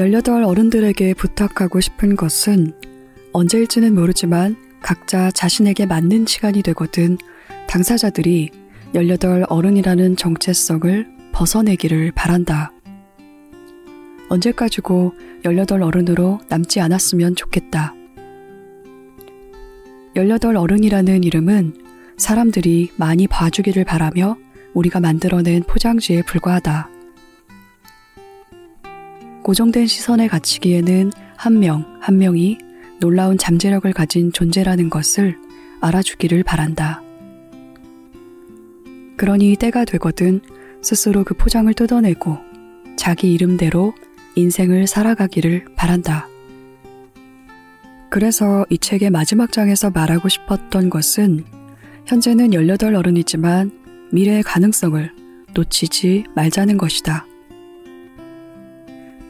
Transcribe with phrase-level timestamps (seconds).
[0.00, 2.72] 18 어른들에게 부탁하고 싶은 것은
[3.34, 7.18] 언제일지는 모르지만 각자 자신에게 맞는 시간이 되거든
[7.68, 8.48] 당사자들이
[8.94, 12.72] 18 어른이라는 정체성을 벗어내기를 바란다.
[14.30, 15.12] 언제까지고
[15.44, 17.94] 18 어른으로 남지 않았으면 좋겠다.
[20.16, 21.74] 18 어른이라는 이름은
[22.16, 24.38] 사람들이 많이 봐주기를 바라며
[24.72, 26.99] 우리가 만들어낸 포장지에 불과하다.
[29.42, 32.58] 고정된 시선에 갇히기에는 한 명, 한 명이
[33.00, 35.36] 놀라운 잠재력을 가진 존재라는 것을
[35.80, 37.02] 알아주기를 바란다.
[39.16, 40.40] 그러니 때가 되거든
[40.82, 42.38] 스스로 그 포장을 뜯어내고
[42.96, 43.94] 자기 이름대로
[44.34, 46.28] 인생을 살아가기를 바란다.
[48.10, 51.44] 그래서 이 책의 마지막 장에서 말하고 싶었던 것은
[52.06, 53.70] 현재는 18 어른이지만
[54.12, 55.12] 미래의 가능성을
[55.54, 57.26] 놓치지 말자는 것이다.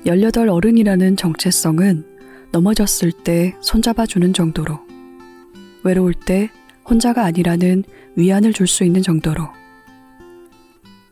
[0.06, 2.04] 18 어른이라는 정체성은
[2.52, 4.80] 넘어졌을 때 손잡아주는 정도로,
[5.84, 6.50] 외로울 때
[6.88, 7.84] 혼자가 아니라는
[8.16, 9.48] 위안을 줄 수 있는 정도로,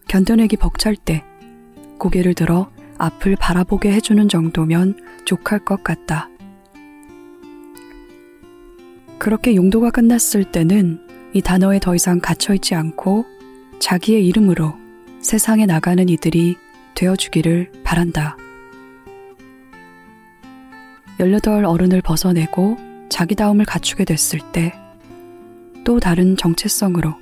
[0.09, 1.23] 견뎌내기 벅찰 때
[1.99, 6.31] 고개를 들어 앞을 바라보게 해주는 정도면 족할 것 같다.
[9.19, 11.01] 그렇게 용도가 끝났을 때는
[11.35, 13.27] 이 단어에 더 이상 갇혀있지 않고
[13.81, 14.75] 자기의 이름으로
[15.21, 16.57] 세상에 나가는 이들이
[16.95, 18.37] 되어주기를 바란다.
[21.21, 22.77] 18 어른을 벗어내고
[23.09, 24.73] 자기다움을 갖추게 됐을 때,
[25.85, 27.13] 또 다른 정체성으로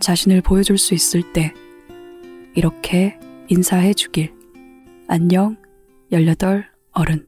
[0.00, 1.54] 자신을 보여줄 수 있을 때,
[2.56, 4.34] 이렇게 인사해 주길.
[5.06, 5.56] 안녕,
[6.10, 7.26] 18 어른.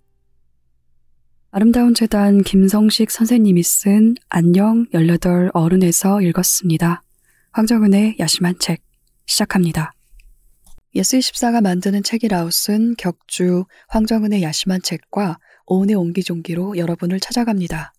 [1.52, 7.04] 아름다운 재단 김성식 선생님이 쓴 안녕 18 어른에서 읽었습니다.
[7.52, 8.82] 황정은의 야심한 책
[9.26, 9.92] 시작합니다.
[10.96, 17.92] 예스24가 만드는 책읽아웃은 격주 황정은의 야심한 책과 오은의 옹기종기로 여러분을 찾아갑니다.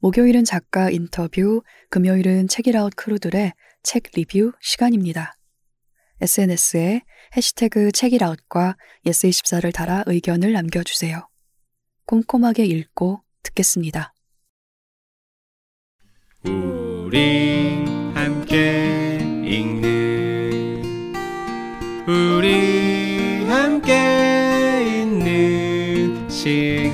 [0.00, 3.52] 목요일은 작가 인터뷰, 금요일은 책읽아웃 크루들의
[3.82, 5.34] 책 리뷰 시간입니다.
[6.20, 7.02] SNS에
[7.36, 8.76] 해시태그 책읽아웃과
[9.06, 11.28] 예스24를 달아 의견을 남겨주세요.
[12.06, 14.14] 꼼꼼하게 읽고 듣겠습니다.
[16.44, 17.84] 우리
[18.14, 21.14] 함께 읽는
[22.06, 24.37] 우리 함께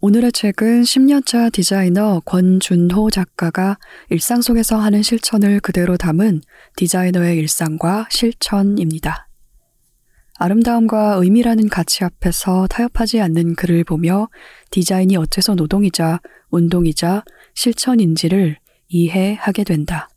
[0.00, 3.78] 오늘의 책은 10년차 디자이너 권준호 작가가
[4.08, 6.40] 일상 속에서 하는 실천을 그대로 담은
[6.76, 9.28] 디자이너의 일상과 실천입니다.
[10.38, 14.28] 아름다움과 의미라는 가치 앞에서 타협하지 않는 글을 보며
[14.70, 17.22] 디자인이 어째서 노동이자 운동이자
[17.54, 18.56] 실천인지를
[18.88, 20.08] 이해하게 된다.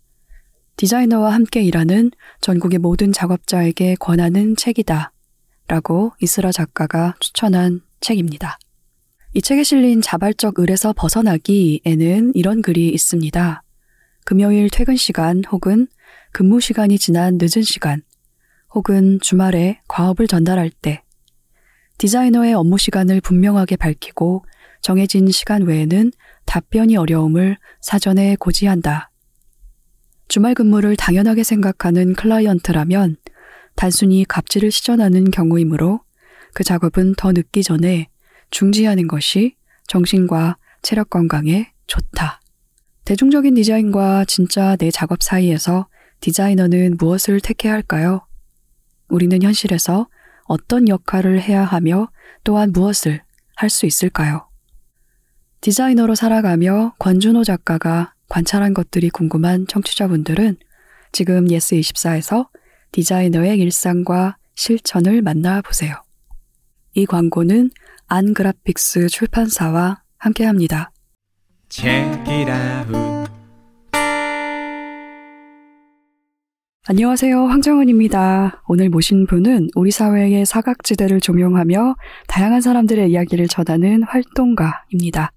[0.78, 5.12] 디자이너와 함께 일하는 전국의 모든 작업자에게 권하는 책이다.
[5.68, 8.60] 라고 이스라 작가가 추천한 책입니다.
[9.34, 13.64] 이 책에 실린 자발적 을에서 벗어나기에는 이런 글이 있습니다.
[14.26, 15.88] 금요일 퇴근 시간 혹은
[16.32, 18.02] 근무 시간이 지난 늦은 시간
[18.74, 21.04] 혹은 주말에 과업을 전달할 때
[21.98, 24.46] 디자이너의 업무 시간을 분명하게 밝히고
[24.82, 26.12] 정해진 시간 외에는
[26.46, 29.10] 답변이 어려움을 사전에 고지한다.
[30.28, 33.18] 주말 근무를 당연하게 생각하는 클라이언트라면
[33.76, 36.02] 단순히 갑질을 시전하는 경우이므로
[36.54, 38.10] 그 작업은 더 늦기 전에
[38.50, 39.56] 중지하는 것이
[39.88, 42.42] 정신과 체력 건강에 좋다.
[43.04, 45.88] 대중적인 디자인과 진짜 내 작업 사이에서
[46.22, 48.26] 디자이너는 무엇을 택해야 할까요?
[49.10, 50.08] 우리는 현실에서
[50.46, 52.10] 어떤 역할을 해야 하며
[52.44, 53.22] 또한 무엇을
[53.56, 54.48] 할 수 있을까요?
[55.62, 60.58] 디자이너로 살아가며 권준호 작가가 관찰한 것들이 궁금한 청취자분들은
[61.12, 62.48] 지금 예스24에서
[62.92, 65.96] 디자이너의 일상과 실천을 만나보세요.
[66.94, 67.72] 이 광고는
[68.08, 70.92] 안그래픽스 출판사와 함께합니다.
[76.88, 77.48] 안녕하세요.
[77.48, 78.62] 황정은입니다.
[78.68, 81.96] 오늘 모신 분은 우리 사회의 사각지대를 조명하며
[82.28, 85.32] 다양한 사람들의 이야기를 전하는 활동가입니다.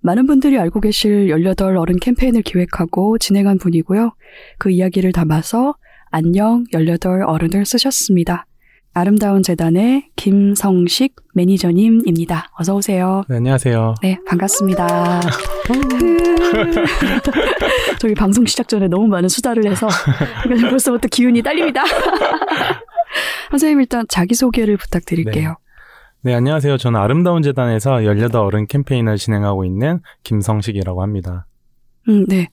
[0.00, 4.12] 많은 분들이 알고 계실 18 어른 캠페인을 기획하고 진행한 분이고요.
[4.58, 5.74] 그 이야기를 담아서
[6.10, 8.46] 안녕 18 어른을 쓰셨습니다.
[8.94, 12.48] 아름다운 재단의 김성식 매니저님입니다.
[12.58, 13.22] 어서 오세요.
[13.28, 13.94] 네, 안녕하세요.
[14.02, 15.20] 네, 반갑습니다.
[18.00, 19.88] 저희 방송 시작 전에 너무 많은 수다를 해서
[20.70, 21.84] 벌써부터 기운이 딸립니다.
[23.50, 25.48] 선생님 일단 자기소개를 부탁드릴게요.
[25.50, 25.54] 네.
[26.22, 26.78] 네, 안녕하세요.
[26.78, 31.46] 저는 아름다운 재단에서 18 어른 캠페인을 진행하고 있는 김성식이라고 합니다.
[32.08, 32.48] 음, 네.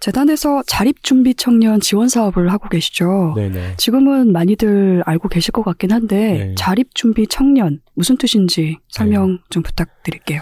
[0.00, 3.34] 재단에서 자립준비 청년 지원 사업을 하고 계시죠.
[3.36, 3.76] 네네.
[3.76, 6.54] 지금은 많이들 알고 계실 것 같긴 한데 네.
[6.56, 10.40] 자립준비 청년 무슨 뜻인지 설명 좀 부탁드릴게요.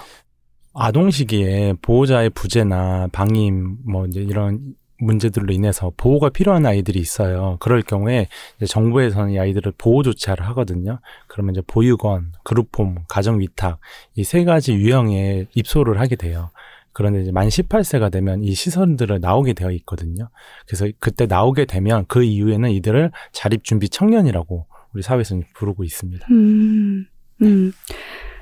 [0.75, 7.57] 아동 시기에 보호자의 부재나 방임 뭐 이제 이런 문제들로 인해서 보호가 필요한 아이들이 있어요.
[7.61, 10.99] 그럴 경우에 이제 정부에서는 이 아이들을 보호 조치를 하거든요.
[11.27, 13.79] 그러면 이제 보육원, 그룹홈, 가정 위탁
[14.17, 16.51] 이 세 가지 유형에 입소를 하게 돼요.
[16.93, 20.31] 그런데 이제 만 18세가 되면 이 시설들을 나오게 되어 있거든요.
[20.67, 26.27] 그래서 그때 나오게 되면 그 이후에는 이들을 자립 준비 청년이라고 우리 사회에서는 부르고 있습니다.
[26.33, 27.07] 음,
[27.43, 27.73] 음.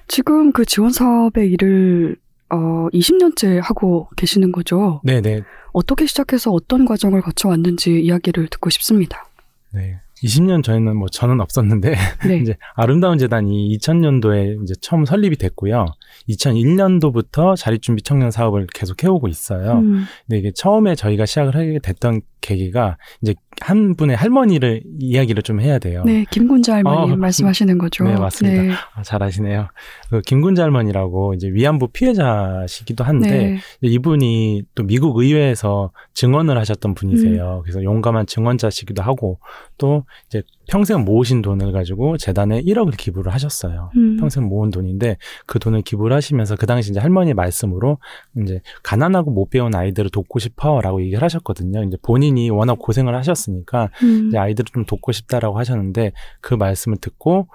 [0.09, 2.17] 지금 그 지원 사업의 일을
[2.51, 5.01] 어, 20년째 하고 계시는 거죠.
[5.05, 5.43] 네네.
[5.73, 9.27] 어떻게 시작해서 어떤 과정을 거쳐왔는지 이야기를 듣고 싶습니다.
[9.73, 10.01] 네.
[10.23, 11.95] 20년 전에는 뭐 저는 없었는데
[12.27, 12.37] 네.
[12.41, 15.87] 이제 아름다운 재단이 2000년도에 이제 처음 설립이 됐고요.
[16.29, 19.79] 2001년도부터 자립준비 청년 사업을 계속 해오고 있어요.
[19.79, 25.61] 음, 근데 이게 처음에 저희가 시작을 하게 됐던 계기가 이제 한 분의 할머니를 이야기를 좀
[25.61, 26.05] 해야 돼요.
[26.05, 28.05] 네, 김군자 할머니 어, 말씀하시는 거죠.
[28.05, 28.63] 네, 맞습니다.
[28.63, 29.69] 네, 아, 잘 아시네요.
[30.11, 33.59] 그 김군자 할머니라고 이제 위안부 피해자시기도 한데 네.
[33.81, 36.95] 이분이 또 미국 의회에서 증언을 하셨던 음.
[36.95, 37.63] 분이세요.
[37.65, 39.41] 그래서 용감한 증언자시기도 하고
[39.79, 43.91] 또 이제 평생 모으신 돈을 가지고 재단에 1억을 기부를 하셨어요.
[43.97, 45.17] 음, 평생 모은 돈인데
[45.47, 47.99] 그 돈을 기부를 하시면서 그 당시 이제 할머니 말씀으로
[48.43, 51.85] 이제 가난하고 못 배운 아이들을 돕고 싶어라고 얘기를 하셨거든요.
[51.85, 57.49] 이제 본인이 워낙 고생을 하셨으니까 음, 이제 아이들을 좀 돕고 싶다라고 하셨는데 그 말씀을 듣고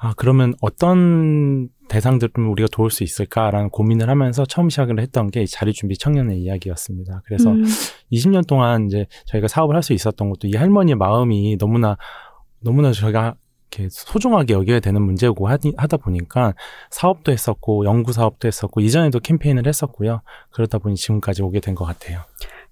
[0.00, 5.46] 아 그러면 어떤 대상들을 좀 우리가 도울 수 있을까라는 고민을 하면서 처음 시작을 했던 게
[5.46, 7.22] 자립준비 청년의 이야기였습니다.
[7.24, 7.64] 그래서 음,
[8.12, 11.96] 20년 동안 이제 저희가 사업을 할 수 있었던 것도 이 할머니의 마음이 너무나
[12.60, 13.34] 너무나 저희가
[13.70, 16.54] 이렇게 소중하게 여겨야 되는 문제고 하다 보니까
[16.90, 20.22] 사업도 했었고 연구 사업도 했었고 이전에도 캠페인을 했었고요.
[20.50, 22.20] 그러다 보니 지금까지 오게 된 것 같아요.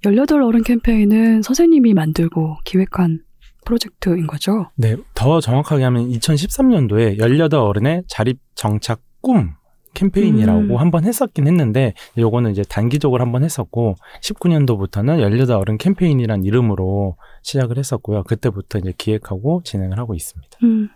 [0.04, 3.20] 18 어른 캠페인은 선생님이 만들고 기획한
[3.64, 4.70] 프로젝트인 거죠.
[4.76, 9.54] 네, 더 정확하게 하면 2013년도에 18 어른의 자립 정착 꿈
[9.96, 10.76] 캠페인이라고 음.
[10.76, 18.22] 한번 했었긴 했는데 요거는 이제 단기적으로 한번 했었고 19년도부터는 18 어른 캠페인이란 이름으로 시작을 했었고요.
[18.24, 20.58] 그때부터 이제 기획하고 진행을 하고 있습니다.
[20.62, 20.88] 음,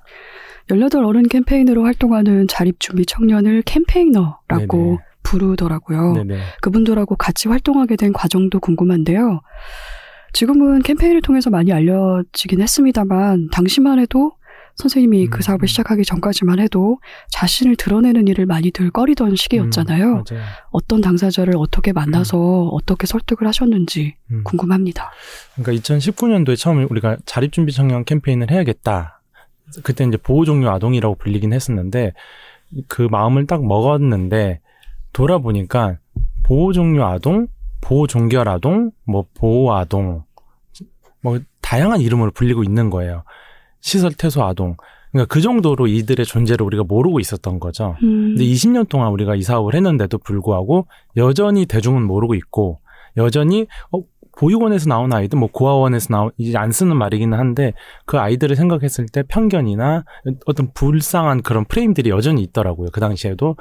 [0.68, 4.98] 18 어른 캠페인으로 활동하는 자립준비 청년을 캠페이너라고 네네.
[5.22, 6.12] 부르더라고요.
[6.14, 6.38] 네네.
[6.60, 9.40] 그분들하고 같이 활동하게 된 과정도 궁금한데요.
[10.32, 14.32] 지금은 캠페인을 통해서 많이 알려지긴 했습니다만 당시만 해도
[14.80, 15.30] 선생님이 음.
[15.30, 16.98] 그 사업을 시작하기 전까지만 해도
[17.30, 20.24] 자신을 드러내는 일을 많이들 꺼리던 시기였잖아요.
[20.30, 20.42] 음.
[20.70, 24.42] 어떤 당사자를 어떻게 만나서 어떻게 설득을 하셨는지 음.
[24.44, 25.12] 궁금합니다.
[25.54, 29.20] 그러니까 2019년도에 처음 우리가 자립준비 청년 캠페인을 해야겠다.
[29.84, 32.12] 그때 이제 보호종료 아동이라고 불리긴 했었는데
[32.88, 34.60] 그 마음을 딱 먹었는데
[35.12, 35.98] 돌아보니까
[36.42, 37.46] 보호종료 아동,
[37.80, 40.24] 보호 종결 아동, 뭐 보호 아동,
[41.22, 43.24] 뭐 다양한 이름으로 불리고 있는 거예요.
[43.80, 44.76] 시설 퇴소 아동.
[45.10, 47.96] 그러니까 그 정도로 이들의 존재를 우리가 모르고 있었던 거죠.
[48.02, 50.86] 음, 근데 20년 동안 우리가 이 사업을 했는데도 불구하고
[51.16, 52.80] 여전히 대중은 모르고 있고
[53.16, 54.02] 여전히 어,
[54.38, 57.74] 보육원에서 나온 아이들, 뭐 고아원에서 나온 이제 안 쓰는 말이기는 한데
[58.06, 60.04] 그 아이들을 생각했을 때 편견이나
[60.46, 62.88] 어떤 불쌍한 그런 프레임들이 여전히 있더라고요.
[62.92, 63.56] 그 당시에도.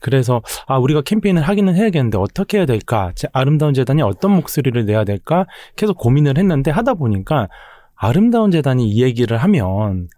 [0.00, 3.12] 그래서 아 우리가 캠페인을 하기는 해야겠는데 어떻게 해야 될까?
[3.14, 5.46] 제 아름다운 재단이 어떤 목소리를 내야 될까?
[5.76, 7.48] 계속 고민을 했는데 하다 보니까
[7.96, 10.08] 아름다운 재단이 이 얘기를 하면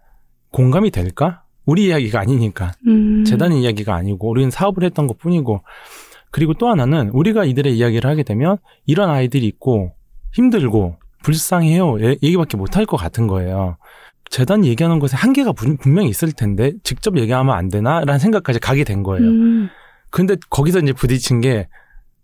[0.51, 1.43] 공감이 될까?
[1.65, 2.71] 우리 이야기가 아니니까.
[2.87, 5.61] 음, 재단의 이야기가 아니고 우리는 사업을 했던 것 뿐이고
[6.31, 9.93] 그리고 또 하나는 우리가 이들의 이야기를 하게 되면 이런 아이들이 있고
[10.33, 13.77] 힘들고 불쌍해요 예- 얘기밖에 못 할 것 같은 거예요.
[14.29, 19.03] 재단이 얘기하는 것에 한계가 분- 분명히 있을 텐데 직접 얘기하면 안 되나라는 생각까지 가게 된
[19.03, 19.25] 거예요.
[19.27, 19.69] 음,
[20.09, 21.67] 근데 거기서 이제 부딪힌 게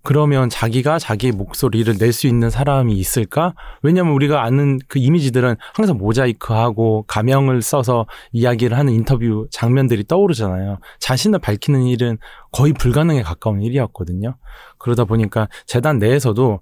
[0.03, 3.55] 그러면 자기가 자기의 목소리를 낼 수 있는 사람이 있을까?
[3.81, 10.77] 왜냐면 우리가 아는 그 이미지들은 항상 모자이크하고 가명을 써서 이야기를 하는 인터뷰 장면들이 떠오르잖아요.
[10.99, 12.17] 자신을 밝히는 일은
[12.51, 14.35] 거의 불가능에 가까운 일이었거든요.
[14.77, 16.59] 그러다 보니까 재단 내에서도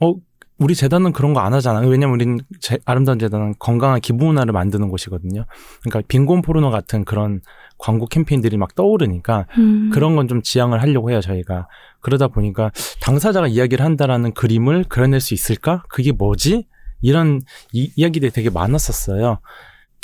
[0.00, 0.14] 어
[0.58, 1.80] 우리 재단은 그런 거 안 하잖아.
[1.80, 5.46] 왜냐면 우리는 제- 아름다운 재단은 건강한 기부 문화를 만드는 곳이거든요.
[5.82, 7.40] 그러니까 빈곤 포르노 같은 그런
[7.76, 11.66] 광고 캠페인들이 막 떠오르니까 음, 그런 건 좀 지향을 하려고 해요, 저희가.
[12.00, 12.70] 그러다 보니까
[13.02, 15.82] 당사자가 이야기를 한다라는 그림을 그려낼 수 있을까?
[15.88, 16.66] 그게 뭐지?
[17.02, 17.40] 이런
[17.72, 19.40] 이, 이야기들이 되게 많았었어요.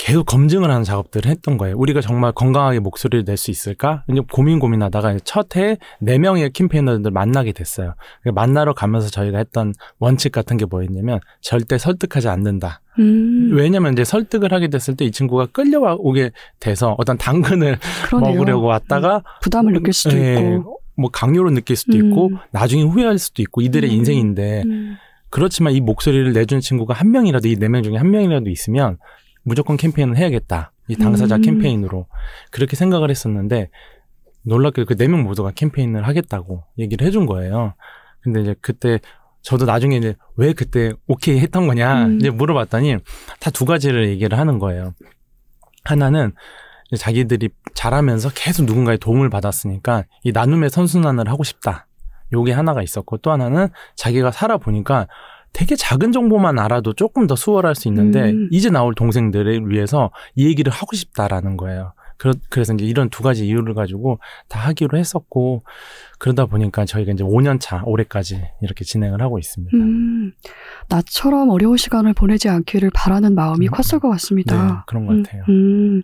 [0.03, 1.77] 계속 검증을 하는 작업들을 했던 거예요.
[1.77, 4.03] 우리가 정말 건강하게 목소리를 낼 수 있을까?
[4.11, 7.95] 이제 고민 고민하다가 첫 해에 네 명의 캠페이너들 만나게 됐어요.
[8.35, 12.81] 만나러 가면서 저희가 했던 원칙 같은 게 뭐였냐면 절대 설득하지 않는다.
[12.99, 16.31] 음, 왜냐면 이제 설득을 하게 됐을 때 이 친구가 끌려오게
[16.61, 18.33] 돼서 어떤 당근을 그러네요.
[18.35, 20.81] 먹으려고 왔다가 부담을 느낄 수도 예, 있고.
[20.97, 22.37] 뭐 강요로 느낄 수도 있고 음.
[22.53, 23.95] 나중에 후회할 수도 있고 이들의 음.
[23.97, 24.97] 인생인데 음.
[25.31, 28.99] 그렇지만 이 목소리를 내주는 친구가 한 명이라도 이 네 명 중에 한 명이라도 있으면
[29.43, 30.73] 무조건 캠페인을 해야겠다.
[30.89, 31.43] 이 당사자 음.
[31.43, 32.07] 캠페인으로
[32.51, 33.71] 그렇게 생각을 했었는데
[34.43, 37.75] 놀랍게 그네 명 모두가 캠페인을 하겠다고 얘기를 해준 거예요.
[38.23, 38.99] 근데 이제 그때
[39.43, 42.17] 저도 나중에 이제 왜 그때 오케이 했던 거냐 음.
[42.19, 42.97] 이제 물어봤더니
[43.41, 44.95] 다 두 가지를 얘기를 하는 거예요.
[45.85, 46.33] 하나는
[46.99, 51.87] 자기들이 잘하면서 계속 누군가의 도움을 받았으니까 이 나눔의 선순환을 하고 싶다.
[52.33, 55.09] 요게 하나가 있었고 또 하나는 자기가 살아보니까
[55.53, 58.49] 되게 작은 정보만 알아도 조금 더 수월할 수 있는데 음.
[58.51, 61.93] 이제 나올 동생들을 위해서 이 얘기를 하고 싶다라는 거예요.
[62.51, 65.63] 그래서 이제 이런 두 가지 이유를 가지고 다 하기로 했었고
[66.19, 69.75] 그러다 보니까 저희가 이제 5년 차 올해까지 이렇게 진행을 하고 있습니다.
[69.75, 70.33] 음,
[70.91, 73.71] 나처럼 어려운 시간을 보내지 않기를 바라는 마음이 음.
[73.71, 74.85] 컸을 것 네, 같습니다.
[74.87, 75.45] 그런 것 음, 같아요.
[75.49, 76.03] 음.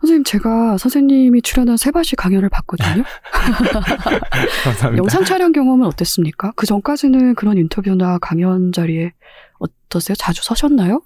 [0.00, 3.02] 선생님, 제가 선생님이 출연한 세바시 강연을 봤거든요.
[4.64, 4.96] 감사합니다.
[4.96, 6.52] 영상 촬영 경험은 어땠습니까?
[6.56, 9.12] 그 전까지는 그런 인터뷰나 강연 자리에
[9.58, 10.14] 어떠세요?
[10.14, 11.02] 자주 서셨나요?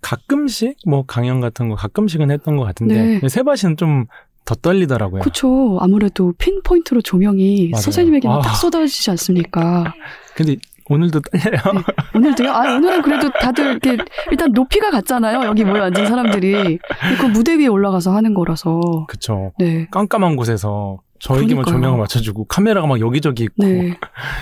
[0.00, 3.28] 가끔씩 뭐 강연 같은 거 가끔씩은 했던 것 같은데 네.
[3.28, 4.06] 세바시는 좀
[4.44, 5.22] 더 떨리더라고요.
[5.22, 5.78] 그렇죠.
[5.80, 7.82] 아무래도 핀포인트로 조명이 맞아요.
[7.82, 8.42] 선생님에게만 아.
[8.42, 9.94] 딱 쏟아지지 않습니까?
[10.34, 10.56] 근데
[10.90, 11.84] 오늘도 떨려요.
[12.14, 12.50] 오늘도요?
[12.50, 13.96] 아, 오늘은 그래도 다들 이렇게
[14.30, 15.44] 일단 높이가 같잖아요.
[15.44, 16.78] 여기 모여 앉은 사람들이.
[17.20, 19.06] 그 무대 위에 올라가서 하는 거라서.
[19.08, 19.52] 그쵸.
[19.58, 19.86] 네.
[19.90, 21.64] 깜깜한 곳에서 저에게만.
[21.64, 23.64] 조명을 맞춰주고 카메라가 막 여기저기 있고.
[23.66, 23.98] 네.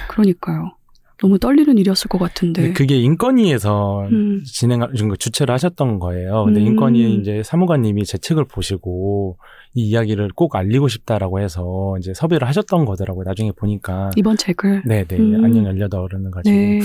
[0.09, 0.73] 그러니까요.
[1.23, 2.73] 너무 떨리는 일이었을 것 같은데.
[2.73, 4.43] 그게 인권위에서 음.
[4.45, 6.45] 진행, 그 주최를 하셨던 거예요.
[6.47, 6.67] 근데 음.
[6.67, 9.39] 인권위 이제 사무관님이 제 책을 보시고
[9.75, 13.25] 이 이야기를 꼭 알리고 싶다라고 해서 이제 섭외를 하셨던 거더라고요.
[13.25, 14.11] 나중에 보니까.
[14.17, 14.83] 이번 책을.
[14.87, 15.07] 네네.
[15.13, 15.45] 음.
[15.45, 16.55] 안녕 18 어른을 가지고.
[16.55, 16.81] 네.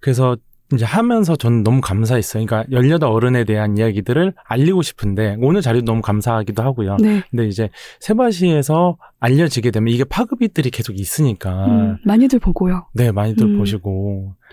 [0.00, 0.36] 그래서
[0.72, 2.44] 이제 하면서 저는 너무 감사했어요.
[2.46, 6.96] 그러니까 18 어른에 대한 이야기들을 알리고 싶은데 오늘 자리도 너무 감사하기도 하고요.
[7.00, 7.22] 네.
[7.30, 7.68] 근데 이제
[8.00, 12.86] 세바시에서 알려지게 되면 이게 파급이들이 계속 있으니까 음, 많이들 보고요.
[12.92, 13.58] 네 많이들 음.
[13.58, 14.43] 보시고 음.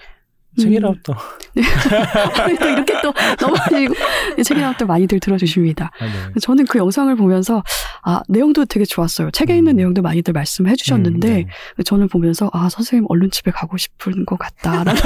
[0.57, 0.95] 책이라도
[2.59, 3.93] 또 이렇게 또 넘어지고
[4.43, 5.91] 책이랑 또 많이들 들어주십니다.
[5.99, 6.39] 아, 네.
[6.41, 7.63] 저는 그 영상을 보면서
[8.03, 9.31] 아 내용도 되게 좋았어요.
[9.31, 9.77] 책에 있는 음.
[9.77, 11.83] 내용도 많이들 말씀해 주셨는데 음, 네.
[11.83, 15.01] 저는 보면서 아 선생님 얼른 집에 가고 싶은 것 같다 라는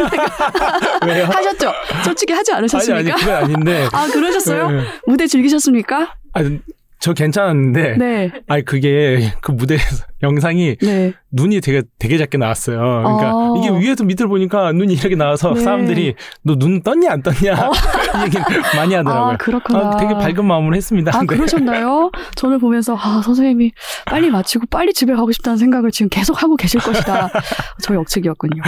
[1.06, 1.26] 왜요?
[1.26, 1.72] 하셨죠.
[2.04, 3.16] 솔직히 하지 아니 아니 않으셨습니까?
[3.16, 4.72] 그건 아닌데 아 그러셨어요?
[4.72, 4.84] 네, 네.
[5.08, 6.16] 무대 즐기셨습니까?
[6.34, 6.60] 아니,
[7.06, 11.14] 저 괜찮았는데 네, 아니 그게 그 무대에서 영상이 네.
[11.32, 12.80] 눈이 되게 되게 작게 나왔어요.
[12.80, 13.56] 그러니까 어.
[13.58, 15.60] 이게 위에서 밑으로 보니까 눈이 이렇게 나와서 네.
[15.62, 17.36] 사람들이 너 눈 떴냐 안 떴냐
[18.22, 18.38] 이 얘기
[18.76, 19.34] 많이 하더라고요.
[19.34, 19.80] 아 그렇구나.
[19.80, 21.12] 아, 되게 밝은 마음으로 했습니다.
[21.16, 22.10] 아, 근데 그러셨나요?
[22.36, 23.72] 저는 보면서, 아, 선생님이
[24.08, 27.30] 빨리 마치고 빨리 집에 가고 싶다는 생각을 지금 계속 하고 계실 것이다.
[27.84, 28.64] 저의 억측이었군요.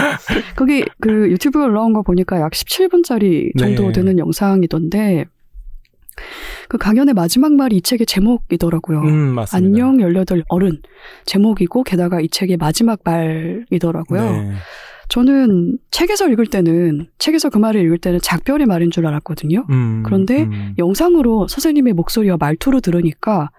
[0.55, 3.91] 거기 그 유튜브에 올라온 거 보니까 약 17분짜리 정도 네.
[3.93, 5.25] 되는 영상이던데,
[6.67, 9.01] 그 강연의 마지막 말이 이 책의 제목이더라고요.
[9.01, 9.35] 음.
[9.53, 10.81] 안녕 18 어른.
[11.25, 14.21] 제목이고, 게다가 이 책의 마지막 말이더라고요.
[14.21, 14.51] 네.
[15.09, 19.65] 저는 책에서 읽을 때는, 책에서 그 말을 읽을 때는 작별의 말인 줄 알았거든요.
[19.69, 20.73] 음, 그런데 음.
[20.77, 23.49] 영상으로 선생님의 목소리와 말투로 들으니까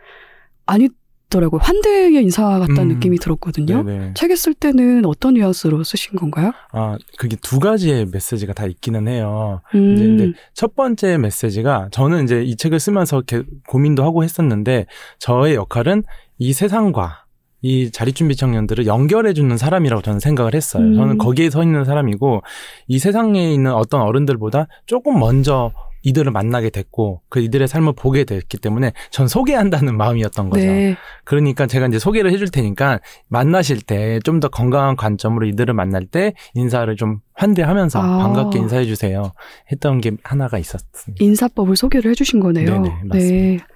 [0.66, 0.90] 아니
[1.30, 1.60] 더라고요.
[1.62, 2.88] 환대의 인사 같다는 음.
[2.88, 3.82] 느낌이 들었거든요.
[3.82, 4.14] 네네.
[4.14, 6.52] 책에 쓸 때는 어떤 뉘앙스로 쓰신 건가요?
[6.72, 9.60] 아, 그게 두 가지의 메시지가 다 있기는 해요.
[9.72, 14.86] 이제 음, 근데 첫 번째 메시지가 저는 이제 이 책을 쓰면서 이렇게 고민도 하고 했었는데
[15.18, 16.04] 저의 역할은
[16.38, 17.24] 이 세상과
[17.60, 20.84] 이 자립준비 청년들을 연결해주는 사람이라고 저는 생각을 했어요.
[20.84, 20.94] 음.
[20.94, 22.42] 저는 거기에 서 있는 사람이고
[22.86, 25.72] 이 세상에 있는 어떤 어른들보다 조금 먼저
[26.08, 30.64] 이들을 만나게 됐고 그 이들의 삶을 보게 됐기 때문에 전 소개한다는 마음이었던 거죠.
[30.64, 30.96] 네.
[31.24, 36.32] 그러니까 제가 이제 소개를 해줄 테니까 만나실 때 좀 더 건강한 관점으로 이들을 만날 때
[36.54, 38.18] 인사를 좀 환대하면서 아.
[38.18, 39.32] 반갑게 인사해 주세요.
[39.72, 41.24] 했던 게 하나가 있었습니다.
[41.24, 42.80] 인사법을 소개를 해주신 거네요.
[42.80, 43.66] 네네, 맞습니다.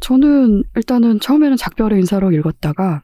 [0.00, 3.02] 저는 일단은 처음에는 작별의 인사로 읽었다가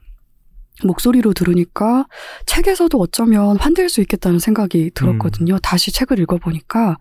[0.84, 2.06] 목소리로 들으니까
[2.46, 5.54] 책에서도 어쩌면 환대할 수 있겠다는 생각이 들었거든요.
[5.54, 5.58] 음.
[5.62, 6.96] 다시 책을 읽어보니까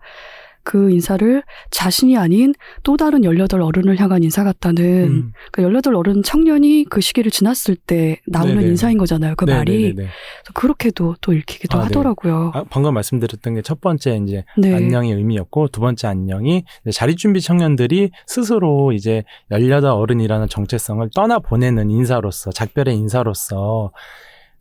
[0.68, 5.32] 그 인사를 자신이 아닌 또 다른 18 어른을 향한 인사 같다는 음.
[5.52, 8.68] 그18 어른 청년이 그 시기를 지났을 때 나오는 네네.
[8.68, 9.34] 인사인 거잖아요.
[9.36, 9.72] 그 말이.
[9.72, 9.94] 네네네네.
[9.94, 11.84] 그래서 그렇게도 또 읽히기도 아, 네.
[11.84, 12.50] 하더라고요.
[12.54, 14.74] 아, 방금 말씀드렸던 게 첫 번째 이제 네.
[14.74, 22.50] 안녕의 의미였고 두 번째 안녕이 자립준비 청년들이 스스로 이제 18 어른이라는 정체성을 떠나 보내는 인사로서
[22.50, 23.92] 작별의 인사로서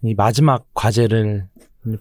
[0.03, 1.45] 이 마지막 과제를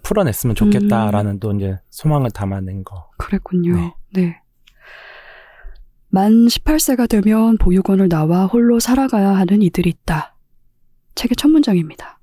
[0.03, 3.09] 풀어냈으면 좋겠다라는 또 이제 소망을 담아낸 거.
[3.17, 3.75] 그랬군요.
[3.75, 3.93] 네.
[4.13, 4.41] 네.
[6.09, 10.35] 만 18세가 되면 보육원을 나와 홀로 살아가야 하는 이들이 있다.
[11.15, 12.19] 책의 첫 문장입니다.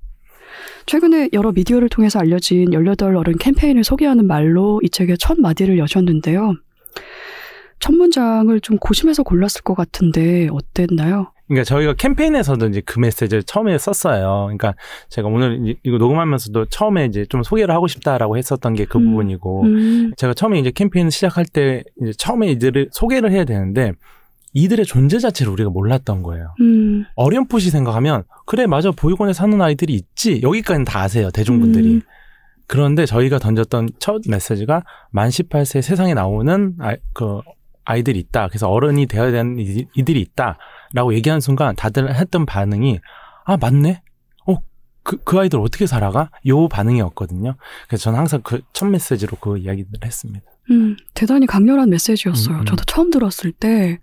[0.85, 6.55] 최근에 여러 미디어를 통해서 알려진 18 어른 캠페인을 소개하는 말로 이 책의 첫 마디를 여셨는데요.
[7.85, 11.31] 첫 문장을 좀 고심해서 골랐을 것 같은데 어땠나요?
[11.47, 14.45] 그러니까 저희가 캠페인에서도 이제 그 메시지를 처음에 썼어요.
[14.45, 14.73] 그러니까
[15.09, 19.11] 제가 오늘 이거 녹음하면서도 처음에 이제 좀 소개를 하고 싶다라고 했었던 게그 음.
[19.11, 23.91] 부분이고 음, 제가 처음에 이제 캠페인을 시작할 때 이제 처음에 이들을 소개를 해야 되는데
[24.53, 26.55] 이들의 존재 자체를 우리가 몰랐던 거예요.
[26.61, 32.01] 음, 어렴풋이 생각하면 그래 맞아 보육원에 사는 아이들이 있지 여기까지는 다 아세요 대중분들이 음.
[32.65, 37.41] 그런데 저희가 던졌던 첫 메시지가 만 18세 세상에 나오는 아, 그
[37.85, 40.57] 아이들이 있다 그래서 어른이 되어야 되는 이- 이들이 있다
[40.93, 42.99] 라고 얘기하는 순간 다들 했던 반응이
[43.45, 44.01] 아 맞네
[44.47, 44.57] 어
[45.03, 47.55] 그 그 아이들 어떻게 살아가 요 반응이었거든요
[47.87, 52.55] 그래서 저는 항상 그 첫 메시지로 그 이야기를 했습니다 음, 대단히 강렬한 메시지였어요.
[52.55, 52.65] 음, 음.
[52.65, 53.99] 저도 처음 들었을 때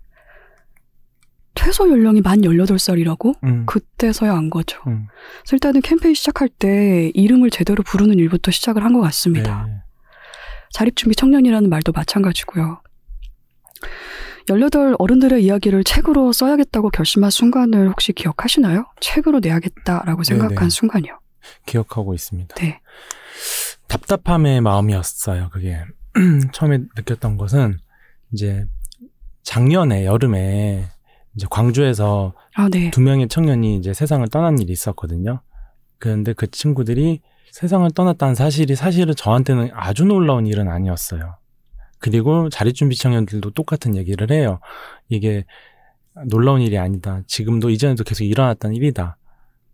[1.55, 3.35] 최소 연령이 만 18살이라고?
[3.43, 4.79] 음, 그때서야 안 거죠.
[4.87, 5.07] 음,
[5.41, 9.65] 그래서 일단은 캠페인 시작할 때 이름을 제대로 부르는 일부터 시작을 한 것 같습니다.
[9.67, 9.73] 네.
[10.71, 12.81] 자립준비 청년이라는 말도 마찬가지고요.
[14.49, 18.85] 18 어른들의 이야기를 책으로 써야겠다고 결심한 순간을 혹시 기억하시나요?
[18.99, 20.69] 책으로 내야겠다라고 생각한 네네.
[20.69, 21.19] 순간이요.
[21.65, 22.79] 기억하고 있습니다 네.
[23.87, 25.49] 답답함의 마음이었어요.
[25.51, 25.83] 그게
[26.53, 27.77] 처음에 느꼈던 것은
[28.31, 28.65] 이제
[29.43, 30.85] 작년에 여름에
[31.35, 32.91] 이제 광주에서 아, 네.
[32.91, 35.41] 두 명의 청년이 이제 세상을 떠난 일이 있었거든요.
[35.99, 37.21] 그런데 그 친구들이
[37.51, 41.37] 세상을 떠났다는 사실이 사실은 저한테는 아주 놀라운 일은 아니었어요.
[42.03, 44.59] 그리고 자립준비 청년들도 똑같은 얘기를 해요.
[45.07, 45.45] 이게
[46.27, 47.21] 놀라운 일이 아니다.
[47.27, 49.15] 지금도 이전에도 계속 일어났던 일이다.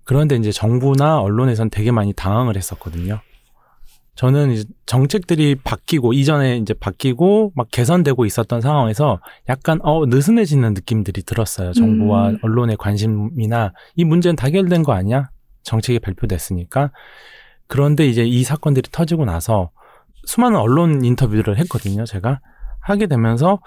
[0.05, 3.19] 그런데 이제 정부나 언론에선 되게 많이 당황을 했었거든요.
[4.13, 11.24] 저는 이제 정책들이 바뀌고 이전에 이제 바뀌고 막 개선되고 있었던 상황에서 약간 어 느슨해지는 느낌들이
[11.24, 11.74] 들었어요.
[11.74, 12.39] 정부와 음.
[12.43, 15.31] 언론의 관심이나 이 문제는 다 해결된 거 아니야?
[15.63, 16.91] 정책이 발표됐으니까.
[17.65, 19.71] 그런데 이제 이 사건들이 터지고 나서
[20.29, 22.05] 수많은 언론 인터뷰를 했거든요.
[22.05, 22.39] 제가
[22.81, 23.59] 하게 되면서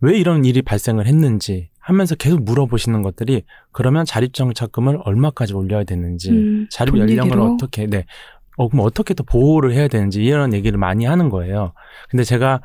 [0.00, 6.66] 왜 이런 일이 발생을 했는지 하면서 계속 물어보시는 것들이 그러면 자립정착금을 얼마까지 올려야 되는지 음,
[6.70, 7.40] 자립 돈 연령을?
[7.40, 8.04] 어떻게 네.
[8.58, 11.72] 어 그럼 어떻게 또 보호를 해야 되는지 이런 얘기를 많이 하는 거예요.
[12.10, 12.60] 근데 제가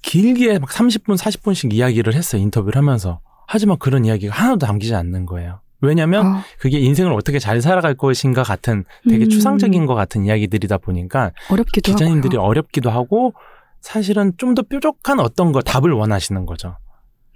[0.00, 2.40] 길게 막 30분, 40분씩 이야기를 했어요.
[2.40, 3.20] 인터뷰를 하면서.
[3.46, 5.60] 하지만 그런 이야기가 하나도 담기지 않는 거예요.
[5.84, 10.78] 왜냐면 아, 그게 인생을 어떻게 잘 살아갈 것인가 같은 되게 음, 추상적인 것 같은 이야기들이다
[10.78, 12.48] 보니까 어렵기도 기자님들이 하고요.
[12.48, 13.34] 어렵기도 하고
[13.80, 16.76] 사실은 좀 더 뾰족한 어떤 거 답을 원하시는 거죠.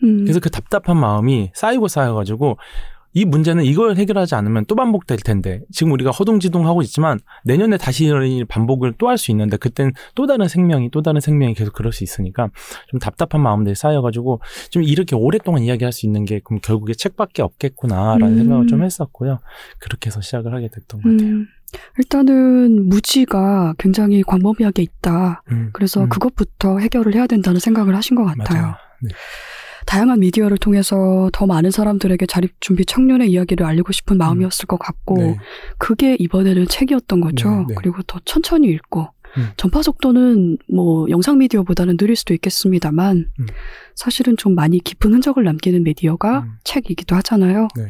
[0.05, 2.57] 음, 그래서 그 답답한 마음이 쌓이고 쌓여가지고
[3.19, 8.45] 이 문제는 이걸 해결하지 않으면 또 반복될 텐데 지금 우리가 허둥지둥하고 있지만 내년에 다시 이
[8.45, 12.05] 반복을 또 할 수 있는데 그땐 또 다른 생명이 또 다른 생명이 계속 그럴 수
[12.05, 12.49] 있으니까
[12.89, 18.35] 좀 답답한 마음들이 쌓여가지고 좀 이렇게 오랫동안 이야기할 수 있는 게 그럼 결국에 책밖에 없겠구나라는
[18.35, 18.39] 음.
[18.39, 19.41] 생각을 좀 했었고요.
[19.81, 21.29] 그렇게 해서 시작을 하게 됐던 것 같아요.
[21.29, 21.47] 음,
[21.99, 25.43] 일단은 무지가 굉장히 광범위하게 있다.
[25.51, 28.75] 음, 그래서 음, 그것부터 해결을 해야 된다는 생각을 하신 것 같아요.
[29.03, 29.11] 네.
[29.88, 35.16] 다양한 미디어를 통해서 더 많은 사람들에게 자립 준비 청년의 이야기를 알리고 싶은 마음이었을 것 같고
[35.16, 35.38] 네.
[35.79, 37.48] 그게 이번에는 책이었던 거죠.
[37.48, 37.74] 네, 네.
[37.74, 39.48] 그리고 더 천천히 읽고 음.
[39.57, 43.46] 전파 속도는 뭐 영상 미디어보다는 느릴 수도 있겠습니다만 음.
[43.94, 46.53] 사실은 좀 많이 깊은 흔적을 남기는 미디어가 음.
[46.64, 47.68] 책이기도 하잖아요.
[47.74, 47.85] 네.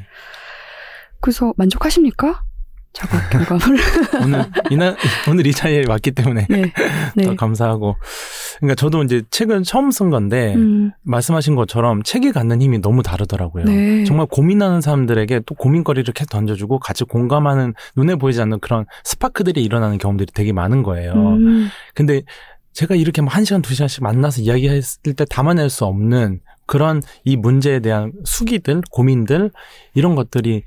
[1.21, 2.45] 그래서 만족하십니까?
[2.93, 3.79] 작업 결과물?
[4.25, 4.97] 오늘 이날
[5.29, 6.73] 오늘 이 자리에 왔기 때문에 네,
[7.15, 7.25] 네.
[7.25, 7.97] 더 감사하고
[8.59, 13.65] 그러니까 저도 이제 책은 처음 쓴 건데 음, 말씀하신 것처럼 책이 갖는 힘이 너무 다르더라고요.
[13.65, 14.05] 네.
[14.05, 19.99] 정말 고민하는 사람들에게 또 고민거리를 계속 던져주고 같이 공감하는 눈에 보이지 않는 그런 스파크들이 일어나는
[19.99, 21.13] 경험들이 되게 많은 거예요.
[21.13, 22.23] 음, 근데
[22.73, 27.81] 제가 이렇게 막한 시간 두 시간씩 만나서 이야기했을 때 담아낼 수 없는 그런 이 문제에
[27.81, 29.51] 대한 수기들, 고민들
[29.95, 30.63] 이런 것들이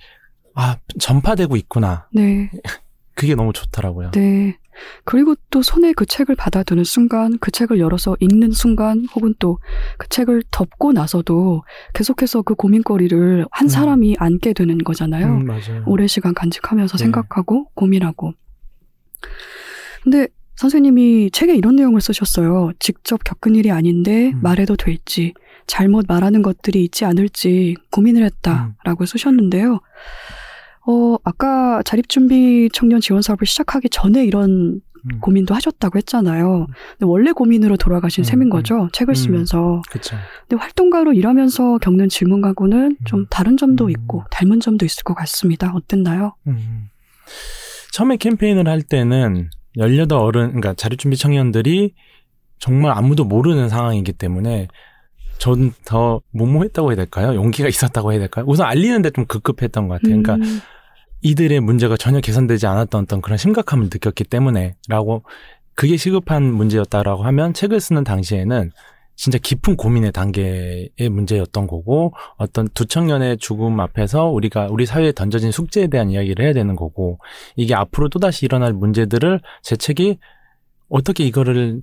[0.55, 2.07] 아 전파되고 있구나.
[2.13, 2.49] 네.
[3.15, 4.11] 그게 너무 좋더라고요.
[4.11, 4.57] 네.
[5.03, 9.59] 그리고 또 손에 그 책을 받아두는 순간, 그 책을 열어서 읽는 순간, 혹은 또
[9.97, 13.69] 그 책을 덮고 나서도 계속해서 그 고민거리를 한 음.
[13.69, 15.27] 사람이 안게 되는 거잖아요.
[15.27, 15.83] 음, 맞아요.
[15.85, 17.03] 오랜 시간 간직하면서 네.
[17.03, 18.33] 생각하고 고민하고.
[20.03, 22.71] 근데 선생님이 책에 이런 내용을 쓰셨어요.
[22.79, 24.41] 직접 겪은 일이 아닌데 음.
[24.41, 25.33] 말해도 될지,
[25.67, 28.25] 잘못 말하는 것들이 있지 않을지 고민을 음.
[28.25, 29.79] 했다라고 쓰셨는데요.
[30.87, 36.67] 어, 아까 자립준비 청년 지원 사업을 시작하기 전에 이런 음, 고민도 하셨다고 했잖아요.
[36.67, 38.49] 근데 원래 고민으로 돌아가신 음, 셈인 음.
[38.49, 38.89] 거죠.
[38.93, 39.15] 책을 음.
[39.15, 39.81] 쓰면서.
[39.89, 40.15] 그렇죠.
[40.47, 43.25] 근데 활동가로 일하면서 겪는 질문하고는 좀 음.
[43.29, 43.89] 다른 점도 음.
[43.89, 45.71] 있고 닮은 점도 있을 것 같습니다.
[45.73, 46.35] 어땠나요?
[46.47, 46.89] 음.
[47.91, 51.93] 처음에 캠페인을 할 때는 18 어른, 그러니까 자립준비 청년들이
[52.59, 54.67] 정말 아무도 모르는 상황이기 때문에
[55.41, 57.33] 전 더 무모했다고 해야 될까요?
[57.33, 58.45] 용기가 있었다고 해야 될까요?
[58.47, 60.21] 우선 알리는데 좀 급급했던 것 같아요.
[60.21, 60.59] 그러니까 음,
[61.21, 65.23] 이들의 문제가 전혀 개선되지 않았던 어떤 그런 심각함을 느꼈기 때문에라고
[65.73, 68.71] 그게 시급한 문제였다라고 하면 책을 쓰는 당시에는
[69.15, 75.51] 진짜 깊은 고민의 단계의 문제였던 거고 어떤 두 청년의 죽음 앞에서 우리가 우리 사회에 던져진
[75.51, 77.19] 숙제에 대한 이야기를 해야 되는 거고
[77.55, 80.19] 이게 앞으로 또다시 일어날 문제들을 제 책이
[80.89, 81.81] 어떻게 이거를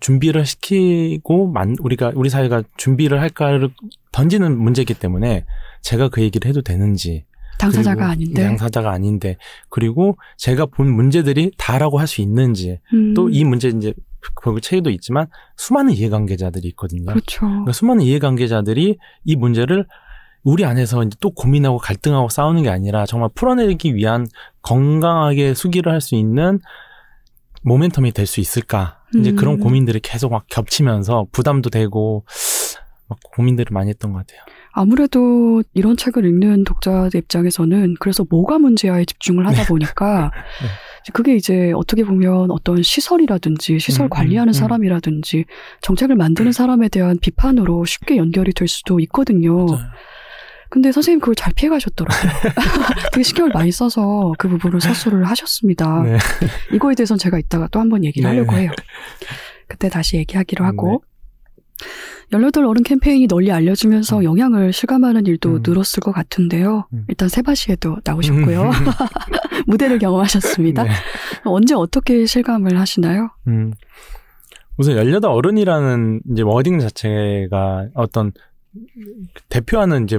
[0.00, 3.70] 준비를 시키고 만 우리가 우리 사회가 준비를 할까를
[4.12, 5.44] 던지는 문제이기 때문에
[5.82, 7.24] 제가 그 얘기를 해도 되는지
[7.58, 8.42] 당사자가 아닌데.
[8.42, 9.36] 당사자가 아닌데
[9.68, 13.94] 그리고 제가 본 문제들이 다라고 할 수 있는지 음, 또이 문제 이제
[14.34, 17.06] 그 책에도 있지만 수많은 이해관계자들이 있거든요.
[17.06, 17.40] 그렇죠.
[17.46, 19.86] 그러니까 수많은 이해관계자들이 이 문제를
[20.42, 24.26] 우리 안에서 이제 또 고민하고 갈등하고 싸우는 게 아니라 정말 풀어내기 위한
[24.62, 26.58] 건강하게 수기를 할 수 있는
[27.64, 29.00] 모멘텀이 될 수 있을까?
[29.14, 29.36] 이제 음.
[29.36, 32.24] 그런 고민들이 계속 막 겹치면서 부담도 되고
[33.08, 34.40] 막 고민들을 많이 했던 것 같아요.
[34.72, 41.12] 아무래도 이런 책을 읽는 독자들 입장에서는 그래서 뭐가 문제야에 집중을 하다 보니까 네.
[41.12, 44.52] 그게 이제 어떻게 보면 어떤 시설이라든지 시설 음, 관리하는 음, 음.
[44.54, 45.44] 사람이라든지
[45.82, 49.66] 정책을 만드는 사람에 대한 비판으로 쉽게 연결이 될 수도 있거든요.
[49.66, 49.84] 맞아요.
[50.74, 52.32] 근데 선생님 그걸 잘 피해 가셨더라고요.
[53.14, 56.02] 되게 신경을 많이 써서 그 부분을 서술을 하셨습니다.
[56.02, 56.18] 네.
[56.72, 58.36] 이거에 대해서는 제가 이따가 또 한 번 얘기를 네.
[58.36, 58.72] 하려고 해요.
[59.68, 61.04] 그때 다시 얘기하기로 하고.
[62.30, 62.38] 네.
[62.40, 64.24] 18 어른 캠페인이 널리 알려지면서 음.
[64.24, 65.62] 영향을 실감하는 일도 음.
[65.64, 66.88] 늘었을 것 같은데요.
[66.92, 67.04] 음.
[67.08, 68.70] 일단 세바시에도 나오셨고요.
[69.68, 70.82] 무대를 경험하셨습니다.
[70.82, 70.90] 네.
[71.44, 73.30] 언제 어떻게 실감을 하시나요?
[73.46, 73.72] 음.
[74.76, 78.32] 우선 18 어른이라는 이제 워딩 자체가 어떤
[79.50, 80.18] 대표하는 이제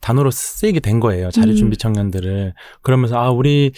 [0.00, 1.30] 단어로 쓰이게 된 거예요.
[1.30, 1.78] 자립준비 음.
[1.78, 2.54] 청년들을.
[2.82, 3.72] 그러면서 아, 우리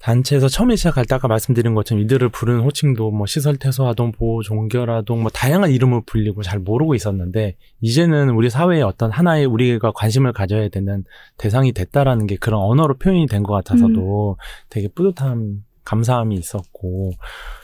[0.00, 4.42] 단체에서 처음에 시작할 때 아까 말씀드린 것처럼 이들을 부르는 호칭도 뭐 시설 퇴소 아동 보호
[4.42, 9.92] 종결 아동 뭐 다양한 이름을 불리고 잘 모르고 있었는데 이제는 우리 사회의 어떤 하나의 우리가
[9.92, 11.04] 관심을 가져야 되는
[11.38, 14.36] 대상이 됐다라는 게 그런 언어로 표현이 된 것 같아서도
[14.68, 17.12] 되게 뿌듯함 감사함이 있었고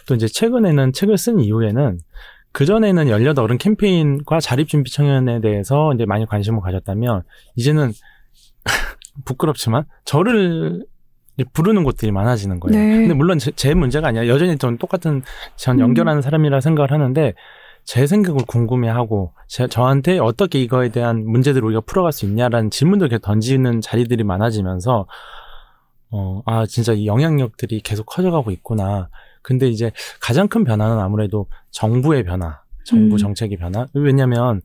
[0.07, 1.98] 또 이제 최근에는 책을 쓴 이후에는
[2.53, 7.23] 그 전에는 18 어른 캠페인과 자립준비 청년에 대해서 이제 많이 관심을 가졌다면
[7.57, 7.93] 이제는
[9.25, 10.85] 부끄럽지만 저를
[11.53, 12.79] 부르는 곳들이 많아지는 거예요.
[12.79, 12.97] 네.
[12.99, 15.23] 근데 물론 제, 제 문제가 아니라 여전히 전 똑같은
[15.57, 15.81] 전 음.
[15.81, 17.35] 연결하는 사람이라 생각을 하는데
[17.85, 23.81] 제 생각을 궁금해하고 제, 저한테 어떻게 이거에 대한 문제들을 우리가 풀어갈 수 있냐라는 질문들을 던지는
[23.81, 25.07] 자리들이 많아지면서
[26.13, 29.09] 어, 아, 진짜 이 영향력들이 계속 커져가고 있구나.
[29.42, 33.18] 근데 이제 가장 큰 변화는 아무래도 정부의 변화, 정부 음.
[33.18, 33.87] 정책의 변화.
[33.94, 34.61] 왜냐면,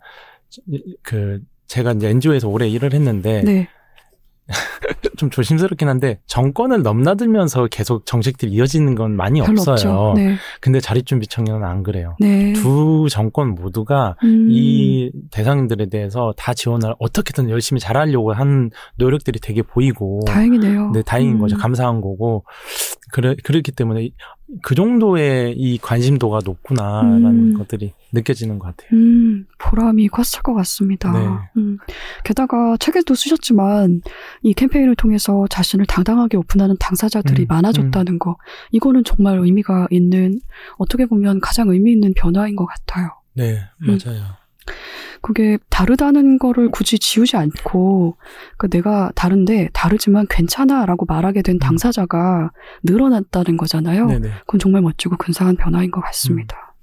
[1.02, 3.68] 그, 제가 이제 NGO에서 오래 일을 했는데, 네.
[5.18, 10.14] 좀 조심스럽긴 한데, 정권을 넘나들면서 계속 정책들이 이어지는 건 많이 없어요.
[10.16, 10.36] 네.
[10.62, 12.16] 근데 자립준비 청년은 안 그래요.
[12.20, 12.54] 네.
[12.54, 14.48] 두 정권 모두가 음.
[14.52, 20.92] 이 대상들에 대해서 다 지원을 어떻게든 열심히 잘하려고 한 노력들이 되게 보이고, 다행이네요.
[20.92, 21.40] 네, 다행인 음.
[21.40, 21.58] 거죠.
[21.58, 22.44] 감사한 거고.
[23.12, 24.14] 그래, 그렇기 때문에 이-
[24.62, 27.54] 그 정도의 이 관심도가 높구나라는 음.
[27.56, 28.90] 것들이 느껴지는 것 같아요.
[28.94, 31.12] 음, 보람이 컸을 것 같습니다.
[31.12, 31.28] 네.
[31.58, 31.78] 음,
[32.24, 34.02] 게다가 책에도 쓰셨지만
[34.44, 38.38] 이 캠페인을 통해서 자신을 당당하게 오픈하는 당사자들이 음, 많아졌다는 거,
[38.72, 40.40] 이거는 정말 의미가 있는
[40.78, 43.10] 어떻게 보면 가장 의미 있는 변화인 것 같아요.
[43.34, 43.98] 네, 음.
[43.98, 44.24] 맞아요.
[45.26, 48.16] 그게 다르다는 거를 굳이 지우지 않고
[48.58, 52.52] 그 내가 다른데 다르지만 괜찮아라고 말하게 된 당사자가
[52.84, 54.04] 늘어났다는 거잖아요.
[54.04, 54.08] 음.
[54.10, 54.30] 네네.
[54.42, 56.76] 그건 정말 멋지고 근사한 변화인 것 같습니다.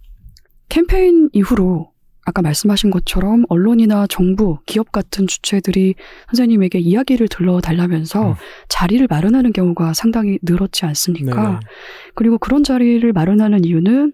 [0.68, 1.92] 캠페인 이후로
[2.24, 5.94] 아까 말씀하신 것처럼 언론이나 정부, 기업 같은 주체들이
[6.30, 8.34] 선생님에게 이야기를 들러달라면서 음.
[8.68, 11.42] 자리를 마련하는 경우가 상당히 늘었지 않습니까?
[11.42, 11.58] 네네.
[12.16, 14.12] 그리고 그런 자리를 마련하는 이유는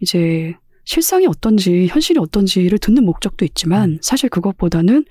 [0.00, 0.54] 이제
[0.90, 5.04] 실상이 어떤지, 현실이 어떤지를 듣는 목적도 있지만 사실 그것보다는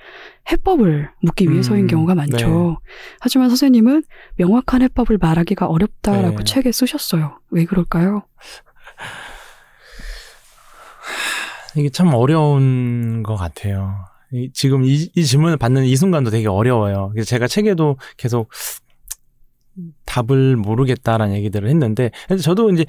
[0.52, 2.38] 해법을 묻기 위해서인 음, 경우가 많죠.
[2.84, 2.94] 네.
[3.22, 4.04] 하지만 선생님은
[4.36, 6.44] 명확한 해법을 말하기가 어렵다라고 네.
[6.44, 7.39] 책에 쓰셨어요.
[7.52, 8.24] 왜 그럴까요?
[11.78, 14.00] 이게 참 어려운 것 같아요.
[14.34, 17.12] 이- 지금 이, 이 질문을 받는 이 순간도 되게 어려워요.
[17.13, 18.52] 그래서 제가 책에도 계속
[20.06, 22.12] 답을 모르겠다라는 얘기들을 했는데,
[22.44, 22.84] 저도 이제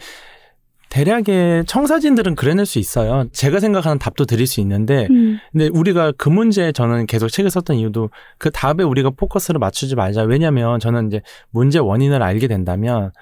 [0.90, 3.24] 대략의 청사진들은 그려낼 수 있어요.
[3.32, 7.76] 제가 생각하는 답도 드릴 수 있는데, 음, 근데 우리가 그 문제에 저는 계속 책을 썼던
[7.76, 10.22] 이유도 그 답에 우리가 포커스를 맞추지 말자.
[10.22, 13.12] 왜냐면 저는 이제 문제 원인을 알게 된다면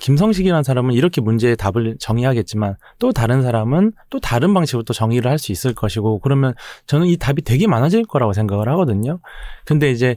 [0.00, 5.38] 김성식이라는 사람은 이렇게 문제의 답을 정의하겠지만 또 다른 사람은 또 다른 방식으로 또 정의를 할
[5.38, 6.52] 수 있을 것이고 그러면
[6.86, 9.20] 저는 이 답이 되게 많아질 거라고 생각을 하거든요.
[9.64, 10.16] 근데 이제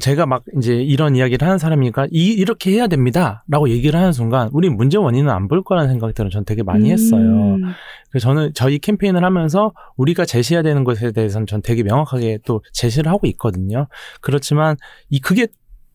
[0.00, 4.68] 제가 막 이제 이런 이야기를 하는 사람이니까 이 이렇게 해야 됩니다라고 얘기를 하는 순간 우리
[4.70, 7.20] 문제 원인은 안 볼 거라는 생각들은 전 되게 많이 했어요.
[7.20, 7.62] 음,
[8.10, 13.10] 그래서 저는 저희 캠페인을 하면서 우리가 제시해야 되는 것에 대해서는 전 되게 명확하게 또 제시를
[13.10, 13.86] 하고 있거든요.
[14.20, 14.76] 그렇지만
[15.10, 15.46] 이 그게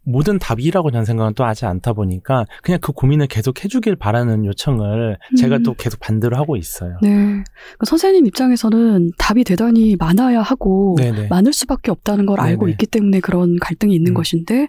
[0.06, 5.18] 모든 답이라고 저는 생각은 또 하지 않다 보니까 그냥 그 고민을 계속 해주길 바라는 요청을
[5.38, 5.63] 제가 음.
[5.63, 6.98] 또 계속 반대로 하고 있어요.
[7.02, 7.44] 네.
[7.78, 11.28] 그 선생님 입장에서는 답이 대단히 많아야 하고 네네.
[11.28, 12.72] 많을 수밖에 없다는 걸 알고 네네.
[12.74, 14.13] 있기 때문에 그런 갈등이 있는 음.
[14.13, 14.68] 것인데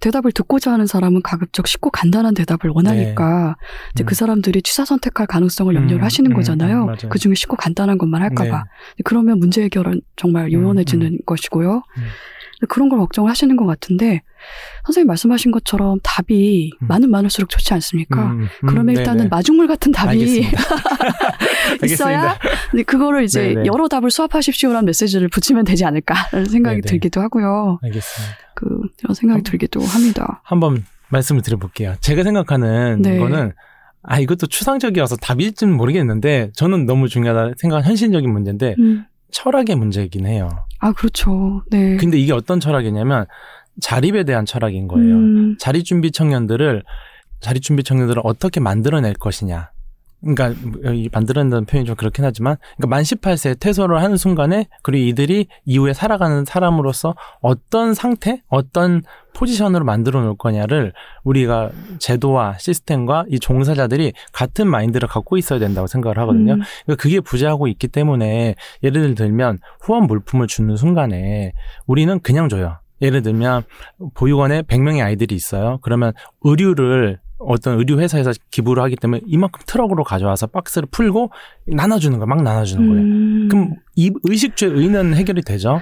[0.00, 3.56] 대답을 듣고자 하는 사람은 가급적 쉽고 간단한 대답을 원하니까
[3.94, 4.06] 이제 음.
[4.06, 6.84] 그 사람들이 취사 선택할 가능성을 음, 염려를 하시는 음, 거잖아요.
[6.84, 7.08] 음.
[7.08, 8.64] 그 중에 쉽고 간단한 것만 할까봐.
[8.96, 9.02] 네.
[9.04, 11.82] 그러면 문제 해결은 정말 요원해지는 것이고요.
[12.62, 12.66] 음.
[12.68, 14.22] 그런 걸 걱정을 하시는 것 같은데
[14.84, 16.86] 선생님 말씀하신 것처럼 답이 음.
[16.86, 18.32] 많으면 많을수록 좋지 않습니까?
[18.32, 18.98] 음, 음, 그러면 네네.
[19.00, 20.46] 일단은 마중물 같은 답이.
[21.84, 22.38] 있어야
[22.86, 23.66] 그거를 이제 네네.
[23.66, 26.90] 여러 답을 수합하십시오라는 메시지를 붙이면 되지 않을까라는 생각이 네네.
[26.90, 27.78] 들기도 하고요.
[27.82, 28.36] 알겠습니다.
[28.54, 28.66] 그
[29.02, 29.42] 이런 생각이 어?
[29.42, 30.40] 들기도 합니다.
[30.44, 31.94] 한번 말씀을 드려볼게요.
[32.00, 33.18] 제가 생각하는 네.
[33.18, 33.52] 거는
[34.02, 39.06] 아 이것도 추상적이어서 답일지는 모르겠는데 저는 너무 중요하다 생각한 현실적인 문제인데 음.
[39.30, 40.48] 철학의 문제이긴 해요.
[40.84, 41.62] 아 그렇죠.
[41.70, 41.96] 네.
[41.96, 43.24] 근데 이게 어떤 철학이냐면
[43.80, 45.14] 자립에 대한 철학인 거예요.
[45.14, 46.82] 음, 자립 준비 청년들을
[47.40, 49.70] 자립 준비 청년들을 어떻게 만들어낼 것이냐.
[50.24, 50.60] 그러니까
[50.92, 55.92] 이 만들어낸다는 표현이 좀 그렇긴 하지만 그러니까 만 18세 퇴소를 하는 순간에 그리고 이들이 이후에
[55.92, 59.02] 살아가는 사람으로서 어떤 상태, 어떤
[59.34, 60.92] 포지션으로 만들어 놓을 거냐를
[61.24, 66.54] 우리가 제도와 시스템과 이 종사자들이 같은 마인드를 갖고 있어야 된다고 생각을 하거든요.
[66.54, 71.52] 음, 그러니까 그게 부재하고 있기 때문에 예를 들면 후원 물품을 주는 순간에
[71.86, 72.78] 우리는 그냥 줘요.
[73.02, 73.64] 예를 들면
[74.14, 75.78] 보육원에 100명의 아이들이 있어요.
[75.82, 81.30] 그러면 의류를 어떤 의류 회사에서 기부를 하기 때문에 이만큼 트럭으로 가져와서 박스를 풀고
[81.66, 82.26] 나눠주는 거야.
[82.26, 83.02] 막 나눠주는 거예요.
[83.02, 85.80] 음, 그럼 이 의식주의 의는 해결이 되죠.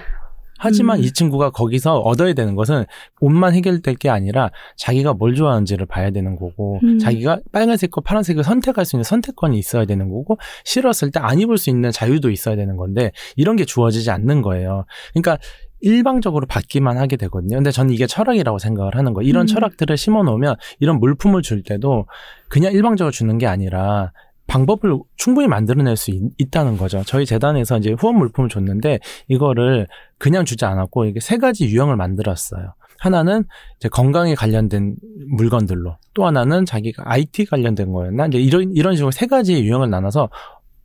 [0.65, 1.03] 하지만 음.
[1.03, 2.85] 이 친구가 거기서 얻어야 되는 것은
[3.21, 7.01] 옷만 해결될 게 아니라 자기가 뭘 좋아하는지를 봐야 되는 거고 음.
[7.01, 11.69] 자기가 빨간색과 파란색을 선택할 수 있는 선택권이 있어야 되는 거고 싫었을 때 안 입을 수
[11.69, 14.85] 있는 자유도 있어야 되는 건데 이런 게 주어지지 않는 거예요.
[15.13, 15.39] 그러니까
[15.83, 17.57] 일방적으로 받기만 하게 되거든요.
[17.57, 19.29] 근데 저는 이게 철학이라고 생각을 하는 거예요.
[19.29, 19.47] 이런 음.
[19.47, 22.07] 철학들을 심어 놓으면 이런 물품을 줄 때도
[22.49, 24.13] 그냥 일방적으로 주는 게 아니라
[24.47, 27.03] 방법을 충분히 만들어낼 수 있, 다는 거죠.
[27.07, 29.87] 저희 재단에서 이제 후원 물품을 줬는데 이거를
[30.19, 32.75] 그냥 주지 않았고 이게 세 가지 유형을 만들었어요.
[32.99, 33.45] 하나는
[33.79, 34.95] 이제 건강에 관련된
[35.37, 40.29] 물건들로, 또 하나는 자기가 IT 관련된 거였나 이제 이런 이런 식으로 세 가지 유형을 나눠서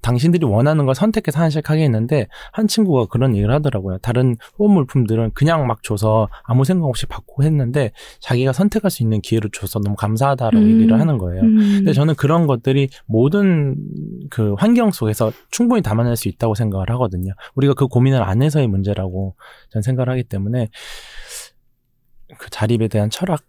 [0.08, 3.98] 당신들이 원하는 걸 선택해서 하나씩 하게 했는데 한 친구가 그런 얘기를 하더라고요.
[3.98, 7.92] 다른 후원 물품들은 그냥 막 줘서 아무 생각 없이 받고 했는데
[8.22, 10.72] 자기가 선택할 수 있는 기회를 줘서 너무 감사하다라고 음.
[10.72, 11.42] 얘기를 하는 거예요.
[11.42, 13.76] 음, 근데 저는 그런 것들이 모든
[14.30, 17.34] 그 환경 속에서 충분히 담아낼 수 있다고 생각을 하거든요.
[17.56, 19.36] 우리가 그 고민을 안 해서의 문제라고
[19.72, 20.70] 저는 생각을 하기 때문에
[22.38, 23.42] 그 자립에 대한 철학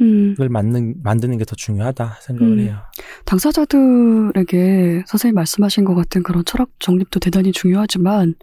[0.00, 2.58] 을 음, 만든, 만드는 게 더 중요하다 생각을 음.
[2.60, 2.78] 해요.
[3.24, 8.34] 당사자들에게 선생님 말씀하신 것 같은 그런 철학 정립도 대단히 중요하지만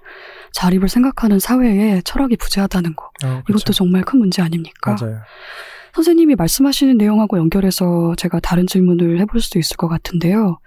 [0.53, 4.95] 자립을 생각하는 사회에 철학이 부재하다는 거 어, 이것도 정말 큰 문제 아닙니까?
[4.99, 5.19] 맞아요.
[5.93, 10.57] 선생님이 말씀하시는 내용하고 연결해서 제가 다른 질문을 해볼 수도 있을 것 같은데요.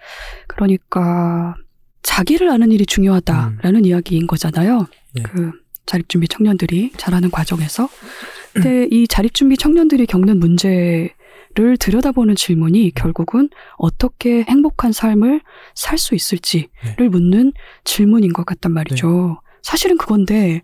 [0.46, 1.56] 그러니까
[2.02, 4.80] 자기를 아는 일이 중요하다라는 이야기인 거잖아요.
[4.80, 4.86] 음.
[5.14, 5.22] 네.
[5.22, 5.50] 그
[5.86, 7.88] 자립준비 청년들이 자라는 과정에서.
[8.62, 11.10] 근데 이 자립준비 청년들이 겪는 문제를
[11.78, 15.40] 들여다보는 질문이 결국은 어떻게 행복한 삶을
[15.74, 17.08] 살 수 있을지를 네.
[17.08, 17.52] 묻는
[17.84, 19.40] 질문인 것 같단 말이죠.
[19.62, 20.62] 사실은 그건데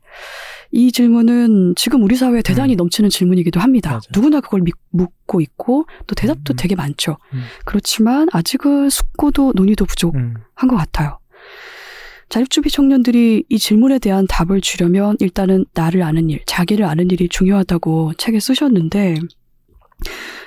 [0.70, 2.76] 이 질문은 지금 우리 사회에 대단히 음.
[2.76, 3.90] 넘치는 질문이기도 합니다.
[3.90, 4.00] 맞아요.
[4.14, 6.57] 누구나 그걸 믿- 묻고 있고 또 대답도 음.
[6.57, 7.16] 되게 많죠.
[7.35, 7.42] 음.
[7.64, 10.20] 그렇지만 아직은 숙고도 논의도 부족한
[10.62, 11.18] 음, 것 같아요.
[12.33, 18.14] 자립준비 청년들이 이 질문에 대한 답을 주려면 일단은 나를 아는 일, 자기를 아는 일이 중요하다고
[18.16, 19.16] 책에 쓰셨는데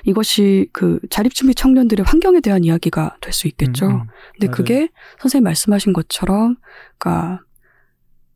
[0.04, 3.86] 이것이 그 자립준비 청년들의 환경에 대한 이야기가 될 수 있겠죠.
[3.86, 4.02] 음, 음.
[4.34, 4.56] 근데 맞아요.
[4.56, 6.56] 그게 선생님 말씀하신 것처럼,
[6.98, 7.42] 그러니까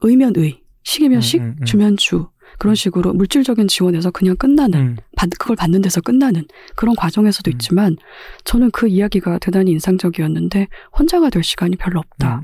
[0.01, 1.65] 의면 의, 식이면 식, 음, 음, 음.
[1.65, 6.95] 주면 주 그런 식으로 물질적인 지원에서 그냥 끝나는 음, 받, 그걸 받는 데서 끝나는 그런
[6.95, 7.53] 과정에서도 음.
[7.53, 7.97] 있지만
[8.43, 12.43] 저는 그 이야기가 대단히 인상적이었는데 혼자가 될 시간이 별로 없다.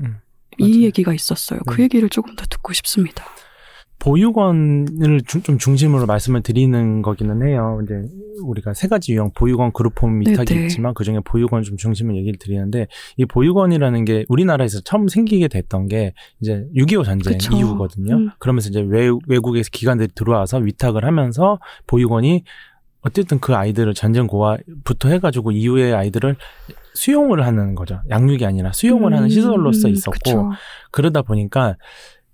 [0.58, 0.84] 이.
[0.84, 1.60] 얘기가 있었어요.
[1.66, 1.84] 그 네.
[1.84, 3.24] 얘기를 조금 더 듣고 싶습니다.
[3.98, 7.80] 보육원을 중- 좀 중심으로 말씀을 드리는 거기는 해요.
[7.82, 7.94] 이제
[8.44, 10.62] 우리가 세 가지 유형 보육원 그룹홈 위탁이 네네.
[10.66, 15.88] 있지만 그 중에 보육원 좀 중심을 얘기를 드리는데 이 보육원이라는 게 우리나라에서 처음 생기게 됐던
[15.88, 17.56] 게 이제 6.25 전쟁 그쵸.
[17.56, 18.14] 이후거든요.
[18.16, 18.30] 음.
[18.38, 22.44] 그러면서 이제 외, 외국에서 기관들이 들어와서 위탁을 하면서 보육원이
[23.06, 26.34] 어쨌든 그 아이들을 전쟁 고아부터 해가지고 이후의 아이들을
[26.94, 28.00] 수용을 하는 거죠.
[28.10, 30.50] 양육이 아니라 수용을 하는 음, 시설로서 음, 있었고 그쵸.
[30.90, 31.76] 그러다 보니까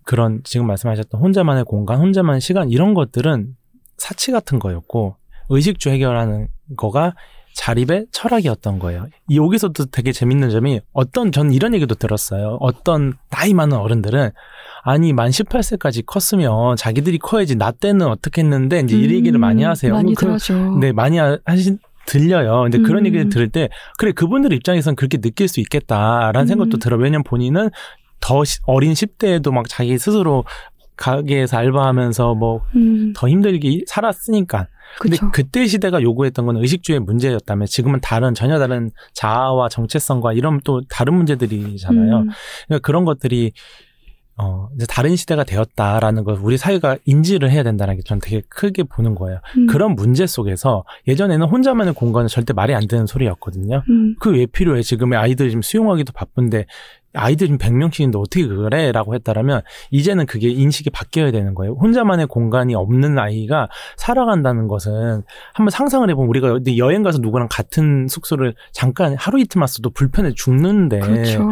[0.04, 3.54] 그런 지금 말씀하셨던 혼자만의 공간, 혼자만의 시간 이런 것들은
[3.98, 5.16] 사치 같은 거였고
[5.50, 7.14] 의식주 해결하는 거가
[7.54, 9.06] 자립의 철학이었던 거예요.
[9.28, 12.56] 이 여기서도 되게 재밌는 점이 어떤 전 이런 얘기도 들었어요.
[12.60, 14.30] 어떤 나이 많은 어른들은
[14.84, 19.92] 아니 만 18세까지 컸으면 자기들이 커야지 나 때는 어떻게 했는데 이제 이 얘기를 많이 하세요.
[19.92, 20.78] 음, 많이 그- 들어죠.
[20.80, 22.62] 네, 많이 하- 하신 들려요.
[22.62, 23.06] 근데 그런 음.
[23.06, 26.46] 얘기를 들을 때 그래 그분들 입장에선 그렇게 느낄 수 있겠다라는 음.
[26.46, 26.96] 생각도 들어.
[26.96, 27.70] 왜냐면 본인은
[28.20, 30.44] 더 시- 어린 10대에도 막 자기 스스로
[31.02, 34.68] 가게에서 알바하면서 뭐더 음, 힘들게 살았으니까.
[35.00, 35.30] 근데 그쵸.
[35.32, 41.14] 그때 시대가 요구했던 건 의식주의 문제였다면 지금은 다른 전혀 다른 자아와 정체성과 이런 또 다른
[41.14, 42.18] 문제들이잖아요.
[42.18, 42.28] 음,
[42.68, 43.52] 그러니까 그런 것들이
[44.36, 48.84] 어 이제 다른 시대가 되었다라는 걸 우리 사회가 인지를 해야 된다는 게 저는 되게 크게
[48.84, 49.40] 보는 거예요.
[49.56, 53.82] 음, 그런 문제 속에서 예전에는 혼자만의 공간은 절대 말이 안 되는 소리였거든요.
[53.88, 54.82] 음, 그왜 필요해?
[54.82, 56.66] 지금의 아이들 지금 수용하기도 바쁜데
[57.14, 58.92] 아이들 지금 100명씩인데 어떻게 그래?
[58.92, 61.74] 라고 했다라면 이제는 그게 인식이 바뀌어야 되는 거예요.
[61.74, 65.22] 혼자만의 공간이 없는 아이가 살아간다는 것은
[65.52, 71.00] 한번 상상을 해보면 우리가 여행 가서 누구랑 같은 숙소를 잠깐 하루 이틀만 써도 불편해 죽는데
[71.00, 71.50] 그렇죠.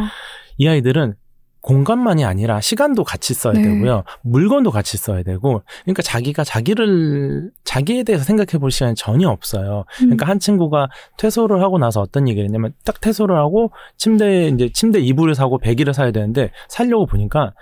[0.56, 1.14] 이 아이들은
[1.60, 3.62] 공간만이 아니라 시간도 같이 써야 네.
[3.62, 4.04] 되고요.
[4.22, 9.84] 물건도 같이 써야 되고 그러니까 자기가 자기를 자기에 대해서 생각해 볼 시간이 전혀 없어요.
[9.98, 15.00] 그러니까 한 친구가 퇴소를 하고 나서 어떤 얘기를 했냐면 딱 퇴소를 하고 침대 이제 침대
[15.00, 17.52] 이불을 사고 베개를 사야 되는데 살려고 보니까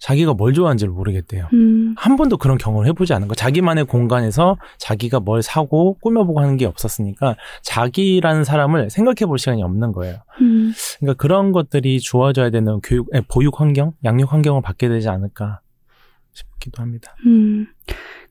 [0.00, 1.48] 자기가 뭘 좋아하는지를 모르겠대요.
[1.52, 3.34] 음, 한 번도 그런 경험을 해보지 않은 거.
[3.34, 9.92] 자기만의 공간에서 자기가 뭘 사고 꾸며보고 하는 게 없었으니까 자기라는 사람을 생각해 볼 시간이 없는
[9.92, 10.16] 거예요.
[10.40, 15.60] 음, 그러니까 그런 것들이 주어져야 되는 교육, 에, 보육 환경, 양육 환경을 받게 되지 않을까
[16.32, 17.14] 싶기도 합니다.
[17.26, 17.66] 음.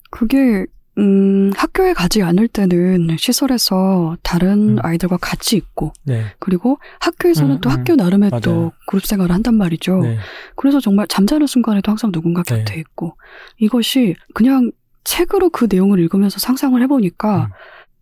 [0.10, 0.65] 그게
[1.00, 4.80] 음, 학교에 가지 않을 때는 시설에서 다른 음.
[4.82, 6.26] 아이들과 같이 있고 네.
[6.40, 7.72] 그리고 학교에서는 음, 또 음.
[7.72, 8.42] 학교 나름의 맞아요.
[8.42, 10.00] 또 그룹 생활을 한단 말이죠.
[10.02, 10.18] 네.
[10.56, 12.64] 그래서 정말 잠자는 순간에도 항상 누군가 네.
[12.64, 13.16] 곁에 있고
[13.58, 14.72] 이것이 그냥
[15.06, 17.50] 책으로 그 내용을 읽으면서 상상을 해보니까 음.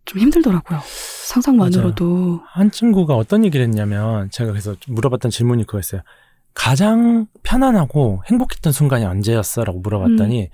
[0.04, 0.80] 좀 힘들더라고요.
[0.84, 6.00] 상상만으로도 한 친구가 어떤 얘기를 했냐면 제가 그래서 좀 물어봤던 질문이 그거였어요.
[6.54, 9.64] 가장 편안하고 행복했던 순간이 언제였어?
[9.64, 10.48] 라고 물어봤더니 음.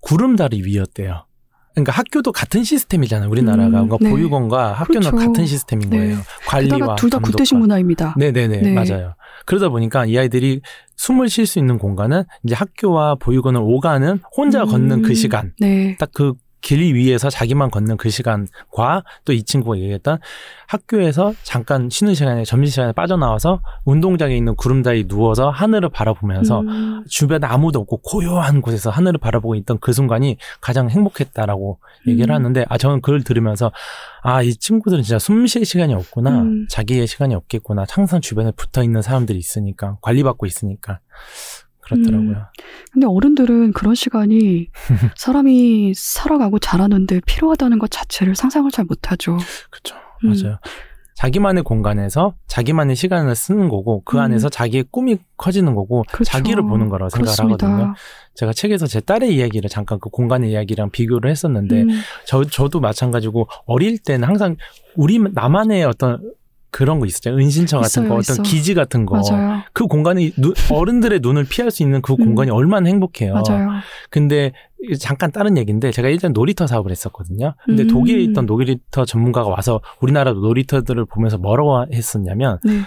[0.00, 1.26] 구름다리 위였대요.
[1.74, 3.28] 그러니까 학교도 같은 시스템이잖아요.
[3.28, 3.82] 우리나라가.
[3.82, 4.10] 음, 그러니까 네.
[4.10, 5.16] 보육원과 학교는 그렇죠.
[5.16, 5.96] 같은 시스템인 네.
[5.98, 6.18] 거예요.
[6.46, 7.32] 관리와 게다가 둘다 감독과.
[7.32, 8.14] 구태식 문화입니다.
[8.16, 8.72] 네네네 네.
[8.72, 9.14] 맞아요.
[9.46, 10.60] 그러다 보니까 이 아이들이
[10.96, 14.68] 숨을 쉴 수 있는 공간은 이제 학교와 보육원을 오가는 혼자 음.
[14.68, 15.96] 걷는 그 시간 네.
[15.98, 20.18] 딱그 길 위에서 자기만 걷는 그 시간과 또 이 친구가 얘기했던
[20.66, 27.46] 학교에서 잠깐 쉬는 시간에 점심 시간에 빠져나와서 운동장에 있는 구름다리 누워서 하늘을 바라보면서 음, 주변에
[27.46, 32.34] 아무도 없고 고요한 곳에서 하늘을 바라보고 있던 그 순간이 가장 행복했다라고 얘기를 음.
[32.34, 33.70] 하는데 아 저는 그걸 들으면서
[34.22, 36.66] 아 이 친구들은 진짜 숨 쉴 시간이 없구나 음.
[36.70, 41.00] 자기의 시간이 없겠구나 항상 주변에 붙어 있는 사람들이 있으니까 관리받고 있으니까
[41.84, 42.46] 그렇더라고요.
[42.92, 44.68] 근데 어른들은 그런 시간이
[45.16, 49.36] 사람이 살아가고 자라는데 필요하다는 것 자체를 상상을 잘 못하죠.
[49.70, 49.96] 그렇죠.
[50.24, 50.34] 음.
[50.34, 50.58] 맞아요.
[51.14, 54.22] 자기만의 공간에서 자기만의 시간을 쓰는 거고 그 음.
[54.22, 56.24] 안에서 자기의 꿈이 커지는 거고 그렇죠.
[56.24, 57.52] 자기를 보는 거라고 생각을.
[57.52, 57.94] 하거든요.
[58.34, 61.88] 제가 책에서 제 딸의 이야기를 잠깐 그 공간의 이야기랑 비교를 했었는데 음,
[62.26, 64.56] 저 저도 마찬가지고 어릴 때는 항상
[64.96, 66.20] 우리 나만의 어떤
[66.74, 67.30] 그런 거 있었죠.
[67.30, 68.42] 은신처 같은 있어요, 거, 어떤 있어.
[68.42, 69.14] 기지 같은 거.
[69.30, 69.62] 맞아요.
[69.72, 72.16] 그 공간이 눈- 어른들의 눈을 피할 수 있는 그 음.
[72.16, 73.34] 공간이 얼마나 행복해요.
[73.34, 73.68] 맞아요.
[74.10, 74.50] 근데
[74.98, 77.54] 잠깐 다른 얘기인데 제가 예전에 놀이터 사업을 했었거든요.
[77.64, 77.88] 근데 음.
[77.88, 82.80] 독일에 있던 놀이터 전문가가 와서 우리나라 놀이터들을 보면서 뭐라고 했었냐면 네.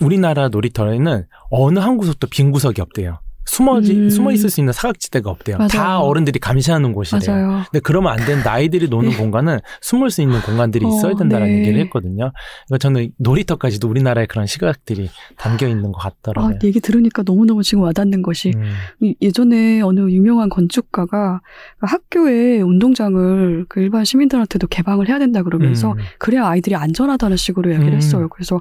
[0.00, 3.18] 우리나라 놀이터에는 어느 한 구석도 빈 구석이 없대요.
[3.44, 4.10] 숨어지 음.
[4.10, 5.56] 숨어 있을 수 있는 사각지대가 없대요.
[5.58, 5.68] 맞아요.
[5.68, 7.20] 다 어른들이 감시하는 곳이래요.
[7.30, 7.62] 맞아요.
[7.70, 8.52] 근데 그러면 안 된다.
[8.52, 9.16] 아이들이 노는 네.
[9.16, 11.58] 공간은 숨을 수 있는 공간들이 어, 있어야 된다는 네.
[11.58, 12.32] 얘기를 했거든요.
[12.66, 16.58] 그러니까 저는 놀이터까지도 우리나라에 그런 시각들이 담겨 있는 것 아, 같더라고요.
[16.64, 21.40] 얘기 들으니까 너무 너무 지금 와닿는 것이 음, 이- 예전에 어느 유명한 건축가가
[21.80, 25.98] 학교에 운동장을 그 일반 시민들한테도 개방을 해야 된다 그러면서 음.
[26.18, 27.96] 그래야 아이들이 안전하다는 식으로 이야기를 음.
[27.96, 28.28] 했어요.
[28.28, 28.60] 그래서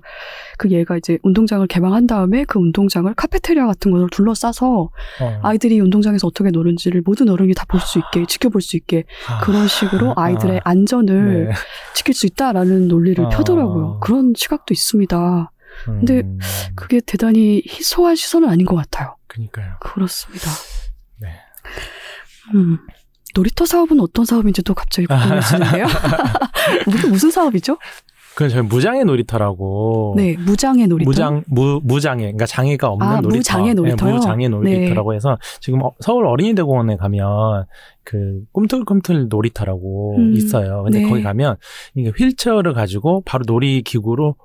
[0.57, 5.39] 그 얘가 이제 운동장을 개방한 다음에 그 운동장을 카페테리아 같은 것을 둘러싸서 어.
[5.43, 9.67] 아이들이 운동장에서 어떻게 노는지를 모든 어른이 다 볼 수 있게 지켜볼 수 있게 아, 그런
[9.67, 11.53] 식으로 아이들의 아, 안전을 네.
[11.93, 13.29] 지킬 수 있다라는 논리를 아.
[13.29, 13.99] 펴더라고요.
[14.01, 15.51] 그런 시각도 있습니다.
[15.85, 16.37] 근데 음,
[16.75, 19.15] 그게 대단히 희소한 시선은 아닌 것 같아요.
[19.27, 19.75] 그러니까요.
[19.79, 20.49] 그렇습니다.
[21.19, 21.29] 네.
[22.53, 22.77] 음.
[23.33, 25.85] 놀이터 사업은 어떤 사업인지도 갑자기 궁금해지는데요.
[26.85, 27.77] 무슨, 무슨 사업이죠?
[28.33, 30.13] 그건 저희 무장의 놀이터라고.
[30.15, 31.09] 네, 무장의 놀이터.
[31.09, 33.37] 무장 무 무장애 그러니까 장애가 없는 아, 놀이터.
[33.37, 34.09] 무장애 놀이터요?
[34.09, 37.65] 네, 무장애 놀이터라고 해서 지금 어- 서울 어린이대공원에 가면
[38.03, 40.83] 그 꿈틀꿈틀 놀이터라고 음, 있어요.
[40.83, 41.09] 근데 네.
[41.09, 41.57] 거기 가면
[41.95, 44.35] 이게 휠체어를 가지고 바로 놀이 기구로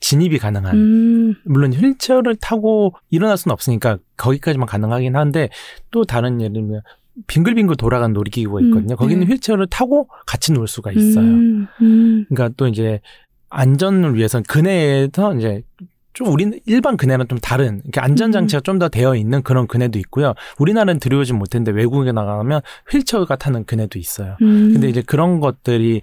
[0.00, 0.76] 진입이 가능한.
[0.76, 5.48] 음, 물론 휠체어를 타고 일어날 수는 없으니까 거기까지만 가능하긴 한데
[5.90, 6.80] 또 다른 예를 들면
[7.28, 8.94] 빙글빙글 돌아가는 놀이기구가 있거든요.
[8.94, 9.32] 음, 거기는 네.
[9.32, 11.24] 휠체어를 타고 같이 놀 수가 있어요.
[11.24, 13.00] 음, 음, 그러니까 또 이제
[13.48, 15.62] 안전을 위해서 그네에서 이제
[16.12, 19.98] 좀 우리는 일반 그네랑 좀 다른 이렇게 안전 장치가 좀 더 되어 있는 그런 그네도
[19.98, 20.32] 있고요.
[20.58, 24.36] 우리나라는 들여오지 못했는데 외국에 나가면 휠체어가 타는 그네도 있어요.
[24.42, 24.72] 음.
[24.72, 26.00] 근데 이제 그런 것들이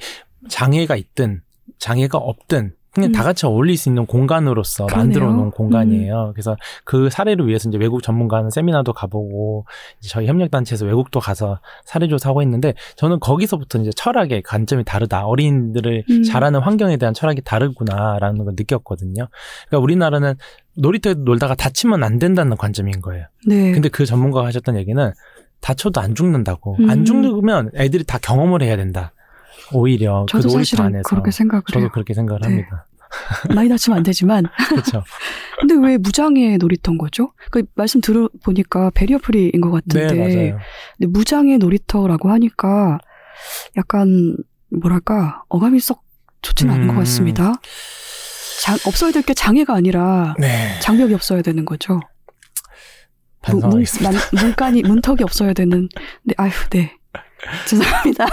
[0.49, 1.41] 장애가 있든
[1.79, 3.11] 장애가 없든 그냥 음.
[3.11, 5.03] 다 같이 어울릴 수 있는 공간으로서 그러네요.
[5.03, 5.07] 음.
[5.07, 6.31] 만들어 놓은 공간이에요.
[6.33, 9.65] 그래서 그 사례를 위해서 이제 외국 전문가 하는 세미나도 가보고
[9.99, 15.25] 저희 협력단체에서 외국도 가서 사례 조사하고 있는데 저는 거기서부터 이제 철학의 관점이 다르다.
[15.25, 16.23] 어린이들을 음.
[16.23, 19.27] 자라는 환경에 대한 철학이 다르구나라는 걸 느꼈거든요.
[19.67, 20.35] 그러니까 우리나라는
[20.75, 23.25] 놀이터에 놀다가 다치면 안 된다는 관점인 거예요.
[23.47, 23.71] 네.
[23.71, 25.13] 근데 그 전문가가 하셨던 얘기는
[25.61, 26.77] 다쳐도 안 죽는다고.
[26.79, 26.89] 음.
[26.89, 29.13] 안 죽으면 애들이 다 경험을 해야 된다.
[29.71, 31.03] 오히려 그 저도 놀이터 사실은 안에서.
[31.09, 31.89] 그렇게 생각을 저도 해요.
[31.93, 32.47] 그렇게 생각을 네.
[32.47, 32.87] 합니다.
[33.53, 35.03] 많이 다치면 안 되지만 그렇죠.
[35.59, 37.33] 근데 왜 무장애 놀이터인 거죠?
[37.51, 40.57] 그 말씀 들어보니까 베리어프리인 것 같은데 네, 맞아요.
[40.97, 42.97] 근데 무장애 놀이터라고 하니까
[43.77, 44.35] 약간
[44.71, 46.03] 뭐랄까 어감이 썩
[46.41, 46.99] 좋지는 않은 것 음.
[46.99, 47.53] 같습니다.
[48.61, 50.79] 장, 없어야 될 게 장애가 아니라 네.
[50.81, 51.99] 장벽이 없어야 되는 거죠.
[53.49, 53.59] 문.
[53.69, 53.83] 문,
[54.41, 55.89] 문간이 문턱이 없어야 되는.
[56.23, 56.95] 네, 아휴, 네.
[57.67, 58.25] 죄송합니다.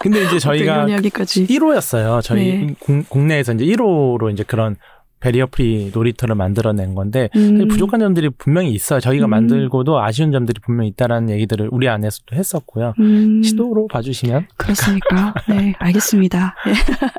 [0.00, 1.46] 근데 이제 저희가 이런 이야기까지.
[1.46, 2.22] 1호였어요.
[2.22, 2.74] 저희 네.
[2.78, 4.76] 공- 국내에서 이제 1호로 이제 그런
[5.20, 9.00] barrier free 놀이터를 만들어낸 건데 음, 부족한 점들이 분명히 있어요.
[9.00, 9.30] 저희가 음.
[9.30, 12.94] 만들고도 아쉬운 점들이 분명히 있다라는 얘기들을 우리 안에서도 했었고요.
[13.00, 15.34] 음, 시도로 봐주시면 그렇습니까?
[15.48, 16.54] 네, 알겠습니다.
[16.66, 16.72] 네.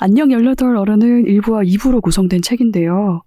[0.00, 3.22] 안녕 18 어른은 1부와 2부로 구성된 책인데요.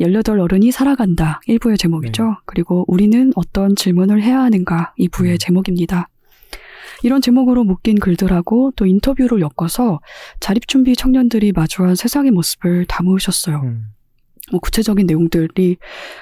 [0.00, 1.40] 18 어른이 살아간다.
[1.48, 2.22] 1부의 제목이죠.
[2.24, 2.30] 네.
[2.46, 4.92] 그리고 우리는 어떤 질문을 해야 하는가.
[4.98, 5.36] 2부의 음.
[5.38, 6.08] 제목입니다.
[7.04, 10.00] 이런 제목으로 묶인 글들하고 또 인터뷰를 엮어서
[10.40, 13.60] 자립준비 청년들이 마주한 세상의 모습을 담으셨어요.
[13.62, 13.84] 음,
[14.50, 15.76] 뭐 구체적인 내용들이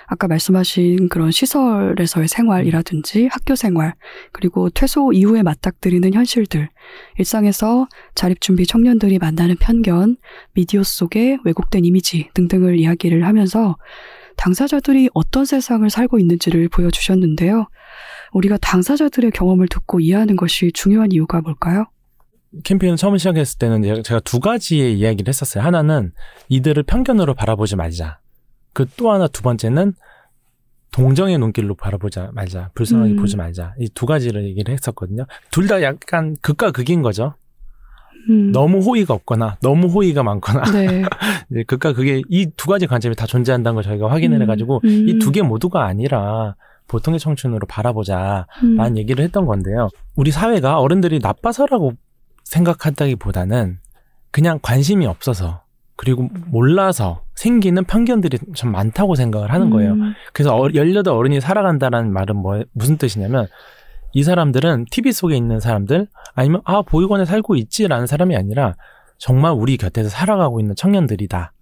[0.06, 3.94] 아까 말씀하신 그런 시설에서의 생활이라든지 학교 생활,
[4.32, 6.68] 그리고 퇴소 이후에 맞닥뜨리는 현실들,
[7.16, 10.16] 일상에서 자립준비 청년들이 만나는 편견,
[10.52, 13.76] 미디어 속의 왜곡된 이미지 등등을 이야기를 하면서
[14.36, 17.68] 당사자들이 어떤 세상을 살고 있는지를 보여주셨는데요.
[18.32, 21.86] 우리가 당사자들의 경험을 듣고 이해하는 것이 중요한 이유가 뭘까요?
[22.64, 25.64] 캠페인을 처음 시작했을 때는 제가 두 가지의 이야기를 했었어요.
[25.64, 26.12] 하나는
[26.48, 28.18] 이들을 편견으로 바라보지 말자.
[28.74, 29.92] 그 또 하나 두 번째는
[30.92, 32.70] 동정의 눈길로 바라보자 말자.
[32.74, 33.16] 불쌍하게 음.
[33.16, 33.74] 보지 말자.
[33.78, 35.24] 이 두 가지를 얘기를 했었거든요.
[35.50, 37.34] 둘 다 약간 극과 극인 거죠.
[38.30, 41.02] 음, 너무 호의가 없거나 너무 호의가 많거나 네.
[41.66, 45.32] 극과 극의 이 두 가지 관점이 다 존재한다는 걸 저희가 확인을 음, 해가지고 음, 이두
[45.32, 46.54] 개 모두가 아니라
[46.88, 48.46] 보통의 청춘으로 바라보자.
[48.62, 49.88] 음, 라는 얘기를 했던 건데요.
[50.14, 51.94] 우리 사회가 어른들이 나빠서라고
[52.44, 53.78] 생각한다기보다는
[54.30, 55.62] 그냥 관심이 없어서
[55.96, 59.92] 그리고 몰라서 생기는 편견들이 좀 많다고 생각을 하는 거예요.
[59.92, 63.46] 음, 그래서 어, 18 어른이 살아간다라는 말은 뭐, 무슨 뜻이냐면
[64.12, 68.74] 이 사람들은 TV 속에 있는 사람들 아니면 아, 보육원에 살고 있지라는 사람이 아니라
[69.18, 71.52] 정말 우리 곁에서 살아가고 있는 청년들이다.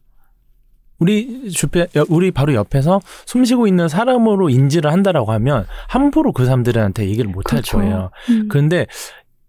[1.00, 6.44] 우리 주변, 여- 우리 바로 옆에서 숨 쉬고 있는 사람으로 인지를 한다라고 하면 함부로 그
[6.44, 7.78] 사람들한테 얘기를 못할 그렇죠.
[7.78, 8.10] 거예요.
[8.28, 8.46] 음.
[8.48, 8.86] 그런데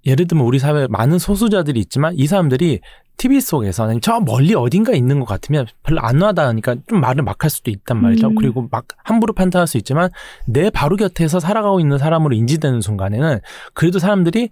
[0.05, 2.79] 예를 들면 우리 사회에 많은 소수자들이 있지만 이 사람들이
[3.17, 7.43] TV 속에서 아니면 저 멀리 어딘가 있는 것 같으면 별로 안 와닿으니까 좀 말을 막
[7.43, 8.29] 할 수도 있단 말이죠.
[8.29, 8.35] 음.
[8.35, 10.09] 그리고 막 함부로 판단할 수 있지만
[10.47, 13.39] 내 바로 곁에서 살아가고 있는 사람으로 인지되는 순간에는
[13.73, 14.49] 그래도 사람들이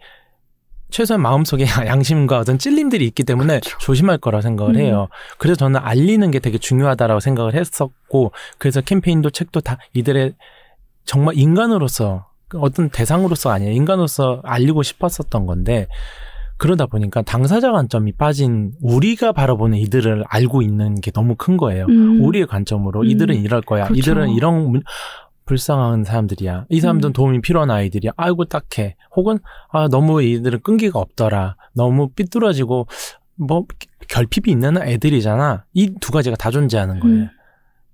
[0.89, 3.77] 최소한 마음속에 양심과 어떤 찔림들이 있기 때문에 그렇죠.
[3.79, 4.79] 조심할 거라 생각을 음.
[4.79, 5.07] 해요.
[5.37, 10.33] 그래서 저는 알리는 게 되게 중요하다라고 생각을 했었고 그래서 캠페인도 책도 다 이들의
[11.05, 13.73] 정말 인간으로서 어떤 대상으로서 아니에요.
[13.73, 15.87] 인간으로서 알리고 싶었었던 건데
[16.57, 21.85] 그러다 보니까 당사자 관점이 빠진 우리가 바라보는 이들을 알고 있는 게 너무 큰 거예요.
[21.87, 22.21] 음.
[22.21, 23.05] 우리의 관점으로 음.
[23.05, 23.85] 이들은 이럴 거야.
[23.85, 23.99] 그렇죠.
[23.99, 24.83] 이들은 이런 문-
[25.49, 26.67] 불쌍한 사람들이야.
[26.69, 27.13] 이 사람들은 음.
[27.13, 28.11] 도움이 필요한 아이들이야.
[28.17, 28.95] 아이고 딱해.
[29.15, 29.39] 혹은
[29.71, 31.55] 아 너무 이들은 끈기가 없더라.
[31.73, 32.87] 너무 삐뚤어지고
[33.35, 33.65] 뭐
[34.07, 35.65] 결핍이 있는 애들이잖아.
[35.73, 37.15] 이 두 가지가 다 존재하는 거예요.
[37.17, 37.29] 음.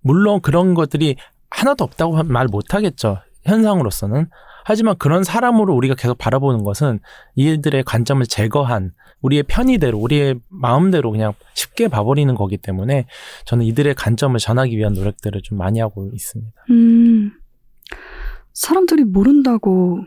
[0.01, 1.15] 물론 그런 것들이
[1.49, 3.19] 하나도 없다고 말 못하겠죠.
[3.45, 4.27] 현상으로서는.
[4.65, 6.99] 하지만 그런 사람으로 우리가 계속 바라보는 것은
[7.35, 8.91] 이들의 관점을 제거한
[9.21, 13.05] 우리의 편의대로, 우리의 마음대로 그냥 쉽게 봐버리는 거기 때문에
[13.45, 16.51] 저는 이들의 관점을 전하기 위한 노력들을 좀 많이 하고 있습니다.
[16.71, 17.31] 음,
[18.55, 20.05] 사람들이 모른다고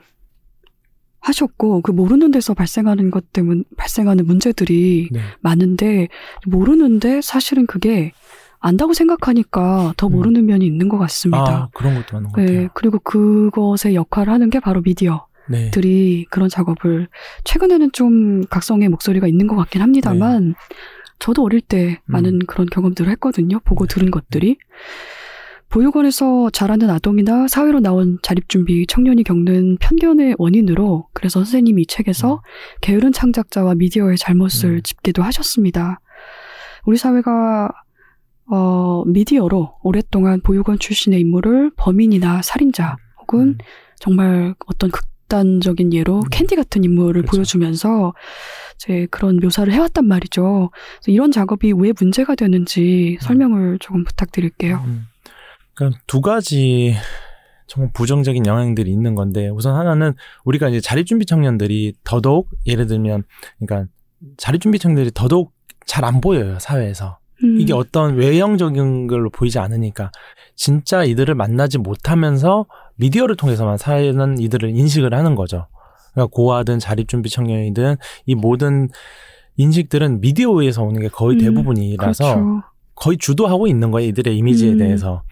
[1.21, 5.21] 하셨고, 그 모르는 데서 발생하는 것 때문, 발생하는 문제들이 네.
[5.41, 6.09] 많은데,
[6.47, 8.13] 모르는데 사실은 그게
[8.61, 10.13] 안다고 생각하니까 더 음.
[10.13, 11.45] 모르는 면이 있는 것 같습니다.
[11.45, 12.69] 아, 그런 것도 많은 것 네, 같아요.
[12.75, 15.21] 그리고 그것의 역할을 하는 게 바로 미디어들이
[15.51, 16.25] 네.
[16.31, 17.09] 그런 작업을,
[17.45, 20.55] 최근에는 좀 각성의 목소리가 있는 것 같긴 합니다만,
[21.19, 22.13] 저도 어릴 때 음.
[22.13, 23.61] 많은 그런 경험들을 했거든요.
[23.61, 23.95] 보고 네.
[23.95, 24.57] 들은 것들이.
[25.69, 32.43] 보육원에서 자라는 아동이나 사회로 나온 자립준비 청년이 겪는 편견의 원인으로 그래서 선생님이 이 책에서
[32.81, 34.83] 게으른 창작자와 미디어의 잘못을 음.
[34.83, 36.01] 짚기도 하셨습니다.
[36.87, 37.71] 우리 사회가
[38.51, 43.59] 어, 미디어로 오랫동안 보육원 출신의 인물을 범인이나 살인자 혹은 음.
[44.01, 46.29] 정말 어떤 극단적인 예로 음.
[46.31, 47.37] 캔디 같은 인물을 그렇죠.
[47.37, 48.15] 보여주면서
[48.77, 50.71] 이제 그런 묘사를 해왔단 말이죠.
[51.09, 54.83] 이런 작업이 왜 문제가 되는지 설명을 조금 부탁드릴게요.
[55.79, 55.91] 음.
[55.91, 56.95] 그러니까 두 가지
[57.67, 60.15] 정말 부정적인 영향들이 있는 건데 우선 하나는
[60.45, 63.25] 우리가 이제 자립준비 청년들이 더더욱 예를 들면
[63.59, 63.91] 그러니까
[64.37, 65.53] 자립준비 청년들이 더더욱
[65.87, 67.61] 잘 안 보여요 사회에서 음.
[67.61, 70.11] 이게 어떤 외형적인 걸로 보이지 않으니까
[70.57, 72.67] 진짜 이들을 만나지 못하면서
[72.97, 75.69] 미디어를 통해서만 사회는 이들을 인식을 하는 거죠.
[76.13, 78.89] 그러니까 고아든 자립준비 청년이든 이 모든
[79.57, 82.63] 인식들은 미디어에서 오는 게 거의 음, 대부분이라서 그렇죠.
[82.95, 84.09] 거의 주도하고 있는 거예요.
[84.09, 84.79] 이들의 이미지에 음.
[84.79, 85.23] 대해서.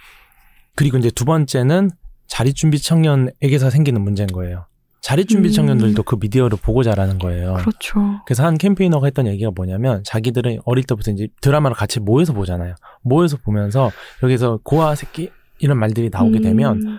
[0.77, 1.91] 그리고 이제 두 번째는
[2.29, 4.67] 자립준비 청년에게서 생기는 문제인 거예요.
[5.01, 5.53] 자립준비 음.
[5.53, 7.55] 청년들도 그 미디어를 보고 자라는 거예요.
[7.55, 8.01] 그렇죠.
[8.27, 12.75] 그래서 한 캠페이너가 했던 얘기가 뭐냐면 자기들은 어릴 때부터 이제 드라마를 같이 모여서 보잖아요.
[13.03, 16.99] 모여서 보면서 여기서 고아 새끼 이런 말들이 나오게 되면 음,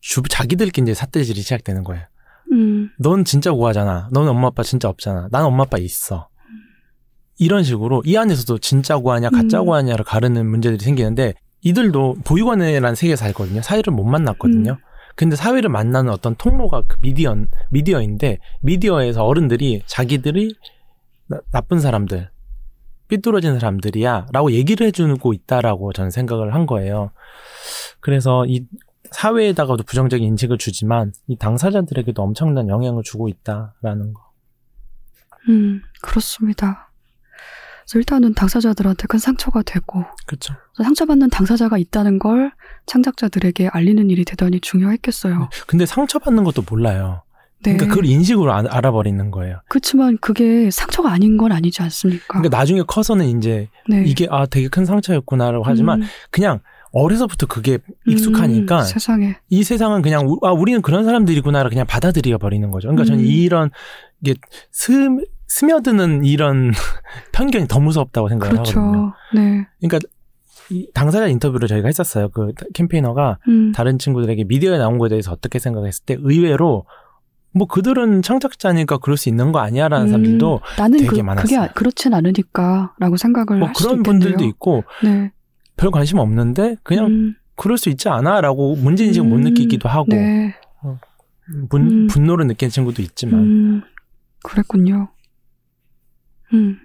[0.00, 2.04] 주, 자기들끼리 이제 삿대질이 시작되는 거예요.
[2.52, 4.08] 음, 넌 진짜 고아잖아.
[4.12, 5.28] 넌 엄마 아빠 진짜 없잖아.
[5.32, 6.28] 난 엄마 아빠 있어.
[7.38, 9.66] 이런 식으로 이 안에서도 진짜 고아냐 가짜 음.
[9.66, 13.62] 고아냐를 가르는 문제들이 생기는데 이들도 보육원이라는 세계에 살거든요.
[13.62, 14.72] 사회를 못 만났거든요.
[14.72, 14.76] 음.
[15.14, 17.34] 근데 사회를 만나는 어떤 통로가 그 미디어
[17.70, 20.54] 미디어인데 미디어에서 어른들이 자기들이
[21.28, 22.30] 나, 나쁜 사람들
[23.08, 27.10] 삐뚤어진 사람들이야라고 얘기를 해주고 있다라고 저는 생각을 한 거예요.
[28.00, 28.66] 그래서 이
[29.10, 34.32] 사회에다가도 부정적인 인식을 주지만 이 당사자들에게도 엄청난 영향을 주고 있다라는 거.
[35.48, 36.85] 음, 그렇습니다.
[37.86, 40.54] 그래서 일단은 당사자들한테 큰 상처가 되고 그렇죠.
[40.82, 42.52] 상처받는 당사자가 있다는 걸
[42.86, 45.48] 창작자들에게 알리는 일이 대단히 중요했겠어요.
[45.66, 47.22] 근데 상처받는 것도 몰라요.
[47.62, 47.72] 네.
[47.74, 49.60] 그러니까 그걸 인식으로 아- 알아버리는 거예요.
[49.68, 52.24] 그렇지만 그게 상처가 아닌 건 아니지 않습니까?
[52.28, 54.02] 그러니까 나중에 커서는 이제 네.
[54.04, 56.60] 이게 아 되게 큰 상처였구나라고 하지만 음, 그냥
[56.92, 62.38] 어려서부터 그게 익숙하니까 음, 세상에 이 세상은 그냥 우- 아 우리는 그런 사람들이구나를 그냥 받아들여
[62.38, 62.88] 버리는 거죠.
[62.88, 63.24] 그러니까 저는 음.
[63.26, 63.70] 이런
[64.22, 64.34] 이게
[64.70, 65.08] 스
[65.48, 66.72] 스며드는 이런
[67.32, 68.82] 편견이 더 무섭다고 생각을 하거든요.
[68.82, 69.12] 그렇죠.
[69.34, 69.66] 네.
[69.80, 69.98] 그러니까
[70.70, 72.28] 이 당사자 인터뷰를 저희가 했었어요.
[72.30, 76.84] 그 캠페이너가 음, 다른 친구들에게 미디어에 나온 거에 대해서 어떻게 생각했을 때 의외로
[77.52, 81.60] 뭐 그들은 창작자니까 그럴 수 있는 거 아니야라는 음, 사람들도 나는 되게 그, 그게 많았어요.
[81.60, 84.02] 아- 그렇진 않으니까라고 생각을 뭐 그런.
[84.02, 85.30] 분들도 있고 네.
[85.76, 90.54] 별 관심 없는데 그냥 음, 그럴 수 있지 않아라고 문제인식을 못 음, 느끼기도 하고 네.
[91.70, 92.06] 분, 음.
[92.08, 93.82] 분노를 느끼는 친구도 있지만 음,
[94.42, 95.08] 그랬군요.
[96.52, 96.78] 음.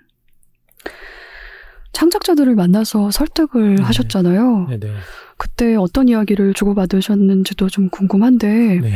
[1.94, 3.84] 창작자들을 만나서 설득을 네.
[3.84, 4.68] 하셨잖아요.
[4.70, 4.88] 네 네.
[5.38, 8.94] 그때 어떤 이야기를 주고받으셨는지도 좀 궁금한데, 네.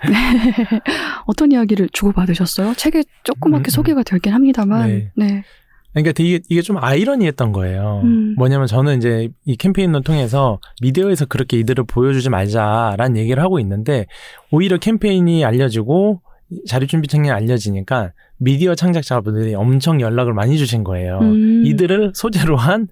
[1.26, 2.74] 어떤 이야기를 주고받으셨어요?
[2.74, 3.70] 책에 조그맣게 음, 음.
[3.70, 5.10] 소개가 되긴 합니다만, 네.
[5.16, 5.44] 네.
[5.92, 8.02] 그러니까 되게 이게 좀 아이러니했던 거예요.
[8.04, 8.34] 음.
[8.36, 14.06] 뭐냐면 저는 이제 이 캠페인을 통해서 미디어에서 그렇게 이들을 보여주지 말자라는 얘기를 하고 있는데
[14.50, 16.20] 오히려 캠페인이 알려지고
[16.66, 21.18] 자립준비 청년이 알려지니까 미디어 창작자분들이 엄청 연락을 많이 주신 거예요.
[21.20, 21.64] 음.
[21.66, 22.88] 이들을 소재로 한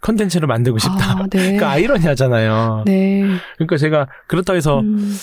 [0.00, 1.18] 컨텐츠를 만들고 싶다.
[1.18, 1.38] 아, 네.
[1.38, 2.84] 그러니까 아이러니하잖아요.
[2.86, 3.22] 네.
[3.56, 5.16] 그러니까 제가 그렇다고 해서 음,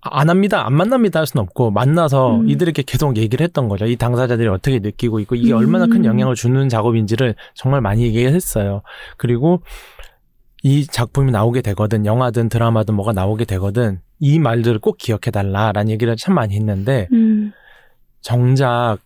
[0.00, 2.48] 안 합니다, 안 만납니다 할 수는 없고 만나서 음.
[2.48, 3.86] 이들에게 계속 얘기를 했던 거죠.
[3.86, 6.04] 이 당사자들이 어떻게 느끼고 있고 이게 얼마나 큰 음.
[6.06, 8.82] 영향을 주는 작업인지를 정말 많이 얘기했어요.
[9.16, 9.62] 그리고
[10.62, 16.16] 이 작품이 나오게 되거든, 영화든 드라마든 뭐가 나오게 되거든 이 말들을 꼭 기억해 달라라는 얘기를
[16.16, 17.52] 참 많이 했는데 음,
[18.30, 18.98] 정작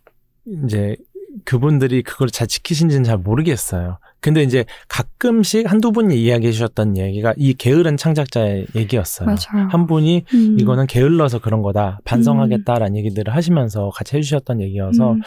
[0.65, 0.95] 이제
[1.45, 3.99] 그분들이 그걸 잘 지키신지는 잘 모르겠어요.
[4.19, 9.27] 근데 이제 가끔씩 한두 분이 이야기해 주셨던 얘기가 이 게으른 창작자의 얘기였어요.
[9.27, 9.67] 맞아요.
[9.69, 11.99] 한 분이 음, 이거는 게을러서 그런 거다.
[12.03, 15.11] 반성하겠다라는 얘기들을 하시면서 같이 해 주셨던 얘기여서.
[15.13, 15.21] 음,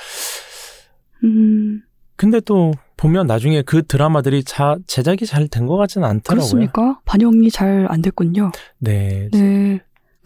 [1.22, 1.82] 음,
[2.16, 6.34] 근데 또 보면 나중에 그 드라마들이 자, 제작이 잘 된 것 같지는 않더라고요.
[6.40, 7.00] 그렇습니까?
[7.04, 8.50] 반영이 잘 안 됐군요.
[8.78, 9.28] 네.
[9.32, 9.80] 네.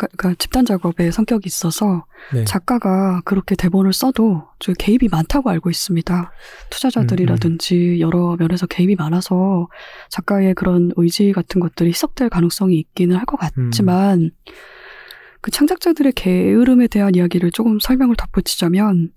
[0.06, 2.44] 그러니까, 집단 작업에 성격이 있어서 네.
[2.44, 6.30] 작가가 그렇게 대본을 써도 저 개입이 많다고 알고 있습니다.
[6.70, 9.68] 투자자들이라든지 여러 면에서 개입이 많아서
[10.10, 14.30] 작가의 그런 의지 같은 것들이 희석될 가능성이 있기는 할 것 같지만
[15.40, 19.12] 그 창작자들의 게으름에 대한 이야기를 조금 설명을 덧붙이자면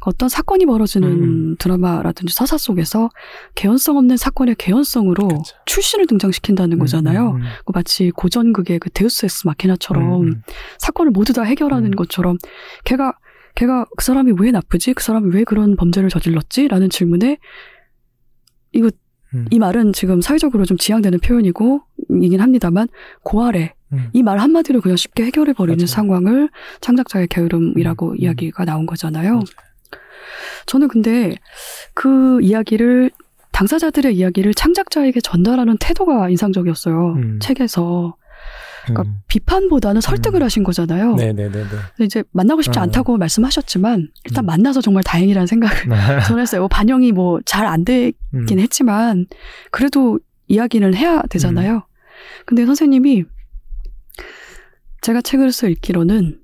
[0.00, 1.56] 어떤 사건이 벌어지는 음.
[1.58, 3.08] 드라마라든지 서사 속에서
[3.54, 5.56] 개연성 없는 사건의 개연성으로 그쵸.
[5.66, 7.30] 출신을 등장시킨다는 거잖아요.
[7.30, 10.42] 음, 음, 그 마치 고전극의 그 데우스 엑스 마키나처럼 음, 음.
[10.78, 11.96] 사건을 모두 다 해결하는 음.
[11.96, 12.36] 것처럼
[12.84, 13.14] 걔가
[13.54, 14.94] 걔가 그 사람이 왜 나쁘지?
[14.94, 16.68] 그 사람이 왜 그런 범죄를 저질렀지?
[16.68, 17.38] 라는 질문에
[18.72, 18.90] 이거
[19.34, 19.46] 음.
[19.50, 21.82] 이 말은 지금 사회적으로 좀 지양되는 표현이고
[22.22, 22.88] 이긴 합니다만
[23.22, 24.08] 고아래 음.
[24.12, 25.84] 이말 한마디로 그냥 쉽게 해결해 버리는.
[25.86, 26.48] 상황을
[26.80, 28.16] 창작자의 게으름이라고 음, 음.
[28.18, 29.32] 이야기가 나온 거잖아요.
[29.32, 29.44] 맞아요.
[30.66, 31.34] 저는 근데
[31.94, 33.10] 그 이야기를
[33.52, 37.12] 당사자들의 이야기를 창작자에게 전달하는 태도가 인상적이었어요.
[37.16, 37.38] 음.
[37.40, 38.16] 책에서.
[38.84, 39.18] 그러니까 음.
[39.28, 40.44] 비판보다는 설득을 음.
[40.44, 41.14] 하신 거잖아요.
[41.14, 41.52] 네네네네.
[41.62, 42.82] 근데 이제 만나고 싶지 어.
[42.82, 44.46] 않다고 말씀하셨지만 일단 음.
[44.46, 45.76] 만나서 정말 다행이라는 생각을
[46.26, 46.62] 저는 했어요.
[46.62, 48.58] 뭐 반영이 뭐 잘 안 되긴 음.
[48.58, 49.26] 했지만
[49.70, 50.18] 그래도
[50.48, 51.74] 이야기는 해야 되잖아요.
[51.74, 51.80] 음.
[52.44, 53.24] 근데 선생님이
[55.02, 56.38] 제가 책을 써 읽기로는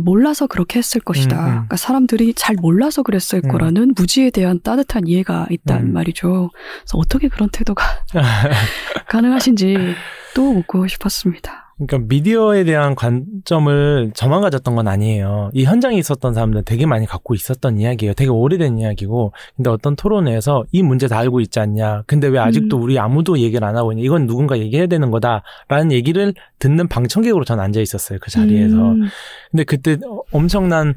[0.00, 1.36] 몰라서 그렇게 했을 것이다.
[1.36, 1.50] 음, 음.
[1.50, 3.50] 그러니까 사람들이 잘 몰라서 그랬을 음.
[3.50, 5.92] 거라는 무지에 대한 따뜻한 이해가 있단 음.
[5.92, 6.50] 말이죠.
[6.52, 7.84] 그래서 어떻게 그런 태도가
[9.08, 9.94] 가능하신지
[10.34, 11.67] 또 묻고 싶었습니다.
[11.78, 15.50] 그러니까 미디어에 대한 관점을 저만 가졌던 건 아니에요.
[15.54, 18.14] 이 현장에 있었던 사람들 되게 많이 갖고 있었던 이야기예요.
[18.14, 19.32] 되게 오래된 이야기고.
[19.56, 22.02] 근데 어떤 토론회에서 이 문제 다 알고 있지 않냐.
[22.08, 22.82] 근데 왜 아직도 음.
[22.82, 24.02] 우리 아무도 얘기를 안 하고 있냐.
[24.02, 28.18] 이건 누군가 얘기해야 되는 거다라는 얘기를 듣는 방청객으로 전 앉아 있었어요.
[28.20, 28.76] 그 자리에서.
[28.76, 29.06] 음,
[29.52, 30.94] 근데 그때 어- 엄청난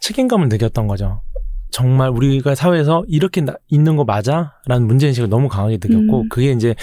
[0.00, 1.22] 책임감을 느꼈던 거죠.
[1.70, 4.52] 정말 우리가 사회에서 이렇게 나- 있는 거 맞아?
[4.66, 6.28] 라는 문제인식을 너무 강하게 느꼈고, 음.
[6.28, 6.74] 그게 이제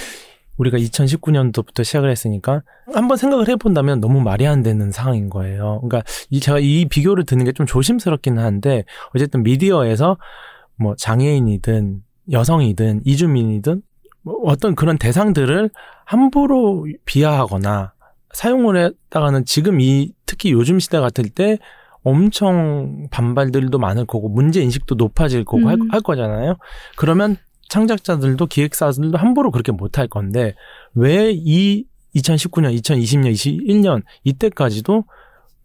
[0.62, 2.62] 우리가 2019년도부터 시작을 했으니까
[2.93, 5.82] 한번 생각을 해본다면 너무 말이 안 되는 상황인 거예요.
[5.84, 10.18] 그러니까 이 제가 이 비교를 드는 게 좀 조심스럽기는 한데 어쨌든 미디어에서
[10.78, 12.01] 뭐 장애인이든
[12.32, 13.82] 여성이든 이주민이든
[14.24, 15.70] 뭐 어떤 그런 대상들을
[16.05, 17.93] 함부로 비하하거나
[18.34, 21.57] 사용을 했다가는 지금 이 특히 요즘 시대 같을 때
[22.03, 25.91] 엄청 반발들도 많을 거고 문제 인식도 높아질 거고 할, 음.
[25.91, 26.55] 할 거잖아요.
[26.95, 27.36] 그러면
[27.72, 30.55] 창작자들도 기획사들도 함부로 그렇게 못할 건데
[30.93, 35.05] 왜 이 2019년, 2020년, 21년 이때까지도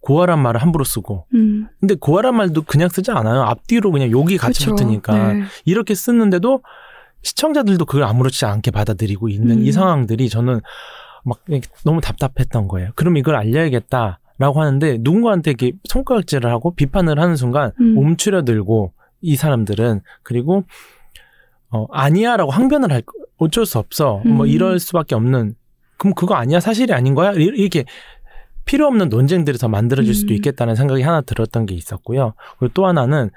[0.00, 3.42] 고아란 말을 함부로 쓰고 음, 근데 고아란 말도 그냥 쓰지 않아요.
[3.42, 4.76] 앞뒤로 그냥 욕이 같이 그쵸.
[4.76, 5.42] 붙으니까 네.
[5.64, 6.62] 이렇게 쓰는데도
[7.22, 9.64] 시청자들도 그걸 아무렇지 않게 받아들이고 있는 음.
[9.64, 10.60] 이 상황들이 저는
[11.24, 11.40] 막
[11.84, 12.90] 너무 답답했던 거예요.
[12.94, 17.98] 그럼 이걸 알려야겠다 라고 하는데 누군가한테 이렇게 손가락질을 하고 비판을 하는 순간 음.
[17.98, 18.92] 움츠려들고
[19.22, 20.62] 이 사람들은 그리고
[21.70, 24.22] 어 아니야라고 항변을 할 거- 어쩔 수 없어.
[24.24, 24.48] 뭐 음.
[24.48, 25.54] 이럴 수밖에 없는
[25.98, 27.84] 그럼 그거 아니야 사실이 아닌 거야 이- 이렇게
[28.64, 30.36] 필요 없는 논쟁들이 더 만들어질 수도 음.
[30.36, 32.34] 있겠다는 생각이 하나 들었던 게 있었고요.
[32.58, 33.30] 그리고 또 하나는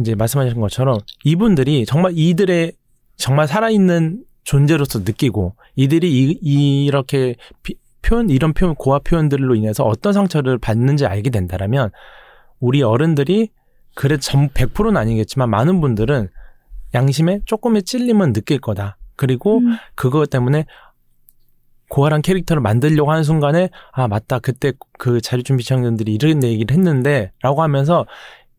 [0.00, 2.72] 이제 말씀하신 것처럼 이분들이 정말 이들의
[3.16, 6.10] 정말 살아있는 존재로서 느끼고 이들이
[6.40, 11.90] 이, 이렇게 비- 표현 이런 표현 고화 표현들로 인해서 어떤 상처를 받는지 알게 된다라면
[12.60, 13.48] 우리 어른들이
[13.94, 16.28] 그래 전 100%는 아니겠지만 많은 분들은
[16.94, 18.98] 양심에 조금의 찔림은 느낄 거다.
[19.16, 20.66] 그리고 음, 그것 때문에
[21.88, 28.06] 고아란 캐릭터를 만들려고 하는 순간에 아 맞다 그때 그 자료준비 청년들이 이런 얘기를 했는데라고 하면서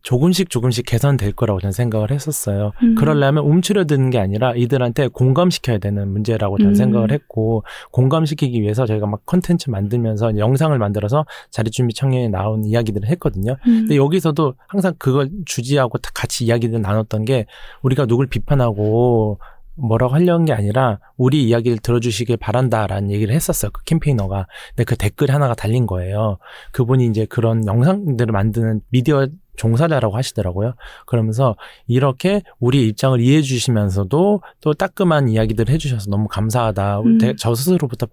[0.08, 2.72] 조금씩 조금씩 개선될 거라고 저는 생각을 했었어요.
[2.82, 2.96] 음.
[2.96, 6.76] 그러려면 움츠려드는 게 아니라 이들한테 공감시켜야 되는 문제라고 저는 음.
[6.76, 13.58] 생각을 했고 공감시키기 위해서 저희가 막 컨텐츠 만들면서 영상을 만들어서 자리준비 청년에 나온 이야기들을 했거든요.
[13.68, 13.80] 음.
[13.80, 17.46] 근데 여기서도 항상 그걸 주지하고 다 같이 이야기를 나눴던 게
[17.82, 19.40] 우리가 누굴 비판하고
[19.76, 23.72] 뭐라고 하려는 게 아니라 우리 이야기를 들어주시길 바란다라는 얘기를 했었어요.
[23.74, 24.48] 그 캠페이너가.
[24.70, 26.38] 근데 그 댓글 하나가 달린 거예요.
[26.72, 29.28] 그분이 이제 그런 영상들을 만드는 미디어
[29.58, 30.74] 종사자라고 하시더라고요.
[31.06, 31.56] 그러면서
[31.88, 37.00] 이렇게 우리의 입장을 이해해 주시면서도 또 따끔한 이야기들을 해 주셔서 너무 감사하다.
[37.02, 37.18] 음.
[37.18, 38.08] 대- 저 스스로부터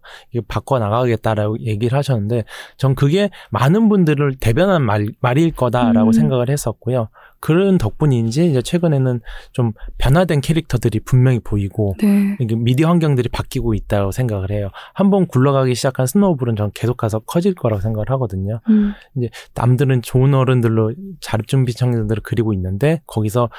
[0.49, 2.45] 바꿔 나가겠다라고 얘기를 하셨는데
[2.76, 6.12] 전 그게 많은 분들을 대변한 말, 말일 거다라고 음.
[6.12, 7.09] 생각을 했었고요.
[7.45, 9.20] 그런 덕분인지 이제 최근에는
[9.53, 12.38] 좀 변화된 캐릭터들이 분명히 보이고 네.
[12.57, 14.70] 미디어 환경들이 바뀌고 있다고 생각을 해요.
[14.95, 18.61] 한번 굴러가기 시작한 스노우볼은 전 계속 가서 커질 거라고 생각을 하거든요.
[18.70, 18.95] 음,
[19.55, 23.51] 남들은 좋은 어른들로 자립준비 청년들을 그리고 있는데 거기서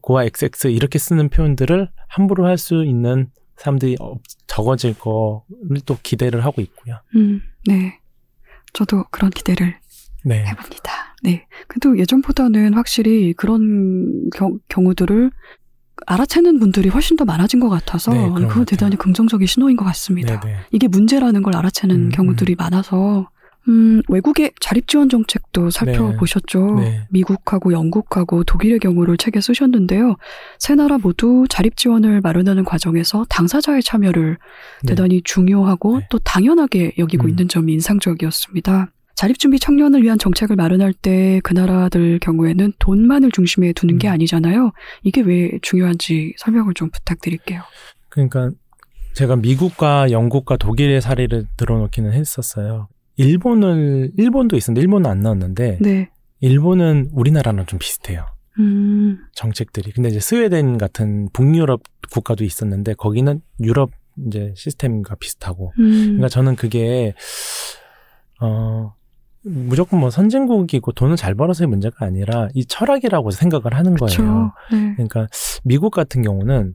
[0.00, 4.14] 고아 XX 이렇게 쓰는 표현들을 함부로 할 수 있는 사람들이 어-
[4.46, 7.00] 적어질 거를 또 기대를 하고 있고요.
[7.14, 7.98] 음, 네.
[8.72, 9.76] 저도 그런 기대를
[10.24, 10.44] 네.
[10.44, 11.14] 해봅니다.
[11.22, 11.46] 네.
[11.66, 15.30] 그래도 예전보다는 확실히 그런 경, 경우들을
[16.06, 18.64] 알아채는 분들이 훨씬 더 많아진 것 같아서 네, 것 그건 같아요.
[18.64, 20.40] 대단히 긍정적인 신호인 것 같습니다.
[20.40, 20.56] 네네.
[20.70, 23.28] 이게 문제라는 걸 알아채는 음, 경우들이 많아서
[23.68, 26.76] 음, 외국의 자립지원 정책도 살펴보셨죠.
[26.76, 27.06] 네.
[27.10, 30.16] 미국하고 영국하고 독일의 경우를 책에 쓰셨는데요.
[30.58, 34.38] 세 나라 모두 자립지원을 마련하는 과정에서 당사자의 참여를
[34.84, 34.88] 네.
[34.88, 36.06] 대단히 중요하고 네.
[36.10, 37.30] 또 당연하게 여기고 음.
[37.30, 38.90] 있는 점이 인상적이었습니다.
[39.18, 44.12] 자립준비 청년을 위한 정책을 마련할 때 그 나라들 경우에는 돈만을 중심에 두는 게 음.
[44.12, 44.72] 아니잖아요.
[45.02, 47.62] 이게 왜 중요한지 설명을 좀 부탁드릴게요.
[48.08, 48.50] 그러니까
[49.14, 52.88] 제가 미국과 영국과 독일의 사례를 들어놓기는 했었어요.
[53.16, 56.10] 일본을 일본도 있었는데 일본은 안 나왔는데 네.
[56.40, 58.26] 일본은 우리나라랑 좀 비슷해요.
[58.60, 59.92] 음, 정책들이.
[59.92, 63.90] 근데 이제 스웨덴 같은 북유럽 국가도 있었는데 거기는 유럽
[64.26, 65.72] 이제 시스템과 비슷하고.
[65.78, 67.14] 음, 그러니까 저는 그게
[68.40, 68.94] 어
[69.42, 74.16] 무조건 뭐 선진국이고 돈을 잘 벌어서의 문제가 아니라 이 철학이라고 생각을 하는 거예요.
[74.16, 74.52] 그렇죠.
[74.72, 74.92] 네.
[74.94, 75.26] 그러니까
[75.64, 76.74] 미국 같은 경우는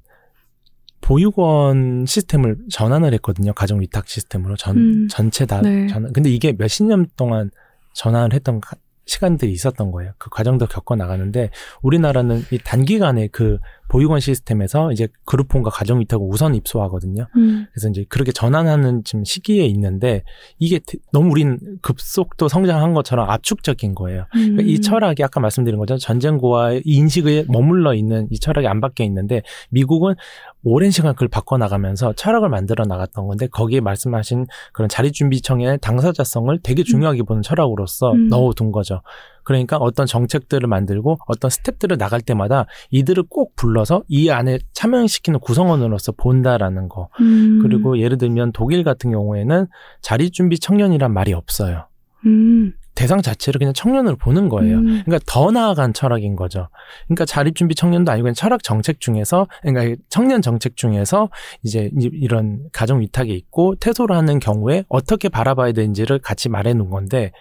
[1.02, 3.54] 보육원 시스템을 전환을 했거든요.
[3.54, 5.08] 가정 위탁 시스템으로 전 음.
[5.10, 5.88] 전체 다 네.
[5.88, 6.14] 전환.
[6.14, 7.50] 근데 이게 몇십 년 동안
[7.94, 10.14] 전환을 했던 가- 시간들이 있었던 거예요.
[10.18, 11.50] 그 과정도 겪어 나가는데
[11.82, 13.58] 우리나라는 이 단기간에 그
[13.94, 17.28] 보육원 시스템에서 이제 그룹홈과 가정 위탁을 우선 입소하거든요.
[17.38, 17.68] 음.
[17.72, 20.24] 그래서 이제 그렇게 전환하는 지금 시기에 있는데
[20.58, 24.22] 이게 대- 너무 우린 급속도 성장한 것처럼 압축적인 거예요.
[24.36, 24.56] 음.
[24.56, 29.44] 그러니까 이 철학이 아까 말씀드린 것처럼 전쟁고와 인식에 머물러 있는 이 철학이 안 바뀌어 있는데
[29.70, 30.16] 미국은
[30.64, 37.22] 오랜 시간 그걸 바꿔나가면서 철학을 만들어 나갔던 건데 거기에 말씀하신 그런 자리준비청의 당사자성을 되게 중요하게
[37.24, 38.28] 보는 철학으로서 음.
[38.30, 39.04] 넣어둔 거죠.
[39.44, 46.14] 그러니까 어떤 정책들을 만들고 어떤 스텝들을 나갈 때마다 이들을 꼭 불러서 이 안에 참여시키는 구성원으로서
[46.14, 47.10] 본다라는 거.
[47.20, 47.60] 음.
[47.62, 49.68] 그리고 예를 들면 독일 같은 경우에는
[50.02, 51.88] 자리 준비 청년이란 말이 없어요.
[52.26, 52.74] 음.
[52.96, 54.78] 대상 자체를 그냥 청년으로 보는 거예요.
[54.78, 55.02] 음.
[55.04, 56.70] 그러니까 더 나아간 철학인 거죠.
[57.08, 61.30] 그러니까 자립준비 청년도 아니고 그냥 철학 정책 중에서, 그러니까 청년 정책 중에서
[61.64, 66.92] 이제 이- 이런 가정 위탁이 있고 퇴소를 하는 경우에 어떻게 바라봐야 되는지를 같이 말해 놓은
[66.92, 67.32] 건데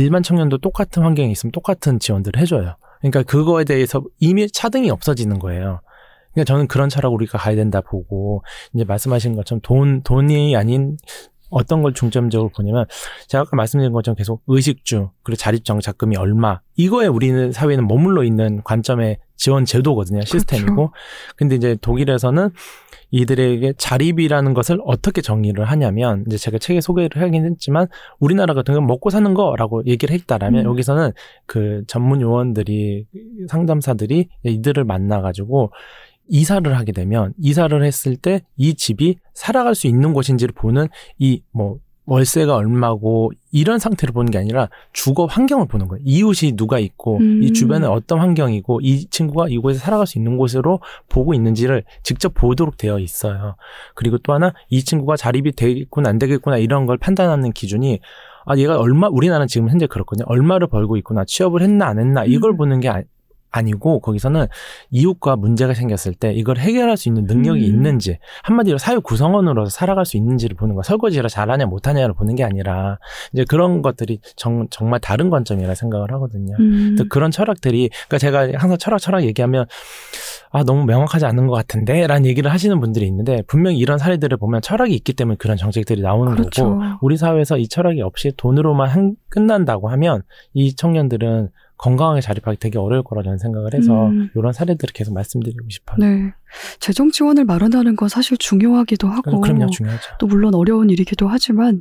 [0.00, 2.76] 일반 청년도 똑같은 환경에 있으면 똑같은 지원들을 해줘요.
[3.00, 5.80] 그러니까 그거에 대해서 이미 차등이 없어지는 거예요.
[6.32, 8.42] 그러니까 저는 그런 철학 우리가 가야 된다 보고
[8.74, 10.96] 이제 말씀하신 것처럼 돈 돈이 아닌
[11.50, 12.86] 어떤 걸 중점적으로 보냐면
[13.26, 19.18] 제가 아까 말씀드린 것처럼 계속 의식주 그리고 자립정착금이 얼마 이거에 우리는 사회는 머물러 있는 관점의
[19.36, 20.92] 지원 제도거든요 시스템이고
[21.36, 22.50] 근데 이제 독일에서는
[23.10, 27.86] 이들에게 자립이라는 것을 어떻게 정의를 하냐면 이제 제가 책에 소개를 하긴 했지만
[28.18, 30.70] 우리나라 같은 경우는 먹고 사는 거라고 얘기를 했다라면 음.
[30.70, 31.12] 여기서는
[31.46, 33.06] 그 전문 요원들이
[33.48, 35.72] 상담사들이 이들을 만나 가지고
[36.28, 41.78] 이사를 하게 되면 이사를 했을 때 이 집이 살아갈 수 있는 곳인지를 보는 이 뭐
[42.10, 46.02] 월세가 얼마고 이런 상태를 보는 게 아니라 주거 환경을 보는 거예요.
[46.06, 47.42] 이웃이 누가 있고 음.
[47.42, 52.78] 이 주변에 어떤 환경이고 이 친구가 이곳에 살아갈 수 있는 곳으로 보고 있는지를 직접 보도록
[52.78, 53.56] 되어 있어요.
[53.94, 58.00] 그리고 또 하나 이 친구가 자립이 되겠구나 안 되겠구나 이런 걸 판단하는 기준이
[58.46, 60.24] 아 얘가 얼마 우리나라는 지금 현재 그렇거든요.
[60.28, 62.56] 얼마를 벌고 있구나 취업을 했나 안 했나 이걸 음.
[62.56, 62.88] 보는 게
[63.50, 64.46] 아, 아니고 거기서는
[64.90, 67.64] 이웃과 문제가 생겼을 때 이걸 해결할 수 있는 능력이 음.
[67.64, 72.98] 있는지 한마디로 사회 구성원으로서 살아갈 수 있는지를 보는 거 설거지를 잘하냐 못하냐를 보는 게 아니라
[73.32, 76.54] 이제 그런 것들이 정, 정말 다른 관점이라 생각을 하거든요.
[76.60, 76.96] 음.
[76.98, 79.66] 또 그런 철학들이 그러니까 제가 항상 철학 철학 얘기하면
[80.50, 84.62] 아 너무 명확하지 않은 것 같은데 라는 얘기를 하시는 분들이 있는데 분명히 이런 사례들을 보면
[84.62, 86.64] 철학이 있기 때문에 그런 정책들이 나오는 그렇죠.
[86.70, 90.22] 거고 우리 사회에서 이 철학이 없이 돈으로만 한- 끝난다고 하면
[90.54, 94.30] 이 청년들은 건강하게 자립하기 되게 어려울 거라 저는 생각을 해서 음.
[94.34, 95.96] 이런 사례들을 계속 말씀드리고 싶어요.
[95.98, 96.32] 네.
[96.80, 100.10] 재정 지원을 마련하는 건 사실 중요하기도 하고 그럼요 중요하죠.
[100.18, 101.80] 또 물론 어려운 일이기도 하지만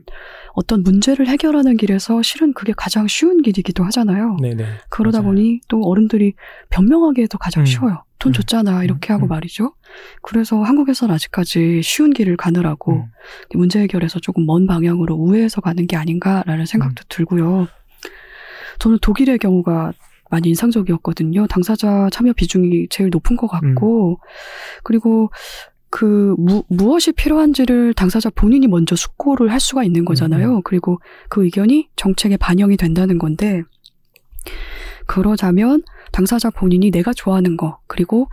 [0.53, 4.37] 어떤 문제를 해결하는 길에서 실은 그게 가장 쉬운 길이기도 하잖아요.
[4.41, 4.65] 네네.
[4.89, 5.33] 그러다 맞아요.
[5.33, 6.33] 보니 또 어른들이
[6.69, 7.65] 변명하기에도 가장 음.
[7.65, 8.03] 쉬워요.
[8.19, 8.33] 돈 음.
[8.33, 9.29] 줬잖아 이렇게 하고 음.
[9.29, 9.73] 말이죠.
[10.21, 13.03] 그래서 한국에서는 아직까지 쉬운 길을 가느라고 음.
[13.55, 17.05] 문제 해결에서 조금 먼 방향으로 우회해서 가는 게 아닌가라는 생각도 음.
[17.09, 17.67] 들고요.
[18.79, 19.93] 저는 독일의 경우가
[20.29, 21.47] 많이 인상적이었거든요.
[21.47, 24.15] 당사자 참여 비중이 제일 높은 것 같고, 음.
[24.83, 25.29] 그리고
[25.89, 30.61] 그 무, 무엇이 필요한지를 당사자 본인이 먼저 숙고를 할 수가 있는 거잖아요.
[30.63, 30.99] 그리고
[31.29, 33.63] 그 의견이 정책에 반영이 된다는 건데,
[35.05, 38.29] 그러자면 당사자 본인이 내가 좋아하는 거, 그리고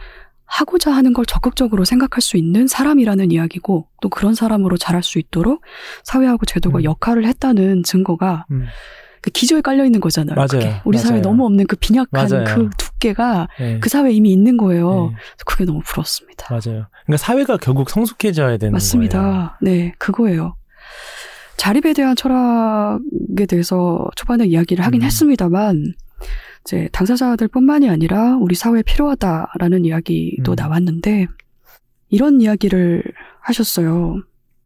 [0.46, 5.62] 하고자 하는 걸 적극적으로 생각할 수 있는 사람이라는 이야기고, 또 그런 사람으로 자랄 수 있도록
[6.02, 6.84] 사회하고 제도가 음.
[6.84, 8.64] 역할을 했다는 증거가 음.
[9.24, 10.34] 그 기저에 깔려 있는 거잖아요.
[10.34, 10.48] 맞아요.
[10.48, 10.74] 그게.
[10.84, 11.22] 우리 사회에 맞아요.
[11.22, 12.44] 너무 없는 그 빈약한 맞아요.
[12.44, 13.80] 그 두께가 네.
[13.80, 15.12] 그 사회에 이미 있는 거예요.
[15.12, 15.16] 네.
[15.46, 16.46] 그게 너무 부럽습니다.
[16.50, 16.88] 맞아요.
[17.06, 19.22] 그러니까 사회가 결국 성숙해져야 되는 맞습니다.
[19.22, 19.50] 거예요.
[19.62, 20.56] 네, 그거예요.
[21.56, 25.06] 자립에 대한 철학에 대해서 초반에 이야기를 하긴 음.
[25.06, 25.94] 했습니다만,
[26.66, 30.54] 이제 당사자들뿐만이 아니라 우리 사회에 필요하다라는 이야기도 음.
[30.54, 31.28] 나왔는데,
[32.10, 33.02] 이런 이야기를
[33.40, 34.20] 하셨어요.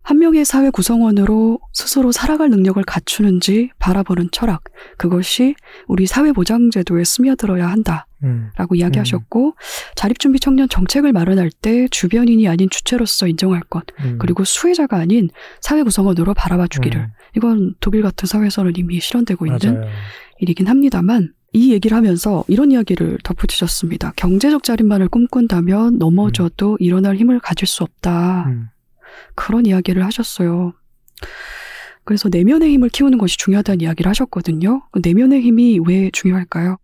[0.08, 4.64] 한 명의 사회 구성원으로 스스로 살아갈 능력을 갖추는지 바라보는 철학.
[4.96, 5.54] 그것이
[5.86, 8.06] 우리 사회보장제도에 스며들어야 한다.
[8.24, 8.48] 음.
[8.56, 9.54] 라고 이야기하셨고,
[9.96, 14.16] 자립준비 청년 정책을 마련할 때 주변인이 아닌 주체로서 인정할 것, 음.
[14.18, 15.28] 그리고 수혜자가 아닌
[15.60, 17.02] 사회 구성원으로 바라봐 주기를.
[17.02, 17.08] 음.
[17.36, 19.90] 이건 독일 같은 사회에서는 이미 실현되고 있는 맞아요.
[20.38, 24.14] 일이긴 합니다만, 이 얘기를 하면서 이런 이야기를 덧붙이셨습니다.
[24.16, 28.46] 경제적 자립만을 꿈꾼다면 넘어져도 일어날 힘을 가질 수 없다.
[29.08, 29.32] 음.
[29.34, 30.72] 그런 이야기를 하셨어요.
[32.04, 34.82] 그래서 내면의 힘을 키우는 것이 중요하다는 이야기를 하셨거든요.
[34.92, 36.78] 그 내면의 힘이 왜 중요할까요?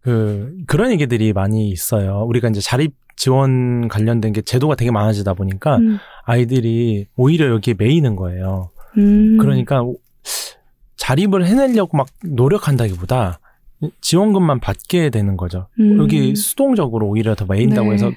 [0.00, 2.24] 그 그런 얘기들이 많이 있어요.
[2.26, 5.98] 우리가 이제 자립 지원 관련된 게 제도가 되게 많아지다 보니까 음.
[6.24, 8.70] 아이들이 오히려 여기에 매이는 거예요.
[8.96, 9.36] 음.
[9.38, 9.84] 그러니까
[10.96, 13.40] 자립을 해내려고 막 노력한다기보다
[14.00, 15.68] 지원금만 받게 되는 거죠.
[15.80, 15.98] 음.
[15.98, 17.94] 여기 수동적으로 오히려 더 매인다고 네.
[17.94, 18.10] 해서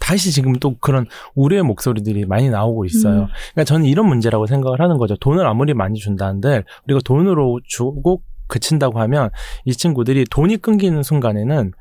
[0.00, 3.22] 다시 지금 또 그런 우려의 목소리들이 많이 나오고 있어요.
[3.22, 3.26] 음.
[3.52, 5.14] 그러니까 저는 이런 문제라고 생각을 하는 거죠.
[5.16, 9.30] 돈을 아무리 많이 준다 한들 우리가 돈으로 주고 그친다고 하면
[9.64, 11.72] 이 친구들이 돈이 끊기는 순간에는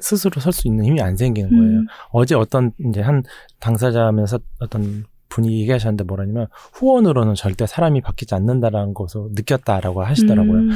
[0.00, 1.80] 스스로 설 수 있는 힘이 안 생기는 거예요.
[1.80, 1.86] 음.
[2.10, 3.22] 어제 어떤 이제 한
[3.60, 10.58] 당사자면서 어떤 분이 얘기하셨는데 뭐라냐면 후원으로는 절대 사람이 바뀌지 않는다라는 것을 느꼈다라고 하시더라고요.
[10.58, 10.70] 음.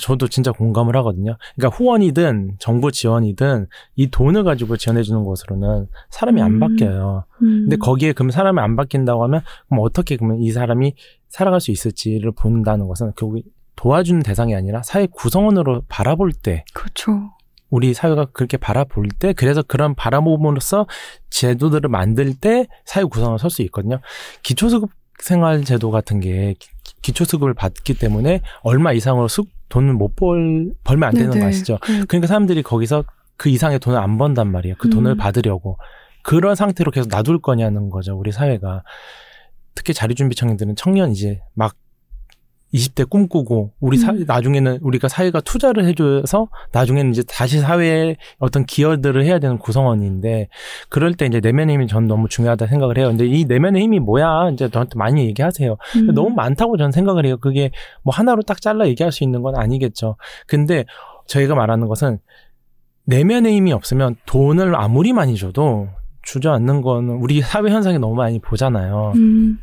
[0.00, 1.36] 저도 진짜 공감을 하거든요.
[1.54, 6.60] 그러니까 후원이든 정부 지원이든 이 돈을 가지고 지원해 주는 것으로는 사람이 안 음.
[6.60, 7.24] 바뀌어요.
[7.42, 7.62] 음.
[7.62, 10.94] 근데 거기에 그럼 사람이 안 바뀐다고 하면 그럼 어떻게 그러면 이 사람이
[11.28, 13.42] 살아갈 수 있을지를 본다는 것은 결국
[13.76, 17.32] 도와주는 대상이 아니라 사회 구성원으로 바라볼 때 그렇죠.
[17.70, 20.86] 우리 사회가 그렇게 바라볼 때 그래서 그런 바라봄으로써
[21.30, 24.00] 제도들을 만들 때 사회 구성을 설 수 있거든요.
[24.42, 24.90] 기초수급
[25.20, 26.68] 생활 제도 같은 게 기-
[27.02, 31.40] 기초수급을 받기 때문에 얼마 이상으로 수, 돈을 못 벌, 벌면 안 되는 네네.
[31.40, 31.78] 거 아시죠?
[31.80, 33.04] 그, 그러니까 사람들이 거기서
[33.36, 34.74] 그 이상의 돈을 안 번단 말이에요.
[34.78, 35.16] 그 돈을 음.
[35.16, 35.78] 받으려고.
[36.22, 38.82] 그런 상태로 계속 놔둘 거냐는 거죠, 우리 사회가.
[39.74, 41.74] 특히 자리준비 청년들은 청년 이제 막
[42.72, 44.24] 20대 꿈꾸고 우리 사 음.
[44.26, 50.48] 나중에는 우리가 사회가 투자를 해줘서 나중에는 이제 다시 사회에 어떤 기여들을 해야 되는 구성원인데
[50.88, 53.08] 그럴 때 이제 내면의 힘이 전 너무 중요하다 생각을 해요.
[53.08, 54.50] 근데 이 내면의 힘이 뭐야?
[54.52, 55.76] 이제 저한테 많이 얘기하세요.
[55.96, 56.14] 음.
[56.14, 57.36] 너무 많다고 저는 생각을 해요.
[57.38, 57.70] 그게
[58.02, 60.16] 뭐 하나로 딱 잘라 얘기할 수 있는 건 아니겠죠.
[60.46, 60.84] 근데
[61.26, 62.18] 저희가 말하는 것은
[63.04, 65.88] 내면의 힘이 없으면 돈을 아무리 많이 줘도
[66.22, 69.12] 주저앉는 거는 우리 사회 현상에 너무 많이 보잖아요.
[69.16, 69.58] 음.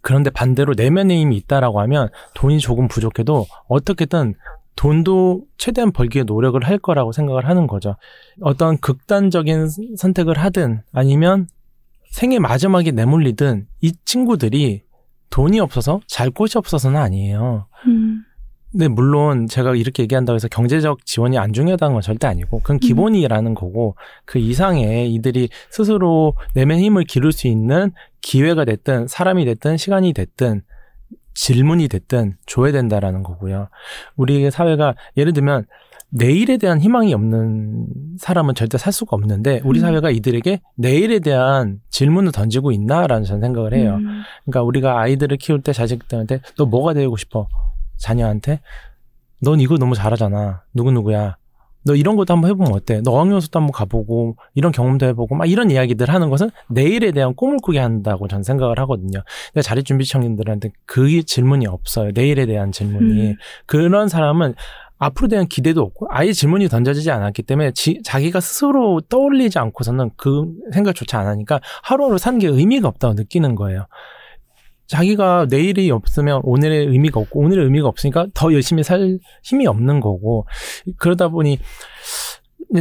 [0.00, 4.34] 그런데 반대로 내면의 힘이 있다라고 하면 돈이 조금 부족해도 어떻게든
[4.76, 7.96] 돈도 최대한 벌기 위해 노력을 할 거라고 생각을 하는 거죠.
[8.40, 11.46] 어떤 극단적인 선택을 하든 아니면
[12.10, 14.82] 생애 마지막에 내몰리든 이 친구들이
[15.28, 17.66] 돈이 없어서 잘 곳이 없어서는 아니에요.
[17.86, 18.24] 음.
[18.72, 23.54] 근데 물론 제가 이렇게 얘기한다고 해서 경제적 지원이 안 중요하다는 건 절대 아니고 그건 기본이라는
[23.54, 27.90] 거고 그 이상의 이들이 스스로 내면 힘을 기를 수 있는
[28.22, 30.62] 기회가 됐든 사람이 됐든 시간이 됐든
[31.34, 33.68] 질문이 됐든 줘야 된다라는 거고요.
[34.16, 35.66] 우리 사회가 예를 들면
[36.10, 37.86] 내일에 대한 희망이 없는
[38.18, 39.82] 사람은 절대 살 수가 없는데 우리 음.
[39.82, 43.96] 사회가 이들에게 내일에 대한 질문을 던지고 있나라는 저는 생각을 해요.
[44.00, 44.22] 음.
[44.44, 47.46] 그러니까 우리가 아이들을 키울 때 자식들한테 너 뭐가 되고 싶어?
[47.96, 48.60] 자녀한테
[49.40, 50.64] 넌 이거 너무 잘하잖아.
[50.74, 51.36] 누구 누구야?
[51.84, 53.00] 너 이런 것도 한번 해보면 어때?
[53.02, 57.58] 너 어학연수도 한번 가보고 이런 경험도 해보고 막 이런 이야기들 하는 것은 내일에 대한 꿈을
[57.62, 59.22] 꾸게 한다고 전 생각을 하거든요.
[59.52, 62.10] 근데 자립 준비 청년들한테 그 질문이 없어요.
[62.14, 63.36] 내일에 대한 질문이 음.
[63.66, 64.54] 그런 사람은
[64.98, 70.44] 앞으로 대한 기대도 없고 아예 질문이 던져지지 않았기 때문에 지- 자기가 스스로 떠올리지 않고서는 그
[70.74, 73.86] 생각조차 안 하니까 하루하루 사는 게 의미가 없다고 느끼는 거예요.
[74.90, 80.46] 자기가 내일이 없으면 오늘의 의미가 없고 오늘의 의미가 없으니까 더 열심히 살 힘이 없는 거고.
[80.98, 81.60] 그러다 보니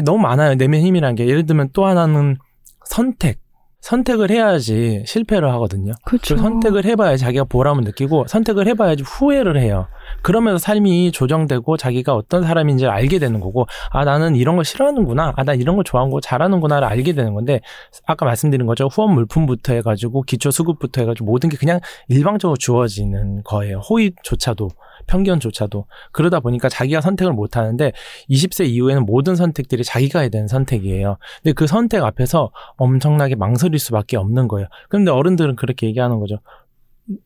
[0.03, 0.55] 너무 많아요.
[0.55, 1.27] 내면 힘이라는 게.
[1.27, 2.37] 예를 들면 또 하나는
[2.85, 3.39] 선택
[3.81, 5.93] 선택을 해야지 실패를 하거든요.
[6.05, 6.35] 그렇죠.
[6.35, 9.87] 그 선택을 해봐야지 자기가 보람을 느끼고 선택을 해봐야지 후회를 해요.
[10.21, 15.33] 그러면서 삶이 조정되고 자기가 어떤 사람인지 를 알게 되는 거고 아 나는 이런 걸 싫어하는구나
[15.35, 17.61] 아 나 이런 거 좋아하고 잘하는구나를 알게 되는 건데
[18.05, 23.79] 아까 말씀드린 거죠 후원 물품부터 해가지고 기초 수급부터 해가지고 모든 게 그냥 일방적으로 주어지는 거예요
[23.79, 24.69] 호의조차도
[25.09, 27.91] 편견조차도 그러다 보니까 자기가 선택을 못 하는데
[28.29, 31.17] 20세 이후에는 모든 선택들이 자기가 해야 되는 선택이에요.
[31.41, 34.67] 근데 그 선택 앞에서 엄청나게 망설일 수밖에 없는 거예요.
[34.87, 36.37] 그런데 어른들은 그렇게 얘기하는 거죠.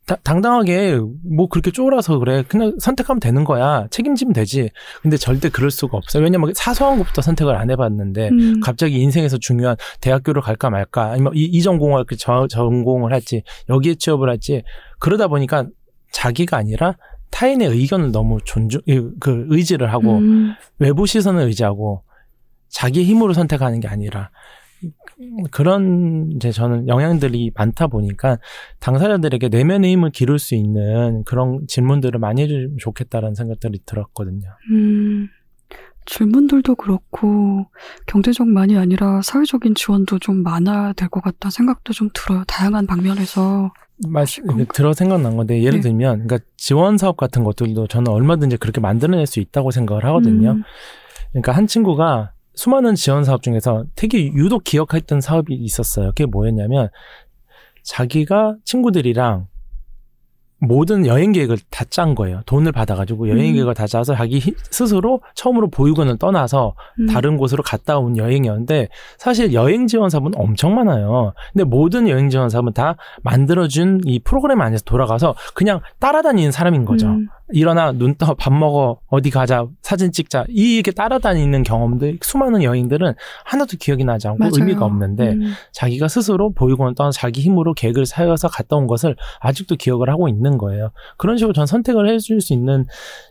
[0.06, 0.98] 다- 당당하게
[1.36, 4.70] 뭐 그렇게 쫄아서 그래 그냥 선택하면 되는 거야 책임지면 되지
[5.02, 8.60] 근데 절대 그럴 수가 없어요 왜냐면 사소한 것부터 선택을 안 해봤는데 음.
[8.62, 13.96] 갑자기 인생에서 중요한 대학교를 갈까 말까 아니면 이, 이 전공을 할지 저 전공을 할지 여기에
[13.96, 14.64] 취업을 할지
[15.00, 15.66] 그러다 보니까
[16.14, 16.96] 자기가 아니라
[17.34, 20.54] 타인의 의견을 너무 존중 이- 그 의지를 하고 음.
[20.78, 22.04] 외부 시선을 의지하고
[22.70, 24.30] 자기 힘으로 선택하는 게 아니라
[25.52, 28.38] 그런 이제 저는 영향들이 많다 보니까
[28.80, 34.48] 당사자들에게 내면의 힘을 기를 수 있는 그런 질문들을 많이 해주면 좋겠다라는 생각들이 들었거든요.
[34.72, 35.28] 음,
[36.06, 37.66] 질문들도 그렇고
[38.08, 42.44] 경제적 만이 아니라 사회적인 지원도 좀 많아야 될 것 같다 생각도 좀 들어요.
[42.48, 43.72] 다양한 방면에서.
[44.08, 44.66] 맞, 아시고.
[44.74, 45.90] 들어 생각난 건데 예를 네.
[45.90, 50.52] 들면 그러니까 지원 사업 같은 것들도 저는 얼마든지 그렇게 만들어낼 수 있다고 생각을 하거든요.
[50.52, 50.64] 음,
[51.32, 56.10] 그러니까 한 친구가 수많은 지원 사업 중에서 되게 유독 기억했던 사업이 있었어요.
[56.10, 56.90] 그게 뭐였냐면
[57.84, 59.48] 자기가 친구들이랑
[60.68, 62.42] 모든 여행 계획을 다 짠 거예요.
[62.46, 63.54] 돈을 받아가지고 여행 음.
[63.54, 67.06] 계획을 다 짜서 자기 히- 스스로 처음으로 보육원을 떠나서 음.
[67.08, 68.88] 다른 곳으로 갔다 온 여행이었는데
[69.18, 71.34] 사실 여행 지원 사업은 엄청 많아요.
[71.52, 77.08] 근데 모든 여행 지원 사업은 다 만들어준 이 프로그램 안에서 돌아가서 그냥 따라다니는 사람인 거죠.
[77.08, 77.28] 음.
[77.52, 83.14] 일어나 눈 떠 밥 먹어 어디 가자 사진 찍자 이렇게 따라다니는 경험들 수많은 여행들은
[83.46, 84.52] 하나도 기억이 나지 않고 맞아요.
[84.56, 85.54] 의미가 없는데 음.
[85.72, 90.53] 자기가 스스로 보육원을 떠나 자기 힘으로 계획을 세워서 갔다 온 것을 아직도 기억을 하고 있는
[90.58, 90.92] 거예요.
[91.18, 92.86] 그런 식으로 전 선택을 해줄 수 있는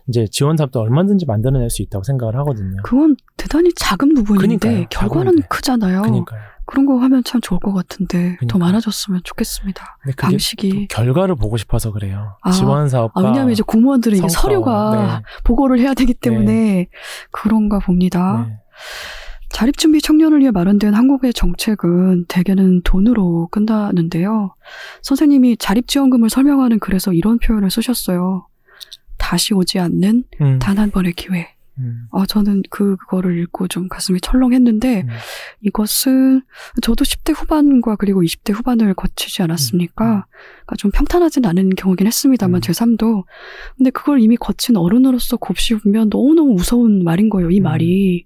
[0.07, 2.77] 이제 지원 사업도 얼마든지 만들어낼 수 있다고 생각을 하거든요.
[2.83, 4.85] 그건 대단히 작은 부분인데 그러니까요.
[4.89, 5.47] 결과는 작은데.
[5.49, 6.01] 크잖아요.
[6.01, 6.41] 그러니까요.
[6.65, 8.59] 그런 거 하면 참 좋을 것 같은데 더 그러니까요.
[8.59, 9.97] 많아졌으면 좋겠습니다.
[10.17, 10.87] 방식이.
[10.89, 12.37] 또 결과를 보고 싶어서 그래요.
[12.41, 15.23] 아, 지원 사업과 아, 왜냐하면 이제 공무원들은 이제 서류가 네.
[15.43, 16.87] 보고를 해야 되기 때문에
[17.31, 18.45] 그런가 봅니다.
[18.47, 18.55] 네.
[19.53, 24.55] 자립준비 청년을 위해 마련된 한국의 정책은 대개는 돈으로 끝나는데요.
[25.03, 28.47] 선생님이 자립지원금을 설명하는 글에서 이런 표현을 쓰셨어요.
[29.17, 31.49] 다시 오지 않는 음, 단한 번의 기회.
[31.79, 35.09] 음, 아, 저는 그- 그거를 읽고 좀 가슴이 철렁했는데, 음.
[35.61, 36.41] 이것은
[36.83, 40.05] 저도 10대 후반과 그리고 20대 후반을 거치지 않았습니까?
[40.05, 40.21] 음, 음.
[40.65, 42.61] 그러니까 좀 평탄하진 않은 경우긴 했습니다만, 음.
[42.61, 43.23] 제 삶도.
[43.77, 47.63] 근데 그걸 이미 거친 어른으로서 곱씹으면 너무너무 무서운 말인 거예요, 이 음.
[47.63, 48.25] 말이.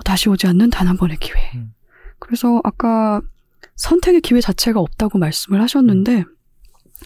[0.00, 1.34] 어, 다시 오지 않는 단 한 번의 기회.
[1.56, 1.74] 음.
[2.18, 3.20] 그래서 아까
[3.76, 6.24] 선택의 기회 자체가 없다고 말씀을 하셨는데,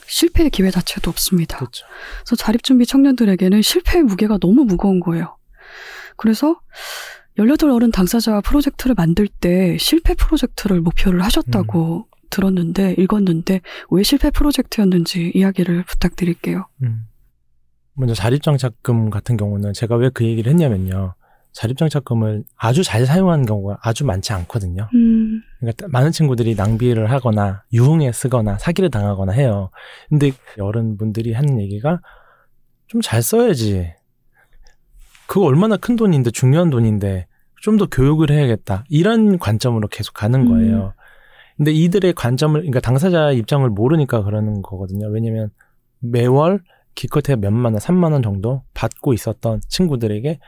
[0.07, 1.59] 실패의 기회 자체도 없습니다.
[1.59, 1.87] 그렇죠.
[2.25, 5.37] 그래서 자립준비 청년들에게는 실패의 무게가 너무 무거운 거예요.
[6.17, 6.61] 그래서
[7.39, 15.31] 18 어른 당사자 프로젝트를 만들 때 실패 프로젝트를 목표를 하셨다고 들었는데, 읽었는데, 왜 실패 프로젝트였는지
[15.35, 16.67] 이야기를 부탁드릴게요.
[16.83, 17.07] 음.
[17.95, 21.15] 먼저 자립정착금 같은 경우는 제가 왜 그 얘기를 했냐면요.
[21.55, 24.89] 자립정착금을 아주 잘 사용하는 경우가 아주 많지 않거든요.
[24.95, 29.71] 음, 그러니까 많은 친구들이 낭비를 하거나 유흥에 쓰거나 사기를 당하거나 해요.
[30.09, 32.01] 근데 어른분들이 하는 얘기가
[32.89, 33.93] 좀 잘 써야지.
[35.27, 37.27] 그거 얼마나 큰 돈인데 중요한 돈인데
[37.63, 38.85] 좀 더 교육을 해야겠다.
[38.91, 40.93] 이런 관점으로 계속 가는 거예요.
[41.57, 45.09] 근데 이들의 관점을 그러니까 당사자 입장을 모르니까 그러는 거거든요.
[45.09, 45.51] 왜냐면
[46.01, 46.61] 매월
[46.95, 50.39] 기껏해 몇만 원, 3만 원 정도 받고 있었던 친구들에게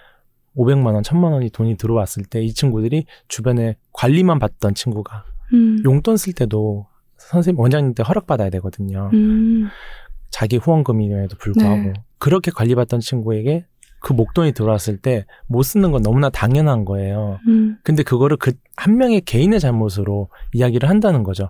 [0.57, 6.17] 500만 원, 1000만 원이 돈이 들어왔을 때 이 친구들이 주변에 관리만 받던 친구가 음, 용돈
[6.17, 6.87] 쓸 때도
[7.19, 9.11] 선생님 원장님한테 허락받아야 되거든요.
[9.13, 9.69] 음,
[10.31, 11.93] 자기 후원금임에도 불구하고 네.
[12.19, 13.67] 그렇게 관리받던 친구에게
[14.01, 17.39] 그 목돈이 들어왔을 때 못 쓰는 건 너무나 당연한 거예요.
[17.49, 21.49] 음, 근데 그거를 그 한 명의 개인의 잘못으로 이야기를 한다는 거죠.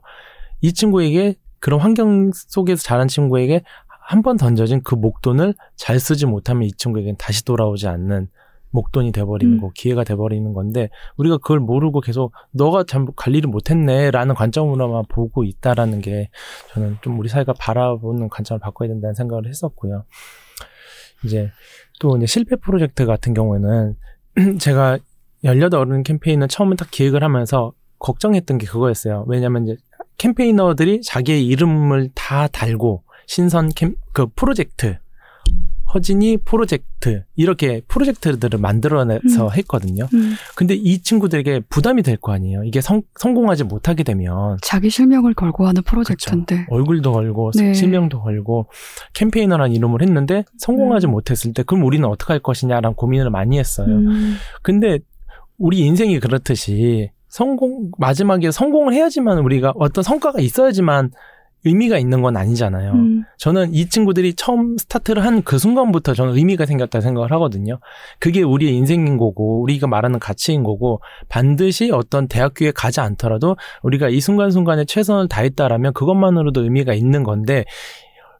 [0.60, 3.62] 이 친구에게 그런 환경 속에서 자란 친구에게
[4.08, 8.28] 한 번 던져진 그 목돈을 잘 쓰지 못하면 이 친구에게는 다시 돌아오지 않는
[8.70, 9.60] 목돈이 돼버리는 음.
[9.60, 16.00] 거, 기회가 돼버리는 건데 우리가 그걸 모르고 계속 너가 잘 관리를 못했네라는 관점으로만 보고 있다라는
[16.00, 16.30] 게
[16.72, 20.04] 저는 좀 우리 사회가 바라보는 관점을 바꿔야 된다는 생각을 했었고요.
[21.24, 21.50] 이제
[22.00, 23.96] 또 이제 실패 프로젝트 같은 경우에는
[24.60, 24.98] 제가
[25.44, 29.24] 18 어른 캠페인을 처음에 딱 기획을 하면서 걱정했던 게 그거였어요.
[29.28, 29.76] 왜냐면 이제
[30.18, 34.98] 캠페이너들이 자기의 이름을 다 달고 신선 캠, 그 프로젝트,
[35.94, 39.50] 허진이 프로젝트, 이렇게 프로젝트들을 만들어내서 음.
[39.52, 40.08] 했거든요.
[40.14, 40.34] 음.
[40.56, 42.64] 근데 이 친구들에게 부담이 될 거 아니에요.
[42.64, 47.72] 이게 성, 성공하지 못하게 되면 자기 실명을 걸고 하는 프로젝트인데, 얼굴도 걸고 네.
[47.74, 48.68] 실명도 걸고
[49.14, 51.12] 캠페이너라는 이름을 했는데 성공하지 음.
[51.12, 53.86] 못했을 때 그럼 우리는 어떻게 할 것이냐라는 고민을 많이 했어요.
[53.88, 54.98] 음, 근데
[55.58, 61.10] 우리 인생이 그렇듯이 성공 마지막에 성공을 해야지만 우리가 어떤 성과가 있어야지만
[61.66, 62.92] 의미가 있는 건 아니잖아요.
[62.92, 67.78] 음, 저는 이 친구들이 처음 스타트를 한 그 순간부터 저는 의미가 생겼다 생각을 하거든요.
[68.18, 74.20] 그게 우리의 인생인 거고 우리가 말하는 가치인 거고 반드시 어떤 대학교에 가지 않더라도 우리가 이
[74.20, 77.64] 순간순간에 최선을 다했다라면 그것만으로도 의미가 있는 건데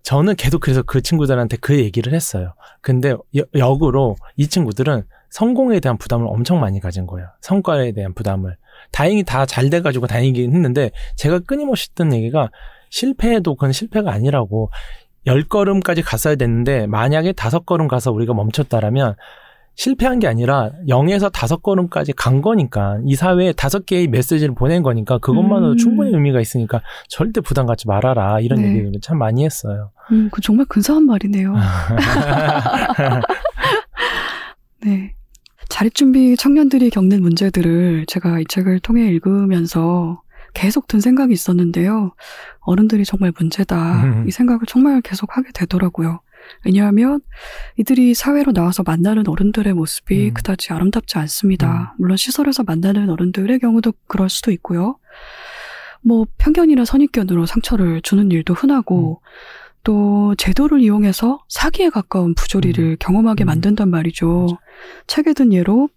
[0.03, 2.55] 저는 계속 그래서 그 친구들한테 그 얘기를 했어요.
[2.81, 7.29] 근데 여- 역으로 이 친구들은 성공에 대한 부담을 엄청 많이 가진 거예요.
[7.41, 8.57] 성과에 대한 부담을.
[8.93, 12.51] 다행히 다 잘 돼가지고 다행이긴 했는데 제가 끊임없이 했던 얘기가
[12.91, 14.70] 실패해도 그건 실패가 아니라고
[15.26, 19.16] 열 걸음까지 갔어야 됐는데 만약에 다섯 걸음 가서 우리가 멈췄다라면
[19.76, 25.18] 실패한 게 아니라 0에서 다섯 걸음까지 간 거니까 이 사회에 다섯 개의 메시지를 보낸 거니까
[25.18, 25.76] 그것만으로 음.
[25.76, 28.68] 충분히 의미가 있으니까 절대 부담 갖지 말아라 이런 네.
[28.68, 29.91] 얘기를 참 많이 했어요.
[30.12, 31.55] 음, 그 정말 근사한 말이네요.
[34.82, 35.12] 네.
[35.68, 40.22] 자립 준비 청년들이 겪는 문제들을 제가 이 책을 통해 읽으면서
[40.57, 42.15] 계속 든 생각이 있었는데요.
[42.61, 44.05] 어른들이 정말 문제다.
[44.05, 44.25] 음.
[44.27, 46.21] 이 생각을 정말 계속 하게 되더라고요.
[46.65, 47.21] 왜냐하면
[47.77, 50.35] 이들이 사회로 나와서 만나는 어른들의 모습이 음.
[50.35, 51.95] 그다지 아름답지 않습니다.
[51.99, 54.99] 물론 시설에서 만나는 어른들의 경우도 그럴 수도 있고요.
[56.01, 59.21] 뭐 편견이나 선입견으로 상처를 주는 일도 흔하고
[59.85, 63.47] 또 제도를 이용해서 사기에 가까운 부조리를 경험하게 음.
[63.47, 64.47] 만든단 말이죠.
[65.07, 65.91] 책에 든 예로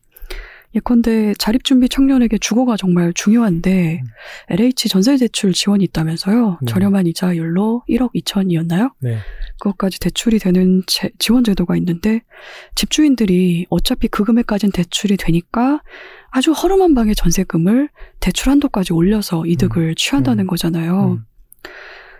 [0.75, 4.07] 예컨대 자립준비 청년에게 주거가 정말 중요한데 음.
[4.49, 6.59] LH 전세대출 지원이 있다면서요.
[6.61, 6.71] 네.
[6.71, 8.91] 저렴한 이자율로 1억 2천이었나요?
[8.99, 9.17] 네.
[9.59, 12.21] 그것까지 대출이 되는 제- 지원 제도가 있는데
[12.75, 15.81] 집주인들이 어차피 그 금액까지는 대출이 되니까
[16.29, 17.89] 아주 허름한 방의 전세금을
[18.19, 20.47] 대출 한도까지 올려서 이득을 취한다는 음.
[20.47, 21.13] 거잖아요.
[21.19, 21.25] 음.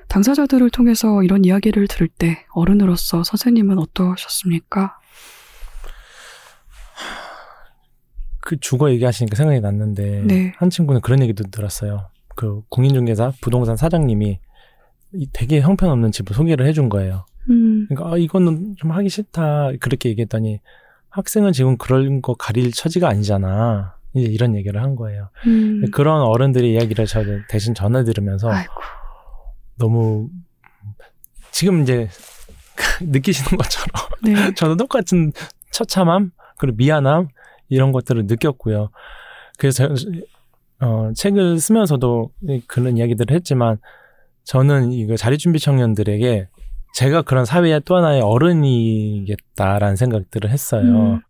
[0.08, 4.96] 당사자들을 통해서 이런 이야기를 들을 때 어른으로서 선생님은 어떠셨습니까?
[8.42, 10.54] 그 주거 얘기하시니까 생각이 났는데 네.
[10.58, 12.08] 한 친구는 그런 얘기도 들었어요.
[12.36, 14.40] 그 공인중개사 부동산 사장님이
[15.14, 17.26] 이 되게 형편없는 집을 소개를 해준 거예요.
[17.50, 20.60] 음, 그러니까 아, 이거는 좀 하기 싫다 그렇게 얘기했더니
[21.10, 23.96] 학생은 지금 그런 거 가릴 처지가 아니잖아.
[24.14, 25.30] 이제 이런 얘기를 한 거예요.
[25.46, 25.84] 음.
[25.92, 28.74] 그런 어른들의 이야기를 저 대신 전해 들으면서 아이고,
[29.78, 30.30] 너무
[31.52, 32.08] 지금 이제
[33.02, 34.34] 느끼시는 것처럼 네.
[34.56, 35.32] 저도 똑같은
[35.72, 37.28] 처참함 그리고 미안함
[37.70, 38.90] 이런 것들을 느꼈고요.
[39.58, 40.08] 그래서 저-
[40.82, 42.32] 어, 책을 쓰면서도
[42.68, 43.78] 그런 이야기들을 했지만
[44.44, 46.48] 저는 이거 자립준비 청년들에게
[46.96, 50.82] 제가 그런 사회의 또 하나의 어른이겠다라는 생각들을 했어요.
[51.16, 51.22] 음.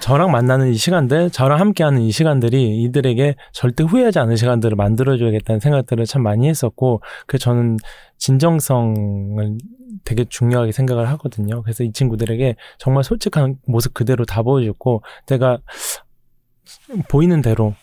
[0.00, 6.04] 저랑 만나는 이 시간들, 저랑 함께하는 이 시간들이 이들에게 절대 후회하지 않은 시간들을 만들어줘야겠다는 생각들을
[6.06, 7.76] 참 많이 했었고, 그 저는
[8.18, 9.58] 진정성을
[10.04, 11.62] 되게 중요하게 생각을 하거든요.
[11.62, 15.58] 그래서 이 친구들에게 정말 솔직한 모습 그대로 다 보여줬고, 내가
[17.08, 17.74] 보이는 대로,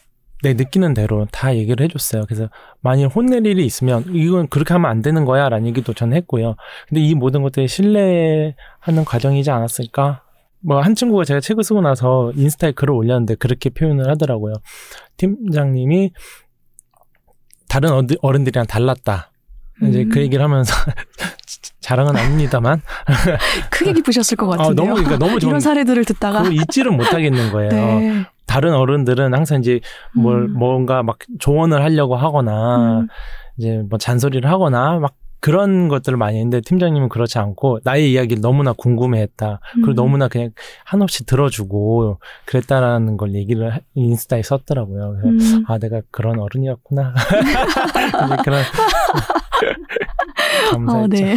[0.43, 2.26] 내 느끼는 대로 다 얘기를 해줬어요.
[2.26, 2.49] 그래서
[2.82, 6.55] 만일 혼낼 일이 있으면 이건 그렇게 하면 안 되는 거야 라는 얘기도 전 했고요.
[6.89, 10.24] 근데 이 모든 것들이 신뢰하는 과정이지 않았을까?
[10.64, 14.53] 뭐 한 친구가 제가 책을 쓰고 나서 인스타에 글을 올렸는데 그렇게 표현을 하더라고요.
[15.18, 16.12] 팀장님이
[17.70, 17.89] 다른
[18.22, 19.32] 어른들이랑 달랐다.
[19.84, 20.09] 이제 음.
[20.09, 20.74] 그 얘기를 하면서
[21.80, 22.82] 자랑은 아닙니다만
[23.72, 24.86] 크게 기쁘셨을 것 아, 같은데요.
[24.86, 27.70] 너무 그러니까 너무 좀 이런 사례들을 듣다가 잊지를 못하겠는 거예요.
[27.70, 28.26] 네.
[28.45, 29.80] 다른 어른들은 항상 이제
[30.14, 30.53] 뭘 음.
[30.53, 33.07] 뭔가 막 조언을 하려고 하거나 음.
[33.57, 38.74] 이제 뭐 잔소리를 하거나 막 그런 것들을 많이 했는데 팀장님은 그렇지 않고 나의 이야기를 너무나
[38.74, 39.60] 궁금해했다.
[39.74, 39.96] 그리고 음.
[39.96, 40.52] 너무나 그냥
[40.86, 45.18] 한없이 들어주고 그랬다라는 걸 얘기를 하- 인스타에 썼더라고요.
[45.22, 45.66] 그래서 음.
[45.68, 47.14] 아 내가 그런 어른이었구나.
[48.46, 48.62] 그런
[50.70, 51.08] 어, 감사했죠.
[51.26, 51.36] 네.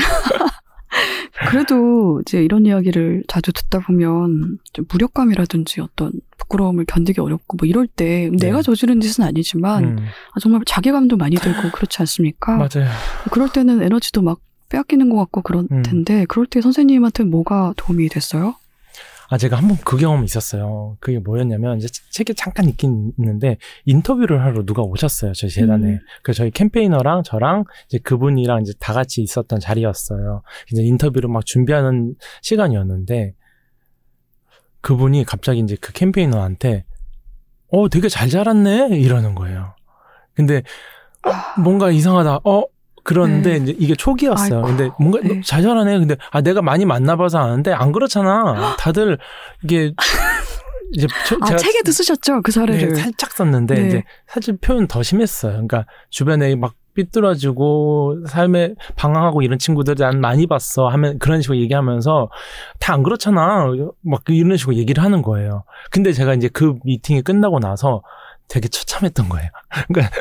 [1.48, 7.86] 그래도 이제 이런 이야기를 자주 듣다 보면 좀 무력감이라든지 어떤 부끄러움을 견디기 어렵고 뭐 이럴
[7.86, 9.98] 때 내가 저지른 짓은 아니지만 음,
[10.32, 12.56] 아, 정말 자괴감도 많이 들고 그렇지 않습니까?
[12.56, 12.88] 맞아요.
[13.30, 15.82] 그럴 때는 에너지도 막 빼앗기는 것 같고 그럴 음.
[15.82, 18.54] 텐데 그럴 때 선생님한테 뭐가 도움이 됐어요?
[19.34, 20.96] 아, 제가 한 번 그 경험이 있었어요.
[21.00, 25.94] 그게 뭐였냐면, 이제 책에 잠깐 있긴 있는데, 인터뷰를 하러 누가 오셨어요, 저희 재단에.
[25.94, 25.98] 음.
[26.22, 30.42] 그래서 저희 캠페이너랑 저랑 이제 그분이랑 이제 다 같이 있었던 자리였어요.
[30.70, 33.34] 이제 인터뷰를 막 준비하는 시간이었는데,
[34.82, 36.84] 그분이 갑자기 이제 그 캠페이너한테,
[37.72, 38.90] 어, 되게 잘 자랐네?
[39.00, 39.74] 이러는 거예요.
[40.34, 40.62] 근데,
[41.22, 42.40] 아, 뭔가 이상하다.
[42.44, 42.62] 어,
[43.04, 43.56] 그런데 네.
[43.62, 44.64] 이제 이게 초기였어요.
[44.64, 45.40] 아이고, 근데 뭔가 네.
[45.44, 45.98] 잘 자라네.
[45.98, 48.76] 근데 아 내가 많이 만나봐서 아는데 안 그렇잖아.
[48.78, 49.18] 다들
[49.62, 49.92] 이게
[50.92, 52.88] 이제 저- 아 제가 책에도 쓰셨죠 그 사례를.
[52.90, 53.86] 네, 살짝 썼는데 네.
[53.88, 55.52] 이제 사실 표현 더 심했어요.
[55.52, 62.30] 그러니까 주변에 막 삐뚤어지고 삶에 방황하고 이런 친구들 난 많이 봤어 하면 그런 식으로 얘기하면서
[62.78, 63.66] 다 안 그렇잖아
[64.02, 65.64] 막 이런 식으로 얘기를 하는 거예요.
[65.90, 68.02] 근데 제가 이제 그 미팅이 끝나고 나서
[68.48, 69.48] 되게 처참했던 거예요.
[69.92, 70.16] 그러니까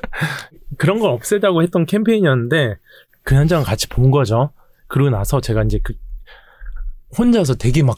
[0.78, 2.76] 그런 걸 없애자고 했던 캠페인이었는데
[3.24, 4.52] 그 현장을 같이 본 거죠.
[4.88, 5.94] 그러고 나서 제가 이제 그
[7.18, 7.98] 혼자서 되게 막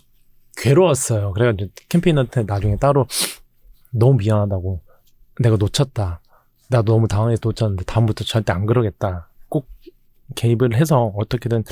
[0.58, 1.34] 괴로웠어요.
[1.34, 3.08] 그래가지고 캠페인한테 나중에 따로
[3.92, 4.82] 너무 미안하다고
[5.42, 6.22] 내가 놓쳤다.
[6.70, 9.30] 나 너무 당황해서 놓쳤는데 다음부터 절대 안 그러겠다.
[9.50, 9.68] 꼭
[10.36, 11.64] 개입을 해서 어떻게든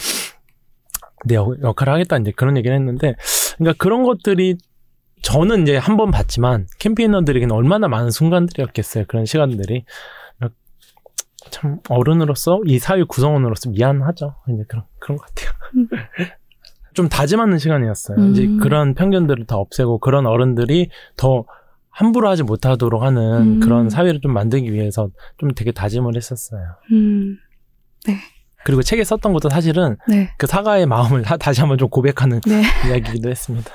[1.26, 3.16] 내 역- 역할을 하겠다 이제 그런 얘기를 했는데
[3.58, 4.58] 그러니까 그런 것들이
[5.24, 9.06] 저는 이제 한 번 봤지만 캠페이너들에게는 얼마나 많은 순간들이었겠어요.
[9.08, 9.86] 그런 시간들이
[11.52, 14.36] 참 어른으로서 이 사회 구성원으로서 미안하죠.
[14.50, 15.52] 이제 그런 그런 것 같아요.
[15.76, 15.88] 음.
[16.94, 18.18] 좀 다짐하는 시간이었어요.
[18.18, 18.32] 음.
[18.32, 21.44] 이제 그런 편견들을 다 없애고 그런 어른들이 더
[21.90, 23.22] 함부로 하지 못하도록 하는
[23.56, 23.60] 음.
[23.60, 26.62] 그런 사회를 좀 만들기 위해서 좀 되게 다짐을 했었어요.
[26.92, 27.38] 음,
[28.66, 32.62] 그리고 책에 썼던 것도 사실은 네, 그 사과의 마음을 다- 다시 한번 좀 고백하는 네.
[32.90, 33.70] 이야기이기도 했습니다.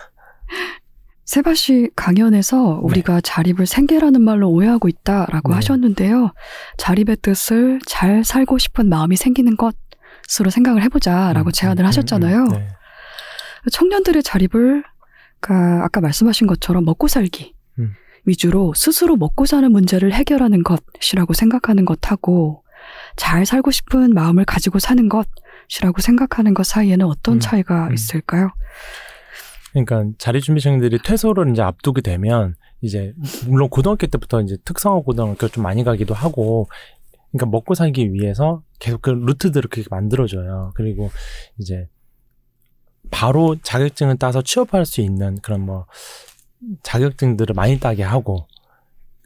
[1.29, 5.57] 세바시 강연에서 우리가 자립을 생계라는 말로 오해하고 있다라고 네.
[5.57, 6.33] 하셨는데요.
[6.79, 12.45] 자립의 뜻을 잘 살고 싶은 마음이 생기는 것으로 생각을 해보자라고 음, 제안을 음, 하셨잖아요.
[12.45, 12.69] 음, 네.
[13.71, 14.83] 청년들의 자립을
[15.41, 17.93] 그러니까 아까 말씀하신 것처럼 먹고 살기 음.
[18.25, 22.65] 위주로 스스로 먹고 사는 문제를 해결하는 것이라고 생각하는 것하고
[23.17, 27.93] 잘 살고 싶은 마음을 가지고 사는 것이라고 생각하는 것 사이에는 어떤 음, 차이가 음.
[27.93, 28.51] 있을까요?
[29.73, 33.15] 그러니까 자립준비생들이 퇴소를 이제 앞두게 되면 이제
[33.47, 36.69] 물론 고등학교 때부터 이제 특성화 고등학교 좀 많이 가기도 하고
[37.31, 40.73] 그러니까 먹고 살기 위해서 계속 그 루트들을 그렇게 만들어줘요.
[40.74, 41.11] 그리고
[41.59, 41.89] 이제
[43.11, 45.86] 바로 자격증을 따서 취업할 수 있는 그런 뭐
[46.82, 48.47] 자격증들을 많이 따게 하고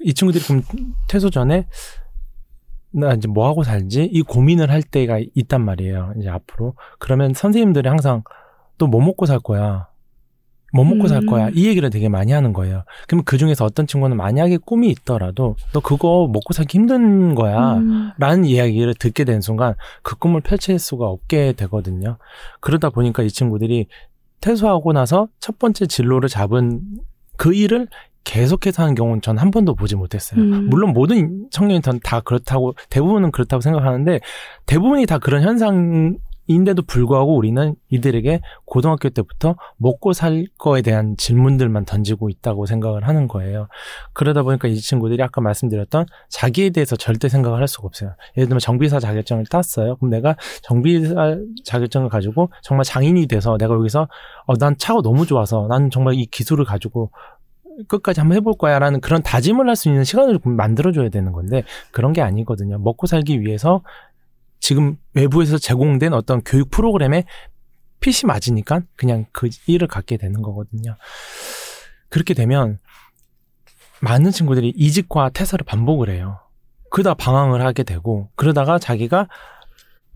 [0.01, 0.62] 이 친구들이 그럼
[1.09, 1.66] 퇴소 전에
[2.90, 6.14] 나 이제 뭐 하고 살지 이 고민을 할 때가 있단 말이에요.
[6.19, 8.23] 이제 앞으로 그러면 선생님들이 항상
[8.78, 9.91] 또 뭐 먹고 살 거야.
[10.73, 11.27] 뭐 먹고 살 음.
[11.27, 11.51] 거야.
[11.55, 12.85] 이 얘기를 되게 많이 하는 거예요.
[13.07, 17.74] 그러면 그 중에서 어떤 친구는 만약에 꿈이 있더라도 너 그거 먹고 살기 힘든 거야.
[17.74, 22.16] 음, 라는 이야기를 듣게 된 순간 그 꿈을 펼칠 수가 없게 되거든요.
[22.61, 23.86] 그러다 보니까 이 친구들이
[24.40, 26.81] 퇴소하고 나서 첫 번째 진로를 잡은
[27.36, 27.89] 그 일을
[28.24, 30.40] 계속해서 하는 경우는 전 한 번도 보지 못했어요.
[30.40, 30.69] 음.
[30.70, 34.20] 물론 모든 청년이 전다 그렇다고 대부분은 그렇다고 생각하는데
[34.66, 36.16] 대부분이 다 그런 현상
[36.47, 43.28] 인데도 불구하고 우리는 이들에게 고등학교 때부터 먹고 살 거에 대한 질문들만 던지고 있다고 생각을 하는
[43.28, 43.69] 거예요.
[44.12, 48.14] 그러다 보니까 이 친구들이 아까 말씀드렸던 자기에 대해서 절대 생각을 할 수가 없어요.
[48.36, 49.97] 예를 들면 정비사 자격증을 땄어요.
[49.97, 54.09] 그럼 내가 정비사 자격증을 가지고 정말 장인이 돼서 내가 여기서
[54.47, 57.10] 어, 난 차가 너무 좋아서 난 정말 이 기술을 가지고
[57.89, 62.12] 끝까지 한번 해볼 거야 라는 그런 다짐을 할 수 있는 시간을 만들어줘야 되는 건데 그런
[62.12, 62.78] 게 아니거든요.
[62.78, 63.82] 먹고 살기 위해서
[64.62, 67.24] 지금 외부에서 제공된 어떤 교육 프로그램에
[68.01, 70.97] 핏이 맞으니까 그냥 그 일을 갖게 되는 거거든요.
[72.09, 72.78] 그렇게 되면
[74.01, 76.39] 많은 친구들이 이직과 퇴사를 반복을 해요.
[76.90, 79.28] 그러다 방황을 하게 되고 그러다가 자기가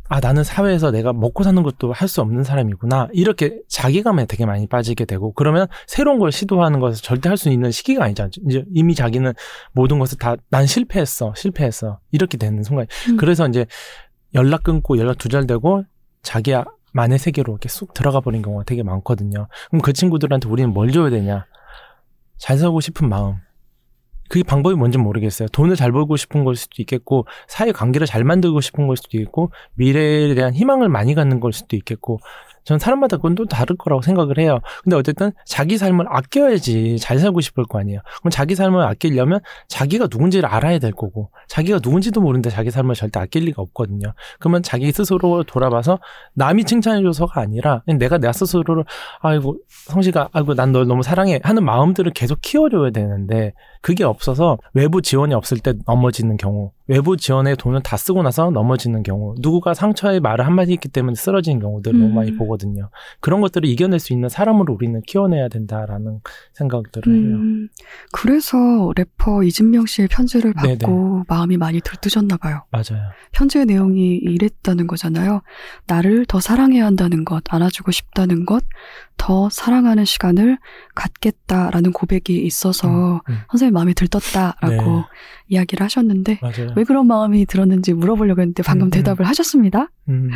[0.08, 4.68] 아 나는 사회에서 내가 먹고 사는 것도 할 수 없는 사람이구나 이렇게 자기감에 되게 많이
[4.68, 8.30] 빠지게 되고 그러면 새로운 걸 시도하는 것을 절대 할 수 있는 시기가 아니잖아요.
[8.48, 9.32] 이제 이미 자기는
[9.72, 13.16] 모든 것을 다 난 실패했어 실패했어 이렇게 되는 순간 음.
[13.16, 13.66] 그래서 이제
[14.34, 15.84] 연락 끊고 연락 두절되고
[16.22, 19.48] 자기만의 세계로 이렇게 쑥 들어가 버린 경우가 되게 많거든요.
[19.70, 21.46] 그럼 그 친구들한테 우리는 뭘 줘야 되냐?
[22.38, 23.36] 잘 살고 싶은 마음.
[24.28, 25.48] 그게 방법이 뭔지 모르겠어요.
[25.48, 29.52] 돈을 잘 벌고 싶은 걸 수도 있겠고, 사회 관계를 잘 만들고 싶은 걸 수도 있고,
[29.74, 32.18] 미래에 대한 희망을 많이 갖는 걸 수도 있겠고,
[32.66, 34.60] 전 사람마다 그건 또 다를 거라고 생각을 해요.
[34.84, 38.00] 근데 어쨌든 자기 삶을 아껴야지 잘 살고 싶을 거 아니에요.
[38.20, 43.18] 그럼 자기 삶을 아끼려면 자기가 누군지를 알아야 될 거고, 자기가 누군지도 모르는데 자기 삶을 절대
[43.18, 44.12] 아낄 리가 없거든요.
[44.38, 45.98] 그러면 자기 스스로 돌아봐서
[46.34, 48.84] 남이 칭찬해줘서가 아니라 내가 내 스스로를
[49.20, 49.56] 아이고
[49.86, 55.32] 성시가 아이고 난 널 너무 사랑해 하는 마음들을 계속 키워줘야 되는데 그게 없어서 외부 지원이
[55.32, 60.46] 없을 때 넘어지는 경우 외부 지원에 돈을 다 쓰고 나서 넘어지는 경우 누구가 상처의 말을
[60.46, 62.14] 한마디 했기 때문에 쓰러지는 경우들을 너무 음.
[62.14, 62.90] 많이 보거든요.
[63.20, 66.20] 그런 것들을 이겨낼 수 있는 사람으로 우리는 키워내야 된다라는
[66.54, 67.36] 생각들을 해요.
[67.36, 67.68] 음,
[68.12, 68.56] 그래서
[68.94, 70.78] 래퍼 이진명 씨의 편지를 네네.
[70.78, 72.64] 받고 마음이 많이 들뜨셨나 봐요.
[72.70, 73.02] 맞아요.
[73.32, 75.42] 편지의 내용이 이랬다는 거잖아요.
[75.86, 78.64] 나를 더 사랑해야 한다는 것, 안아주고 싶다는 것,
[79.16, 80.58] 더 사랑하는 시간을
[80.94, 83.38] 갖겠다라는 고백이 있어서 음, 음.
[83.50, 85.02] 선생님 마음이 들떴다라고 네.
[85.48, 86.72] 이야기를 하셨는데 맞아요.
[86.76, 88.90] 왜 그런 마음이 들었는지 물어보려고 했는데 방금 음, 음.
[88.90, 89.90] 대답을 하셨습니다.
[90.08, 90.30] 음.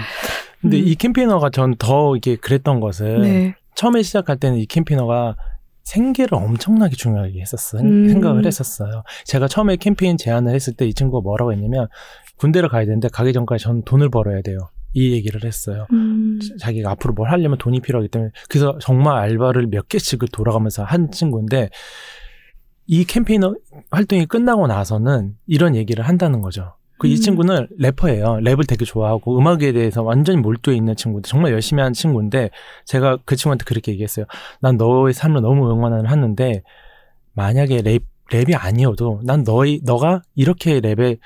[0.61, 0.87] 근데 음.
[0.87, 3.55] 이 캠페이너가 전 더 이게 그랬던 것은 네.
[3.75, 5.37] 처음에 시작할 때는 이 캠페이너가
[5.85, 7.83] 생계를 엄청나게 중요하게 했었어요.
[7.83, 8.09] 음.
[8.09, 9.03] 생각을 했었어요.
[9.25, 11.89] 제가 처음에 캠페인 제안을 했을 때 이 친구가 뭐라고 했냐면
[12.37, 14.59] 군대를 가야 되는데 가기 전까지 전 돈을 벌어야 돼요.
[14.93, 15.87] 이 얘기를 했어요.
[15.93, 21.11] 음, 자기가 앞으로 뭘 하려면 돈이 필요하기 때문에 그래서 정말 알바를 몇 개씩을 돌아가면서 한
[21.11, 21.71] 친구인데
[22.87, 23.55] 이 캠페이너
[23.91, 26.75] 활동이 끝나고 나서는 이런 얘기를 한다는 거죠.
[26.99, 27.17] 그이 음.
[27.17, 28.41] 친구는 래퍼예요.
[28.43, 32.51] 랩을 되게 좋아하고 음악에 대해서 완전히 몰두해 있는 친구인데 정말 열심히 하는 친구인데
[32.85, 34.27] 제가 그 친구한테 그렇게 얘기했어요.
[34.61, 36.63] 난 너의 삶을 너무 응원을 하는데
[37.33, 41.19] 만약에 랩 랩이 아니어도 난 너의 너가 이렇게 랩에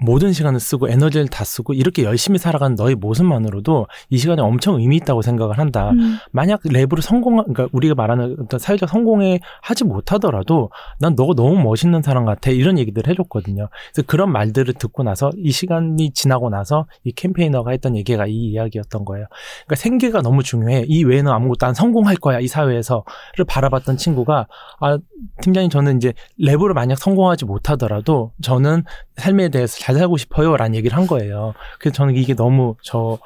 [0.00, 4.96] 모든 시간을 쓰고 에너지를 다 쓰고 이렇게 열심히 살아가는 너의 모습만으로도 이 시간에 엄청 의미
[4.96, 5.90] 있다고 생각을 한다.
[5.90, 11.62] 음, 만약 랩으로 성공, 그러니까 우리가 말하는 어떤 사회적 성공에 하지 못하더라도 난 너가 너무
[11.62, 13.68] 멋있는 사람 같아 이런 얘기들을 해줬거든요.
[13.92, 19.04] 그래서 그런 말들을 듣고 나서 이 시간이 지나고 나서 이 캠페이너가 했던 얘기가 이 이야기였던
[19.04, 19.26] 거예요.
[19.66, 20.84] 그러니까 생계가 너무 중요해.
[20.88, 24.46] 이 외에는 아무것도 안 성공할 거야 이 사회에서를 바라봤던 친구가
[24.80, 24.98] 아
[25.42, 28.84] 팀장님 저는 이제 랩으로 만약 성공하지 못하더라도 저는
[29.16, 31.54] 삶에 대해서 잘 살고 싶어요 라는 얘기를 한 거예요.
[31.78, 33.18] 그래서 저는 이게 너무 저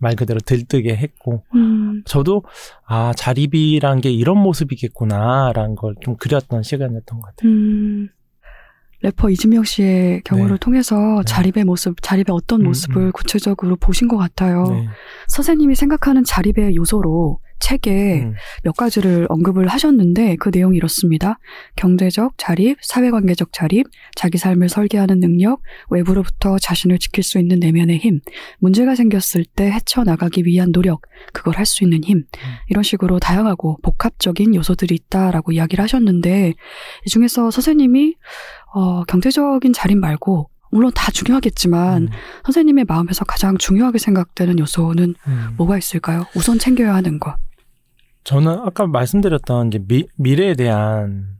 [0.00, 2.42] 말 그대로 들뜨게 했고 음, 저도
[2.86, 7.50] 아 자립이란 게 이런 모습이겠구나라는 걸 좀 그렸던 시간이었던 것 같아요.
[7.50, 8.08] 음.
[9.02, 10.58] 래퍼 이진명 씨의 경우를 네.
[10.58, 11.22] 통해서 네.
[11.26, 13.12] 자립의 모습, 자립의 어떤 음, 모습을 음.
[13.12, 14.64] 구체적으로 보신 것 같아요.
[14.64, 14.88] 네.
[15.28, 18.34] 선생님이 생각하는 자립의 요소로 책에 음.
[18.64, 21.38] 몇 가지를 언급을 하셨는데 그 내용이 이렇습니다.
[21.76, 25.60] 경제적 자립, 사회관계적 자립, 자기 삶을 설계하는 능력,
[25.90, 28.20] 외부로부터 자신을 지킬 수 있는 내면의 힘,
[28.58, 32.24] 문제가 생겼을 때 헤쳐나가기 위한 노력, 그걸 할 수 있는 힘,
[32.68, 36.54] 이런 식으로 다양하고 복합적인 요소들이 있다라고 이야기를 하셨는데
[37.06, 38.16] 이 중에서 선생님이
[38.74, 42.08] 어, 경제적인 자립 말고 물론 다 중요하겠지만 음.
[42.44, 45.54] 선생님의 마음에서 가장 중요하게 생각되는 요소는 음.
[45.56, 46.26] 뭐가 있을까요?
[46.34, 47.34] 우선 챙겨야 하는 것.
[48.24, 51.39] 저는 아까 말씀드렸던 이제 미, 미래에 대한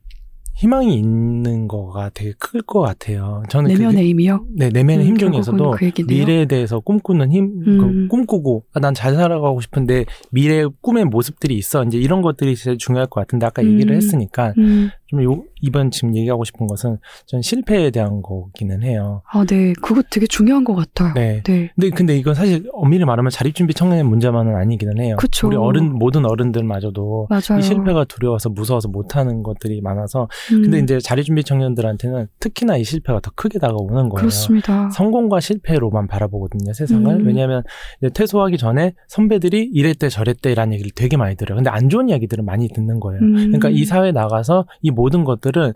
[0.61, 3.43] 희망이 있는 거가 되게 클 것 같아요.
[3.49, 4.45] 저는 내면의 힘이요?
[4.55, 5.91] 네, 내면의 음, 힘 중에서도 그.
[6.07, 7.79] 미래에 대해서 꿈꾸는 힘, 음.
[7.79, 11.83] 그 꿈꾸고 난잘 살아가고 싶은데 미래의 꿈의 모습들이 있어.
[11.85, 13.97] 이제 이런 것들이 제일 중요할 것 같은데 아까 얘기를 음.
[13.97, 19.23] 했으니까 음, 좀 요, 이번 지금 얘기하고 싶은 것은 전 실패에 대한 거기는 해요.
[19.33, 19.73] 아, 네.
[19.81, 21.15] 그거 되게 중요한 것 같아요.
[21.15, 21.43] 네.
[21.45, 21.71] 네.
[21.75, 25.17] 근데 근데 이건 사실 엄밀히 말하면 자립준비 청년의 문제만은 아니기는 해요.
[25.19, 25.49] 그쵸.
[25.49, 27.59] 우리 어른 모든 어른들마저도 맞아요.
[27.59, 33.21] 이 실패가 두려워서 무서워서 못하는 것들이 많아서 음, 근데 이제 자립준비 청년들한테는 특히나 이 실패가
[33.21, 34.15] 더 크게 다가오는 거예요.
[34.15, 34.91] 그렇습니다.
[34.91, 37.21] 성공과 실패로만 바라보거든요, 세상을.
[37.21, 37.27] 음.
[37.27, 37.63] 왜냐하면
[38.01, 41.57] 이제 퇴소하기 전에 선배들이 이랬대 저랬대라는 얘기를 되게 많이 들어요.
[41.57, 43.21] 근데 안 좋은 이야기들을 많이 듣는 거예요.
[43.21, 45.73] 음, 그러니까 이 사회에 나가서 이 모든 것들은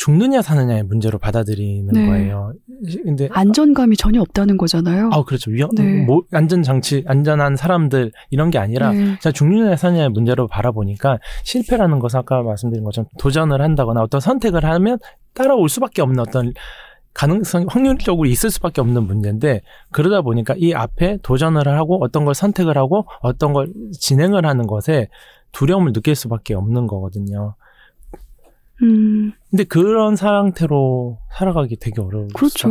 [0.00, 2.06] 죽느냐 사느냐의 문제로 받아들이는 네.
[2.06, 2.54] 거예요.
[3.04, 5.10] 근데 안전감이 전혀 없다는 거잖아요.
[5.12, 6.06] 아 그렇죠 위험 네.
[6.06, 9.18] 뭐 안전 장치 안전한 사람들 이런 게 아니라 네.
[9.20, 14.98] 자 죽느냐 사느냐의 문제로 바라보니까 실패라는 것은 아까 말씀드린 것처럼 도전을 한다거나 어떤 선택을 하면
[15.34, 16.54] 따라올 수밖에 없는 어떤
[17.12, 19.60] 가능성 확률적으로 있을 수밖에 없는 문제인데
[19.90, 25.08] 그러다 보니까 이 앞에 도전을 하고 어떤 걸 선택을 하고 어떤 걸 진행을 하는 것에
[25.52, 27.54] 두려움을 느낄 수밖에 없는 거거든요.
[28.82, 32.70] 음, 근데 그런 상태로 살아가기 되게 어려울 그렇죠.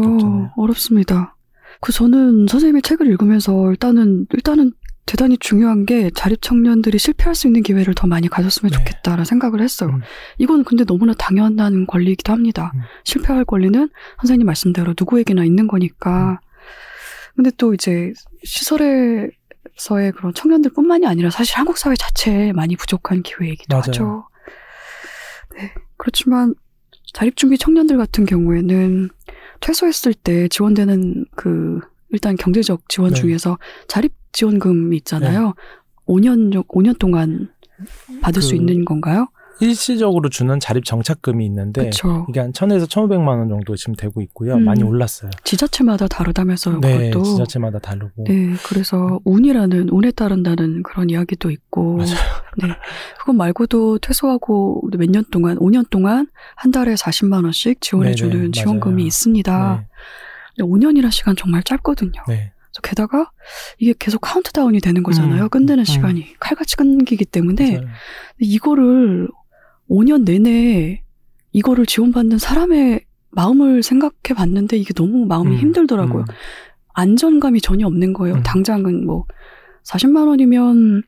[0.57, 1.35] 어렵습니다.
[1.81, 4.73] 그 저는 선생님의 책을 읽으면서 일단은 일단은
[5.05, 8.77] 대단히 중요한 게 자립 청년들이 실패할 수 있는 기회를 더 많이 가졌으면 네.
[8.77, 9.89] 좋겠다라는 생각을 했어요.
[9.89, 10.01] 음.
[10.37, 12.71] 이건 근데 너무나 당연한 권리이기도 합니다.
[12.75, 12.81] 음.
[13.05, 16.39] 실패할 권리는 선생님 말씀대로 누구에게나 있는 거니까.
[17.35, 18.13] 근데 또 이제
[18.43, 23.83] 시설에서의 그런 청년들뿐만이 아니라 사실 한국 사회 자체에 많이 부족한 기회이기도 맞아요.
[23.87, 24.27] 하죠.
[25.57, 25.73] 네.
[25.99, 26.55] 그렇지만
[27.13, 29.09] 자립준비 청년들 같은 경우에는
[29.59, 33.19] 퇴소했을 때 지원되는 그 일단 경제적 지원 네.
[33.19, 35.53] 중에서 자립 지원금이 있잖아요.
[36.07, 37.49] 5년 정- 5년 동안
[38.21, 39.27] 받을 수그 있는 건가요?
[39.59, 42.25] 일시적으로 주는 자립 정착금이 있는데 그렇죠.
[42.29, 44.55] 이게 한 1000에서 1500만 원 정도 지금 되고 있고요.
[44.55, 44.65] 음.
[44.65, 45.29] 많이 올랐어요.
[45.43, 46.79] 지자체마다 다르다면서요.
[46.81, 47.23] 네, 그것도.
[47.23, 48.23] 지자체마다 다르고.
[48.27, 52.15] 네, 그래서 운이라는 운에 따른다는 그런 이야기도 있고, 맞아요.
[52.61, 52.67] 네,
[53.19, 58.93] 그것 말고도 퇴소하고 몇 년 동안, 5년 동안 한 달에 40만 원씩 지원해주는 네네, 지원금이
[58.95, 59.07] 맞아요.
[59.07, 59.75] 있습니다.
[59.81, 59.87] 네,
[60.57, 62.21] 근데 5년이라는 시간 정말 짧거든요.
[62.27, 62.51] 네.
[62.81, 63.29] 게다가
[63.79, 65.43] 이게 계속 카운트다운이 되는 거잖아요.
[65.43, 65.83] 음, 끝내는 음.
[65.83, 67.87] 시간이 칼같이 끊기기 때문에 맞아요.
[68.39, 69.27] 이거를
[69.89, 71.01] 5년 내내
[71.51, 76.21] 이거를 지원받는 사람의 마음을 생각해 봤는데 이게 너무 마음이 음, 힘들더라고요.
[76.21, 76.25] 음.
[76.93, 78.35] 안정감이 전혀 없는 거예요.
[78.35, 78.43] 음.
[78.43, 79.25] 당장은 뭐
[79.83, 81.03] 40만 원이면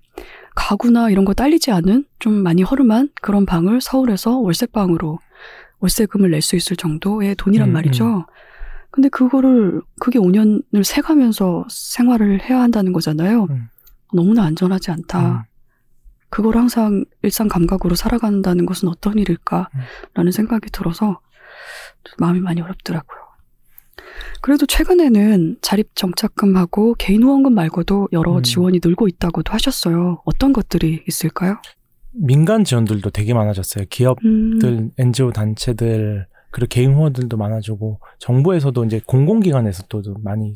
[0.56, 5.20] 가구나 이런 거 딸리지 않은 좀 많이 허름한 그런 방을 서울에서 월세방으로
[5.80, 8.26] 월세금을 낼 수 있을 정도의 돈이란 음, 말이죠.
[8.92, 13.48] 근데 그거를 그게 5년을 세가면서 생활을 해야 한다는 거잖아요.
[13.50, 13.68] 음.
[14.14, 15.46] 너무나 안전하지 않다.
[16.32, 16.42] 음.
[16.42, 21.20] 그걸 항상 일상 감각으로 살아간다는 것은 어떤 일일까라는 생각이 들어서
[22.04, 23.20] 좀 마음이 많이 어렵더라고요.
[24.42, 28.44] 그래도 최근에는 자립 정착금하고 개인 후원금 말고도 여러 음.
[28.44, 30.22] 지원이 늘고 있다고도 하셨어요.
[30.26, 31.58] 어떤 것들이 있을까요?
[32.14, 33.86] 민간 지원들도 되게 많아졌어요.
[33.90, 40.54] 기업들, 음, NGO 단체들, 그리고 개인 후원들도 많아지고 정부에서도 이제 공공기관에서도 많이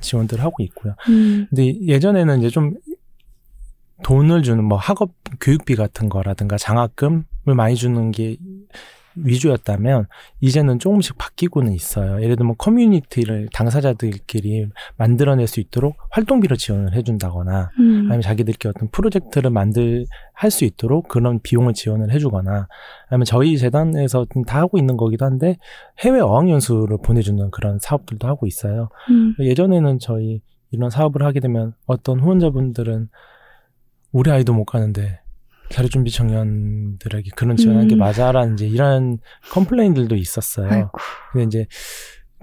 [0.00, 0.94] 지원들 하고 있고요.
[1.08, 2.74] 음, 근데 예전에는 이제 좀
[4.04, 5.10] 돈을 주는 뭐 학업
[5.40, 7.24] 교육비 같은 거라든가 장학금을
[7.56, 8.36] 많이 주는 게
[9.16, 10.06] 위주였다면
[10.40, 12.20] 이제는 조금씩 바뀌고는 있어요.
[12.20, 14.66] 예를 들면 커뮤니티를 당사자들끼리
[14.96, 21.08] 만들어낼 수 있도록 활동비로 지원을 해준다거나 음, 아니면 자기들끼리 어떤 프로젝트를 만들 할 수 있도록
[21.08, 22.66] 그런 비용을 지원을 해주거나
[23.08, 25.56] 아니면 저희 재단에서 다 하고 있는 거기도 한데
[26.00, 28.88] 해외 어학연수를 보내주는 그런 사업들도 하고 있어요.
[29.10, 33.08] 음, 예전에는 저희 이런 사업을 하게 되면 어떤 후원자분들은
[34.14, 35.20] 우리 아이도 못 가는데
[35.70, 37.98] 자립준비 청년들에게 그런 지원하는 게 음.
[37.98, 39.18] 맞아라는 이제 이런
[39.50, 40.70] 컴플레인들도 있었어요.
[40.70, 40.90] 아이고,
[41.32, 41.66] 근데 이제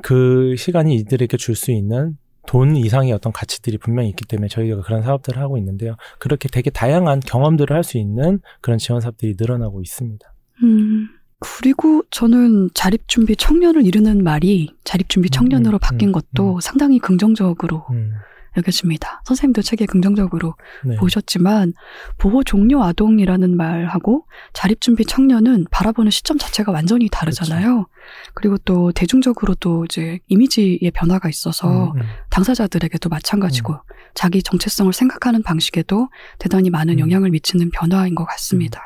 [0.04, 5.02] 그 시간이 이들에게 줄 수 있는 돈 이상의 어떤 가치들이 분명히 있기 때문에 저희가 그런
[5.04, 5.96] 사업들을 하고 있는데요.
[6.20, 10.34] 그렇게 되게 다양한 경험들을 할 수 있는 그런 지원 사업들이 늘어나고 있습니다.
[10.64, 11.08] 음.
[11.40, 16.60] 그리고 저는 자립준비 청년을 이루는 말이 자립준비 청년으로 음, 바뀐 음, 것도 음.
[16.60, 18.12] 상당히 긍정적으로 음,
[18.58, 19.22] 여겨집니다.
[19.26, 20.96] 선생님도 책에 긍정적으로 네.
[20.98, 21.74] 보셨지만
[22.18, 27.88] 보호 종료 아동이라는 말하고 자립준비 청년은 바라보는 시점 자체가 완전히 다르잖아요.
[28.34, 32.02] 그리고또 대중적으로 또 이제 이미지의 변화가 있어서 음, 음.
[32.30, 33.78] 당사자들에게도 마찬가지고
[34.14, 36.10] 자기 정체성을 생각하는 방식에도
[36.40, 37.00] 대단히 많은 음.
[37.00, 38.82] 영향을 미치는 변화인 것 같습니다.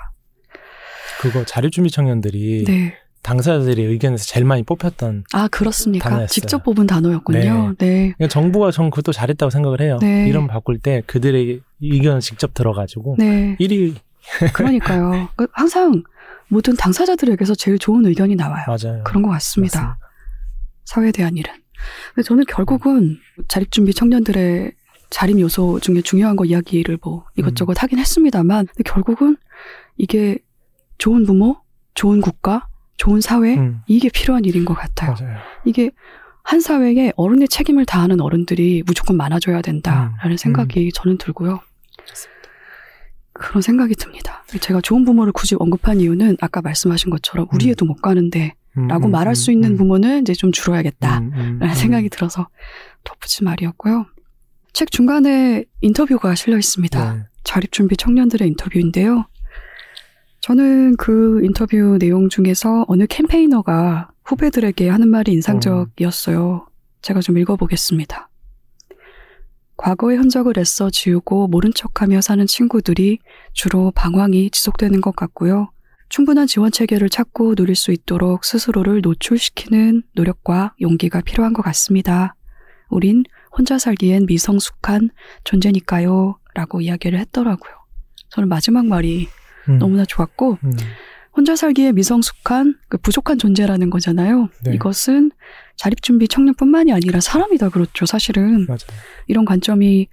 [1.21, 2.97] 그거 자립준비 청년들이 네.
[3.25, 6.09] 당사자들의 의견에서 제일 많이 뽑혔던 아 그렇습니까?
[6.09, 6.27] 단어였어요.
[6.27, 7.73] 직접 뽑은 단어였군요.
[7.79, 8.13] 네.
[8.17, 9.97] 그러니까 정부가 전 그것도 잘했다고 생각을 해요.
[9.99, 10.27] 네.
[10.29, 13.57] 이름 바꿀 때 그들의 의견을 직접 들어가지고 네.
[13.59, 13.95] 1위
[14.53, 15.27] 그러니까요.
[15.35, 16.03] 그 항상
[16.49, 18.63] 모든 당사자들에게서 제일 좋은 의견이 나와요.
[18.67, 19.03] 맞아요.
[19.03, 19.79] 그런 것 같습니다.
[19.81, 19.99] 맞습니다.
[20.83, 21.51] 사회에 대한 일은.
[22.13, 24.71] 근데 저는 결국은 자립준비 청년들의
[25.09, 29.37] 자립 요소 중에 중요한 거 이야기를 뭐 이것저것 하긴 했습니다만, 결국은
[29.97, 30.37] 이게
[30.99, 31.57] 좋은 부모,
[31.95, 35.15] 좋은 국가, 좋은 사회, 음, 이게 필요한 일인 것 같아요.
[35.19, 35.37] 맞아요.
[35.65, 35.91] 이게
[36.43, 41.59] 한 사회에 어른의 책임을 다하는 어른들이 무조건 많아져야 된다라는 음, 생각이 저는 들고요.
[43.33, 44.43] 그런 생각이 듭니다.
[44.61, 47.71] 제가 좋은 부모를 굳이 언급한 이유는 아까 말씀하신 것처럼 우리 음.
[47.71, 51.19] 애도 못 가는데 음, 라고 음, 말할 음, 수 있는 음, 부모는 이제 좀 줄어야겠다.
[51.19, 51.73] 음, 음, 라는 음.
[51.73, 52.47] 생각이 들어서
[53.03, 54.05] 덧붙인 말이었고요.
[54.71, 57.13] 책 중간에 인터뷰가 실려 있습니다.
[57.13, 57.23] 네.
[57.43, 59.25] 자립준비 청년들의 인터뷰인데요.
[60.45, 66.67] 저는 그 인터뷰 내용 중에서 어느 캠페이너가 후배들에게 하는 말이 인상적이었어요.
[67.01, 68.29] 제가 좀 읽어보겠습니다.
[69.75, 73.17] 과거의 흔적을 애써 지우고 모른 척하며 사는 친구들이
[73.53, 75.71] 주로 방황이 지속되는 것 같고요.
[76.09, 82.35] 충분한 지원 체계를 찾고 누릴 수 있도록 스스로를 노출시키는 노력과 용기가 필요한 것 같습니다.
[82.91, 85.09] 우린 혼자 살기엔 미성숙한
[85.43, 86.37] 존재니까요.
[86.53, 87.73] 라고 이야기를 했더라고요.
[88.29, 89.27] 저는 마지막 말이
[89.69, 90.71] 음, 너무나 좋았고, 음,
[91.35, 94.49] 혼자 살기에 미성숙한, 그 부족한 존재라는 거잖아요.
[94.63, 94.73] 네.
[94.73, 95.31] 이것은
[95.75, 98.65] 자립준비 청년뿐만이 아니라 사람이다 그렇죠, 사실은.
[98.67, 98.79] 맞아요.
[99.27, 100.07] 이런 관점이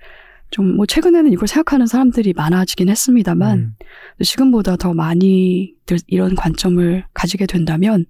[0.50, 3.74] 좀, 뭐, 최근에는 이걸 생각하는 사람들이 많아지긴 했습니다만, 음,
[4.22, 8.04] 지금보다 더 많이들 이런 관점을 가지게 된다면,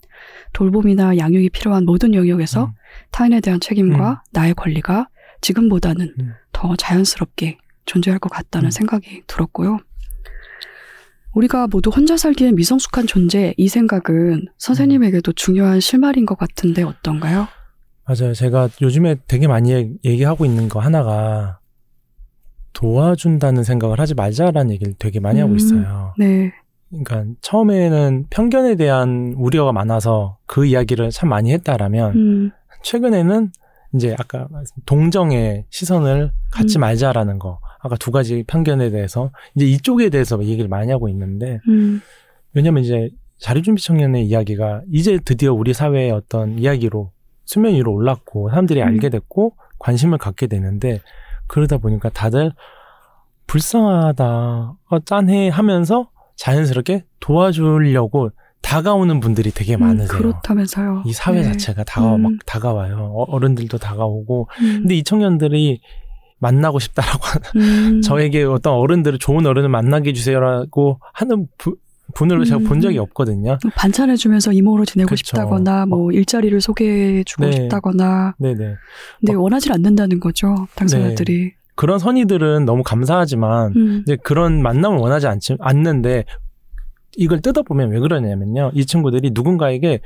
[0.52, 2.70] 돌봄이나 양육이 필요한 모든 영역에서 음.
[3.12, 5.08] 타인에 대한 책임과 나의 권리가
[5.40, 6.32] 지금보다는 음.
[6.52, 8.70] 더 자연스럽게 존재할 것 같다는 음.
[8.70, 9.78] 생각이 들었고요.
[11.34, 17.46] 우리가 모두 혼자 살기에 미성숙한 존재 이 생각은 선생님에게도 중요한 실마리인 것 같은데 어떤가요?
[18.04, 18.34] 맞아요.
[18.34, 21.58] 제가 요즘에 되게 많이 얘- 얘기하고 있는 거 하나가
[22.74, 25.56] 도와준다는 생각을 하지 말자라는 얘기를 되게 많이 하고 음.
[25.56, 26.14] 있어요.
[26.18, 26.52] 네,
[26.90, 32.50] 그러니까 처음에는 편견에 대한 우려가 많아서 그 이야기를 참 많이 했다라면 음,
[32.82, 33.52] 최근에는
[33.94, 34.48] 이제 아까
[34.86, 36.80] 동정의 시선을 갖지 음.
[36.80, 42.00] 말자라는 거 아까 두 가지 편견에 대해서 이제 이쪽에 대해서 얘기를 많이 하고 있는데 음,
[42.54, 47.10] 왜냐면 이제 자립준비 청년의 이야기가 이제 드디어 우리 사회의 어떤 이야기로
[47.44, 48.86] 수면 위로 올랐고 사람들이 음.
[48.86, 51.00] 알게 됐고 관심을 갖게 되는데
[51.48, 52.52] 그러다 보니까 다들
[53.48, 54.24] 불쌍하다
[54.88, 58.30] 어, 짠해 하면서 자연스럽게 도와주려고
[58.62, 60.16] 다가오는 분들이 되게 음, 많으세요.
[60.18, 61.02] 그렇다면서요.
[61.04, 61.42] 이 사회 네.
[61.42, 62.22] 자체가 다가 음.
[62.22, 63.12] 막 다가와요.
[63.12, 64.48] 어- 어른들도 다가오고.
[64.60, 65.80] 음, 근데 이 청년들이
[66.42, 67.20] 만나고 싶다라고
[67.56, 71.76] 음, 저에게 어떤 어른들을 좋은 어른을 만나게 해주세요라고 하는 부-
[72.14, 73.02] 분을 제가 본 적이 음.
[73.04, 73.58] 없거든요.
[73.76, 75.18] 반찬해주면서 이모로 지내고 그쵸.
[75.24, 77.52] 싶다거나 뭐 일자리를 소개해주고 네.
[77.52, 78.74] 싶다거나 네네.
[79.20, 81.52] 근데 원하지 않는다는 거죠 당사자들이.
[81.74, 86.24] 그런 선의들은 너무 감사하지만 음, 이제 그런 만남을 원하지 않지, 않는데
[87.16, 88.72] 이걸 뜯어보면 왜 그러냐면요.
[88.74, 90.00] 이 친구들이 누군가에게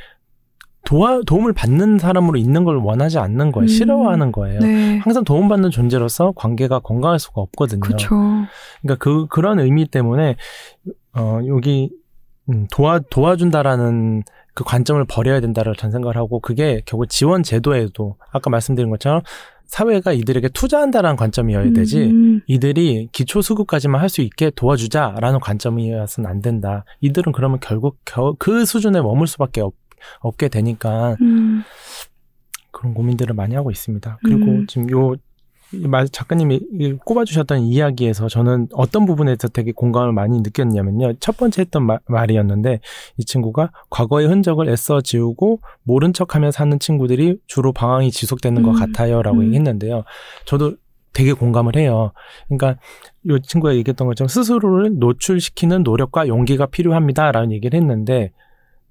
[0.87, 3.65] 도와, 도움을 받는 사람으로 있는 걸 원하지 않는 거예요.
[3.65, 3.69] 음.
[3.69, 4.61] 싫어하는 거예요.
[4.61, 7.81] 네, 항상 도움받는 존재로서 관계가 건강할 수가 없거든요.
[7.81, 8.09] 그렇죠.
[8.81, 10.37] 그러니까 그 그런 의미 때문에
[11.13, 11.91] 어 여기
[12.49, 14.23] 음, 도와 도와준다라는
[14.55, 19.23] 그 관점을 버려야 된다고 전 생각을 하고 그게 결국 지원 제도에도 아까 말씀드린 것처럼
[19.67, 26.41] 사회가 이들에게 투자한다라는 관점이어야 되지 음, 이들이 기초 수급까지만 할 수 있게 도와주자라는 관점이어서는 안
[26.41, 26.85] 된다.
[27.01, 29.75] 이들은 그러면 결국 겨, 그 수준에 머물 수밖에 없,
[30.21, 31.63] 없게 되니까 음,
[32.71, 34.19] 그런 고민들을 많이 하고 있습니다.
[34.23, 34.67] 그리고 음.
[34.67, 35.15] 지금 요
[36.13, 41.15] 작가님이 이 꼽아주셨던 이야기에서 저는 어떤 부분에서 되게 공감을 많이 느꼈냐면요.
[41.19, 42.81] 첫 번째 했던 마- 말이었는데
[43.17, 48.77] 이 친구가 과거의 흔적을 애써 지우고 모른 척하며 사는 친구들이 주로 방황이 지속되는 것 음.
[48.79, 49.45] 같아요라고 음.
[49.47, 50.05] 얘기했는데요.
[50.45, 50.77] 저도
[51.13, 52.13] 되게 공감을 해요.
[52.47, 52.79] 그러니까
[53.25, 58.33] 이 친구가 얘기했던 것처럼 스스로를 노출시키는 노력과 용기가 필요합니다라는 얘기를 했는데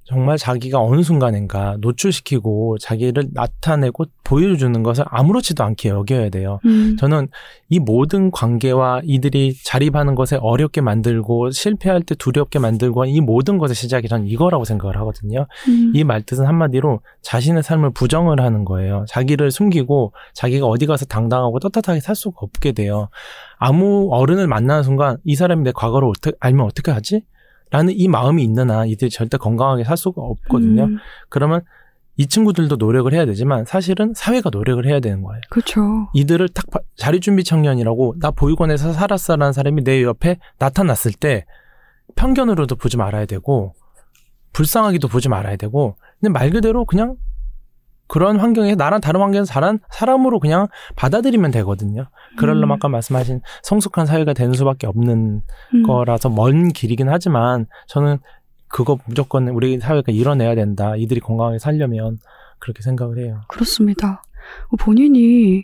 [0.07, 6.59] 정말 자기가 어느 순간인가 노출시키고 자기를 나타내고 보여주는 것을 아무렇지도 않게 여겨야 돼요.
[6.65, 6.95] 음.
[6.99, 7.27] 저는
[7.69, 13.73] 이 모든 관계와 이들이 자립하는 것에 어렵게 만들고 실패할 때 두렵게 만들고 이 모든 것의
[13.73, 15.47] 시작이 전 이거라고 생각을 하거든요.
[15.67, 15.91] 음.
[15.95, 19.05] 이 말뜻은 한마디로 자신의 삶을 부정을 하는 거예요.
[19.07, 23.09] 자기를 숨기고 자기가 어디 가서 당당하고 떳떳하게 살 수가 없게 돼요.
[23.57, 27.23] 아무 어른을 만나는 순간 이 사람이 내 과거를 어떻게 알면 어떻게 하지?
[27.75, 30.85] 라는 이 마음이 있는 한 이들이 절대 건강하게 살 수가 없거든요.
[30.85, 30.97] 음.
[31.27, 31.59] 그러면
[32.15, 35.41] 이 친구들도 노력을 해야 되지만 사실은 사회가 노력을 해야 되는 거예요.
[35.49, 36.07] 그렇죠.
[36.13, 41.45] 이들을 딱 봐- 자립준비 청년이라고 나 보육원에서 살았어라는 사람이 내 옆에 나타났을 때
[42.15, 43.73] 편견으로도 보지 말아야 되고
[44.53, 47.17] 불쌍하기도 보지 말아야 되고 근데 말 그대로 그냥
[48.07, 52.05] 그런 환경에 나랑 다른 환경에서 자란 사람으로 그냥 받아들이면 되거든요.
[52.37, 52.71] 그러려면 음.
[52.73, 55.41] 아까 말씀하신 성숙한 사회가 되는 수밖에 없는
[55.73, 55.83] 음.
[55.83, 58.19] 거라서 먼 길이긴 하지만 저는
[58.67, 60.95] 그거 무조건 우리 사회가 이뤄내야 된다.
[60.95, 62.19] 이들이 건강하게 살려면
[62.59, 63.41] 그렇게 생각을 해요.
[63.47, 64.21] 그렇습니다.
[64.79, 65.63] 본인이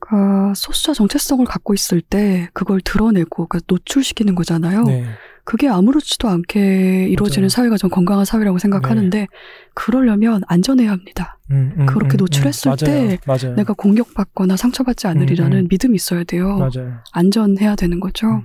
[0.00, 4.82] 그 소수자 정체성을 갖고 있을 때 그걸 드러내고 그러니까 노출시키는 거잖아요.
[4.82, 5.06] 네.
[5.44, 7.48] 그게 아무렇지도 않게 이루어지는 맞아요.
[7.50, 9.26] 사회가 전 건강한 사회라고 생각하는데
[9.74, 11.38] 그러려면 안전해야 합니다.
[11.50, 12.76] 음, 음, 그렇게 음, 노출했을 음.
[12.78, 13.54] 때 맞아요.
[13.54, 15.68] 내가 공격받거나 상처받지 않으리라는 음, 음.
[15.70, 16.56] 믿음이 있어야 돼요.
[16.56, 16.94] 맞아요.
[17.12, 18.26] 안전해야 되는 거죠.
[18.26, 18.42] 음.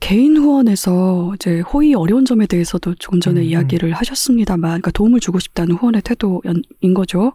[0.00, 5.38] 개인 후원에서 이제 호의 어려운 점에 대해서도 조금 전에 음, 이야기를 하셨습니다만, 그러니까 도움을 주고
[5.38, 7.32] 싶다는 후원의 태도인 거죠.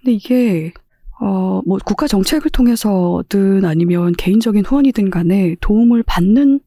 [0.00, 0.74] 근데 이게
[1.20, 6.60] 어, 뭐 국가 정책을 통해서든 아니면 개인적인 후원이든 간에 도움을 받는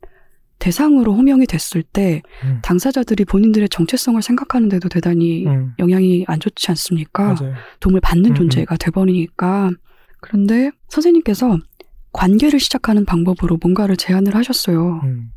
[0.64, 2.60] 대상으로 호명이 됐을 때 음.
[2.62, 7.36] 당사자들이 본인들의 정체성을 생각하는데도 대단히 음, 영향이 안 좋지 않습니까?
[7.38, 7.54] 맞아요.
[7.82, 9.72] 도움을 받는 음, 존재가 돼버리니까.
[10.22, 11.58] 그런데 선생님께서
[12.14, 15.02] 관계를 시작하는 방법으로 뭔가를 제안을 하셨어요.
[15.04, 15.32] 음,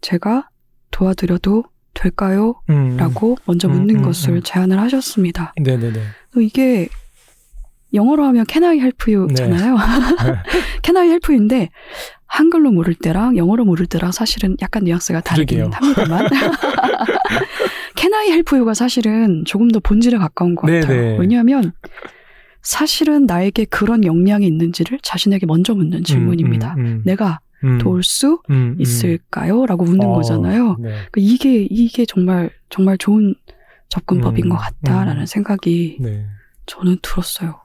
[0.00, 0.48] 제가
[0.90, 1.62] 도와드려도
[1.94, 2.60] 될까요?
[2.68, 4.42] 음, 라고 먼저 음, 묻는 음, 것을 음.
[4.42, 5.54] 제안을 하셨습니다.
[5.60, 5.62] 음.
[5.62, 6.00] 네네네.
[6.32, 6.88] 또 이게
[7.92, 9.76] 영어로 하면 can I help you잖아요.
[10.82, 11.70] can I help you인데
[12.34, 15.72] 한글로 물을 때랑 영어로 물을 때랑 사실은 약간 뉘앙스가 다르긴.
[15.72, 16.28] 합니다만
[17.96, 20.86] can I help you가 사실은 조금 더 본질에 가까운 것 같아요.
[20.86, 21.18] 네네.
[21.18, 21.72] 왜냐하면
[22.60, 26.74] 사실은 나에게 그런 역량이 있는지를 자신에게 먼저 묻는 질문입니다.
[26.74, 27.02] 음, 음, 음.
[27.04, 28.76] 내가 음, 도울 수 음, 음.
[28.80, 29.64] 있을까요?
[29.66, 30.76] 라고 묻는 어, 거잖아요.
[30.80, 30.88] 네.
[30.88, 33.36] 그러니까 이게 이게 정말 정말 좋은
[33.90, 35.26] 접근법인 음, 것 같다라는 음.
[35.26, 36.26] 생각이 네.
[36.66, 37.60] 저는 들었어요.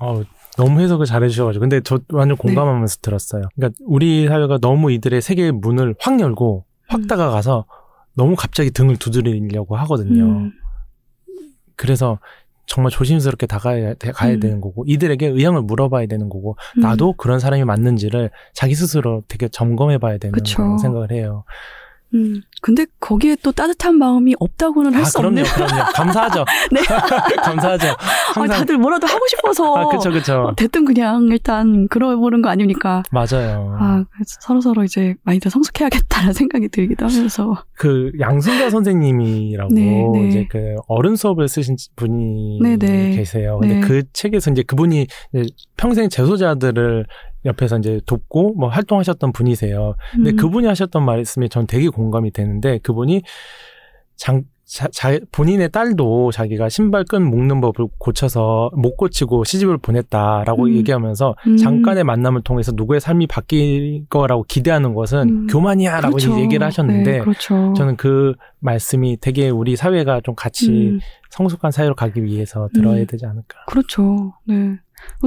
[0.00, 0.22] 어,
[0.56, 1.60] 너무 해석을 잘해주셔가지고.
[1.60, 2.42] 근데 저 완전 네.
[2.42, 3.44] 공감하면서 들었어요.
[3.56, 7.06] 그러니까 우리 사회가 너무 이들의 세계의 문을 확 열고 확 음.
[7.06, 7.64] 다가가서
[8.14, 10.24] 너무 갑자기 등을 두드리려고 하거든요.
[10.24, 10.52] 음,
[11.76, 12.18] 그래서
[12.66, 14.40] 정말 조심스럽게 다가야 돼- 가야 음.
[14.40, 16.82] 되는 거고 이들에게 의향을 물어봐야 되는 거고 음.
[16.82, 20.58] 나도 그런 사람이 맞는지를 자기 스스로 되게 점검해봐야 되는 그쵸.
[20.58, 21.44] 거라고 생각을 해요.
[22.14, 22.42] 음.
[22.60, 25.44] 근데 거기에 또 따뜻한 마음이 없다고는 할아수 그럼요, 없는.
[25.44, 25.82] 그럼요.
[25.94, 26.44] 감사하죠.
[26.70, 26.80] 네.
[27.42, 27.88] 감사하죠.
[27.88, 27.96] 아,
[28.34, 29.74] 항상 다들 뭐라도 하고 싶어서.
[29.74, 33.02] 아 그쵸 그쵸 어, 대뜸 그냥 일단 그러보는 거 아닙니까?
[33.10, 33.76] 맞아요.
[33.80, 34.04] 아,
[34.40, 37.64] 서로 서로 이제 많이들 성숙해야겠다는 생각이 들기도 하면서.
[37.74, 40.28] 그 양순자 선생님이라고 네, 네.
[40.28, 43.16] 이제 그 어른 수업을 쓰신 분이 네, 네.
[43.16, 43.58] 계세요.
[43.60, 43.80] 근데 네.
[43.80, 47.06] 그 책에서 이제 그분이 이제 평생 재소자들을
[47.44, 49.94] 옆에서 이제 돕고 뭐 활동하셨던 분이세요.
[50.12, 53.22] 근데 음, 그분이 하셨던 말씀이 전 되게 공감이 되는데 그분이
[54.16, 60.64] 장 자, 자- 본인의 딸도 자기가 신발 끈 묶는 법을 고쳐서 못 고치고 시집을 보냈다라고
[60.66, 60.74] 음.
[60.76, 61.56] 얘기하면서 음.
[61.58, 65.46] 잠깐의 만남을 통해서 누구의 삶이 바뀔 거라고 기대하는 것은 음.
[65.48, 66.40] 교만이야라고 그렇죠.
[66.40, 67.74] 얘기를 하셨는데 네, 그렇죠.
[67.76, 73.06] 저는 그 말씀이 되게 우리 사회가 좀 같이 음, 성숙한 사회로 가기 위해서 들어야 음.
[73.06, 73.64] 되지 않을까.
[73.66, 74.32] 그렇죠.
[74.46, 74.78] 네.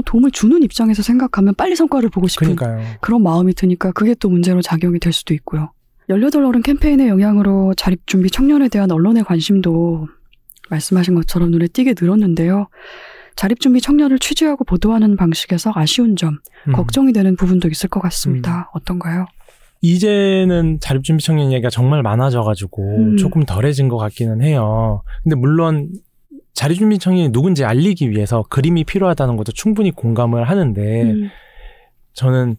[0.06, 2.86] 도움을 주는 입장에서 생각하면 빨리 성과를 보고 싶은 그러니까요.
[3.02, 5.72] 그런 마음이 드니까 그게 또 문제로 작용이 될 수도 있고요.
[6.10, 10.08] 18 어른 캠페인의 영향으로 자립준비 청년에 대한 언론의 관심도
[10.70, 12.68] 말씀하신 것처럼 눈에 띄게 늘었는데요.
[13.36, 16.74] 자립준비 청년을 취재하고 보도하는 방식에서 아쉬운 점, 음.
[16.74, 18.70] 걱정이 되는 부분도 있을 것 같습니다.
[18.74, 19.26] 어떤가요?
[19.82, 23.18] 이제는 자립준비 청년 얘기가 정말 많아져가지고 음.
[23.18, 25.04] 조금 덜해진 것 같기는 해요.
[25.24, 25.90] 근데 물론
[26.56, 31.30] 자립준비 청년이 누군지 알리기 위해서 그림이 필요하다는 것도 충분히 공감을 하는데 음,
[32.14, 32.56] 저는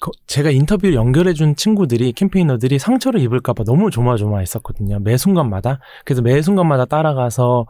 [0.00, 4.98] 거- 제가 인터뷰를 연결해준 친구들이 캠페이너들이 상처를 입을까봐 너무 조마조마했었거든요.
[5.00, 5.78] 매 순간마다.
[6.04, 7.66] 그래서 매 순간마다 따라가서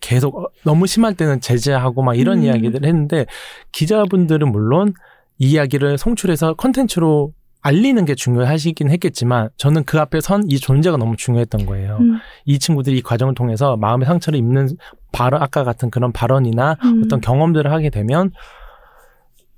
[0.00, 2.44] 계속 어, 너무 심할 때는 제재하고 막 이런 음.
[2.44, 3.26] 이야기들을 했는데
[3.72, 4.94] 기자분들은 물론
[5.38, 7.32] 이 이야기를 송출해서 컨텐츠로
[7.62, 11.98] 알리는 게 중요하시긴 했겠지만 저는 그 앞에 선 이 존재가 너무 중요했던 거예요.
[12.00, 14.76] 음, 이 친구들이 이 과정을 통해서 마음의 상처를 입는
[15.12, 17.02] 발언 아까 같은 그런 발언이나 음.
[17.04, 18.32] 어떤 경험들을 하게 되면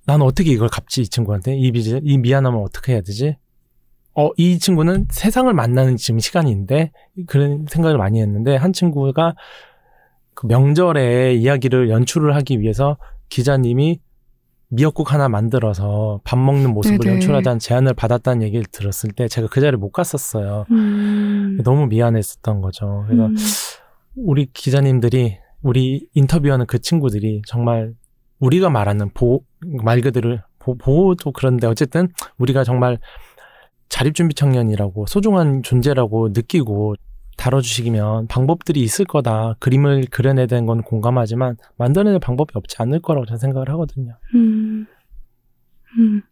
[0.07, 3.39] 난 어떻게 이걸 갚지 이 친구한테 이 빚을 이 미안함을 어떻게 해야 되지
[4.15, 6.93] 어, 이 친구는 세상을 만나는 지금 시간인데
[7.27, 9.35] 그런 생각을 많이 했는데 한 친구가
[10.35, 12.99] 그 명절에 이야기를 연출을 하기 위해서
[13.31, 14.01] 기자님이
[14.75, 17.15] 미역국 하나 만들어서 밥 먹는 모습을 네네.
[17.15, 20.67] 연출하자는 제안을 받았다는 얘기를 들었을 때 제가 그 자리에 못 갔었어요.
[20.71, 21.59] 음.
[21.65, 23.05] 너무 미안했었던 거죠.
[23.07, 23.37] 그래서 음.
[24.17, 27.95] 우리 기자님들이 우리 인터뷰하는 그 친구들이 정말
[28.41, 29.41] 우리가 말하는 보
[29.83, 32.99] 말 그대로 보, 보호도 그런데 어쨌든 우리가 정말
[33.89, 36.97] 자립준비 청년이라고 소중한 존재라고 느끼고
[37.37, 39.55] 다뤄주시면 방법들이 있을 거다.
[39.59, 44.17] 그림을 그려내야 되는 건 공감하지만 만들어낼 방법이 없지 않을 거라고 저는 생각을 하거든요.
[44.35, 44.87] 음.
[45.99, 46.23] 음.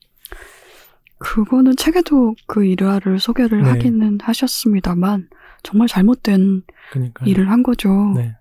[1.18, 3.68] 그거는 책에도 그 일화를 소개를 네.
[3.70, 5.28] 하기는 하셨습니다만
[5.62, 8.12] 정말 잘못된 그러니까 일을 한 거죠.
[8.16, 8.36] 네.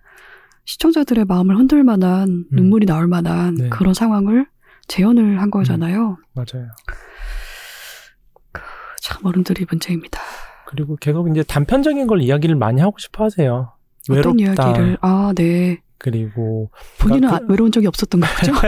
[0.66, 2.46] 시청자들의 마음을 흔들 만한 음.
[2.52, 3.70] 눈물이 나올 만한 네.
[3.70, 4.48] 그런 상황을
[4.88, 6.18] 재현을 한 거잖아요.
[6.34, 6.70] 맞아요.
[9.02, 10.20] 참 어른들이 문제입니다.
[10.72, 13.74] 그리고 계속 이제 단편적인 걸 이야기를 많이 하고 싶어 하세요.
[14.10, 14.68] 어떤 외롭다.
[14.70, 15.80] 이야기를 아, 네.
[15.98, 18.54] 그리고 본인은 그러니까 아- 외로운 적이 없었던 거죠?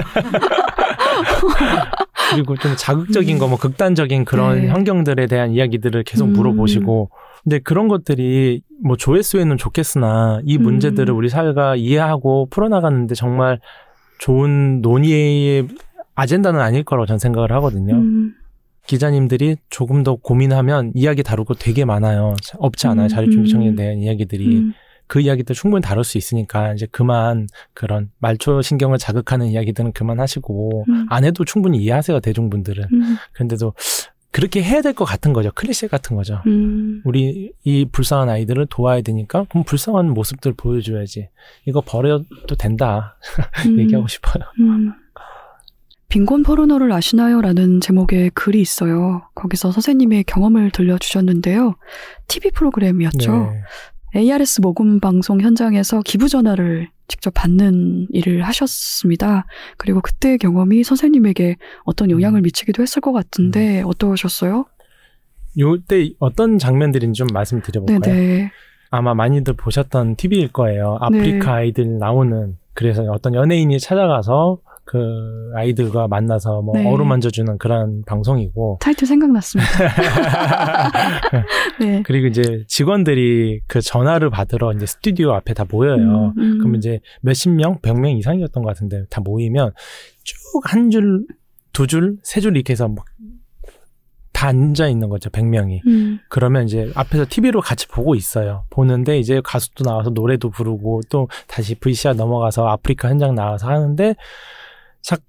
[2.32, 4.68] 그리고 좀 자극적인 거, 뭐 극단적인 그런 네.
[4.68, 6.34] 환경들에 대한 이야기들을 계속 음.
[6.34, 7.10] 물어보시고,
[7.44, 10.64] 근데 그런 것들이 뭐 조회수에는 좋겠으나 이 음.
[10.64, 13.60] 문제들을 우리 사회가 이해하고 풀어나가는데 정말
[14.20, 15.68] 좋은 논의의
[16.16, 17.96] 아젠다는 아닐 거라고 저는 생각을 하거든요.
[17.96, 18.34] 음,
[18.88, 22.36] 기자님들이 조금 더 고민하면 이야기 다루고 되게 많아요.
[22.58, 23.06] 없지 않아요.
[23.06, 23.52] 음, 자립준비 음.
[23.52, 24.58] 청년에 대한 이야기들이.
[24.58, 24.74] 음,
[25.08, 31.06] 그 이야기들 충분히 다룰 수 있으니까 이제 그만 그런 말초 신경을 자극하는 이야기들은 그만하시고 음.
[31.10, 33.74] 안 해도 충분히 이해하세요 대중분들은 음, 그런데도
[34.32, 37.02] 그렇게 해야 될 것 같은 거죠 클리셰 같은 거죠 음.
[37.04, 41.30] 우리 이 불쌍한 아이들을 도와야 되니까 그럼 불쌍한 모습들 보여줘야지
[41.66, 43.18] 이거 버려도 된다
[43.68, 43.80] 음.
[43.80, 44.94] 얘기하고 싶어요 음.
[46.14, 47.42] 빈곤 포르노를 아시나요?
[47.42, 49.24] 라는 제목의 글이 있어요.
[49.34, 51.74] 거기서 선생님의 경험을 들려주셨는데요.
[52.28, 53.52] TV 프로그램이었죠.
[54.14, 54.22] 네.
[54.22, 59.48] ARS 모금 방송 현장에서 기부 전화를 직접 받는 일을 하셨습니다.
[59.78, 64.66] 그리고 그때의 경험이 선생님에게 어떤 영향을 미치기도 했을 것 같은데 어떠셨어요?
[65.58, 68.52] 요때 어떤 장면들인지 좀 말씀드려볼까요 네네.
[68.92, 71.00] 아마 많이들 보셨던 TV일 거예요.
[71.02, 71.62] 아프리카 네.
[71.62, 76.88] 아이들 나오는 그래서 어떤 연예인이 찾아가서 그 아이들과 만나서 뭐 네.
[76.88, 79.72] 어루 만져주는 그런 방송이고 타이틀 생각났습니다.
[81.80, 82.04] 네.
[82.06, 86.34] 그리고 이제 직원들이 그 전화를 받으러 이제 스튜디오 앞에 다 모여요.
[86.38, 86.58] 음, 음.
[86.60, 89.72] 그럼 이제 몇십 명, 백 명 이상이었던 것 같은데 다 모이면
[90.24, 90.36] 쭉
[90.66, 91.26] 한 줄,
[91.74, 93.06] 두 줄, 세 줄 이렇게 해서 막
[94.36, 95.30] 다 앉아 있는 거죠.
[95.30, 95.82] 백 명이.
[95.86, 98.66] 음, 그러면 이제 앞에서 TV로 같이 보고 있어요.
[98.72, 104.16] 보는데 이제 가수도 나와서 노래도 부르고 또 다시 VCR 넘어가서 아프리카 현장 나와서 하는데
[105.08, 105.20] 딱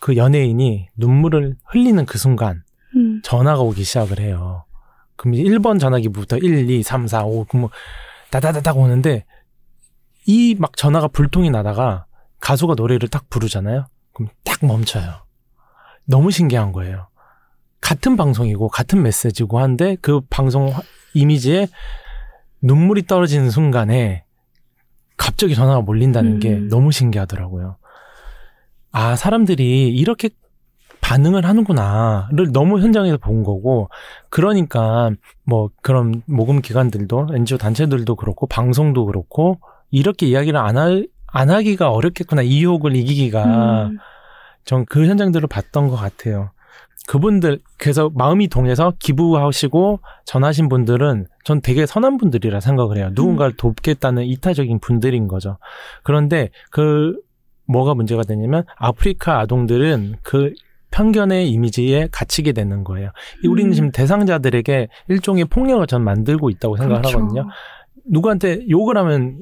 [0.00, 2.62] 그 연예인이 눈물을 흘리는 그 순간
[2.94, 4.64] 음, 전화가 오기 시작을 해요.
[5.16, 7.70] 그럼 이제 1번 전화기부터 1, 2, 3, 4, 5, 그뭐
[8.30, 9.24] 다다다닥 오는데
[10.26, 12.04] 이 막 전화가 불통이 나다가
[12.40, 13.86] 가수가 노래를 딱 부르잖아요.
[14.12, 15.24] 그럼 딱 멈춰요.
[16.04, 17.08] 너무 신기한 거예요.
[17.80, 20.82] 같은 방송이고 같은 메시지고 한데 그 방송 화-
[21.14, 21.68] 이미지에
[22.60, 24.24] 눈물이 떨어지는 순간에
[25.16, 26.68] 갑자기 전화가 몰린다는 게 음.
[26.68, 27.76] 너무 신기하더라고요.
[28.92, 30.28] 아, 사람들이 이렇게
[31.00, 33.88] 반응을 하는구나를 너무 현장에서 본 거고,
[34.28, 35.10] 그러니까
[35.44, 39.58] 뭐 그런 모금 기관들도 NGO 단체들도 그렇고 방송도 그렇고
[39.90, 43.98] 이렇게 이야기를 안 할, 안 하기가 어렵겠구나 이 유혹을 이기기가 음,
[44.64, 46.50] 전그 현장들을 봤던 것 같아요.
[47.08, 53.10] 그분들 그래서 마음이 동해서 기부하시고 전하신 분들은 전 되게 선한 분들이라 생각을 해요.
[53.12, 55.58] 누군가를 돕겠다는 이타적인 분들인 거죠.
[56.04, 57.16] 그런데 그
[57.66, 60.52] 뭐가 문제가 되냐면 아프리카 아동들은 그
[60.90, 63.10] 편견의 이미지에 갇히게 되는 거예요.
[63.42, 63.74] 이 우리는 음.
[63.74, 67.18] 지금 대상자들에게 일종의 폭력을 전 만들고 있다고 생각을 그렇죠.
[67.18, 67.48] 하거든요.
[68.04, 69.38] 누구한테 욕을 하면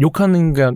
[0.00, 0.70] 욕하는 게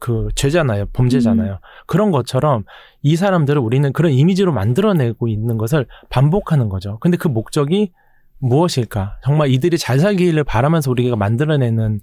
[0.00, 0.86] 그 죄잖아요.
[0.94, 1.60] 범죄잖아요.
[1.86, 2.64] 그런 것처럼
[3.02, 6.98] 이 사람들을 우리는 그런 이미지로 만들어내고 있는 것을 반복하는 거죠.
[7.00, 7.92] 근데 그 목적이
[8.38, 9.18] 무엇일까?
[9.22, 12.00] 정말 이들이 잘 살기를 바라면서 우리가 만들어내는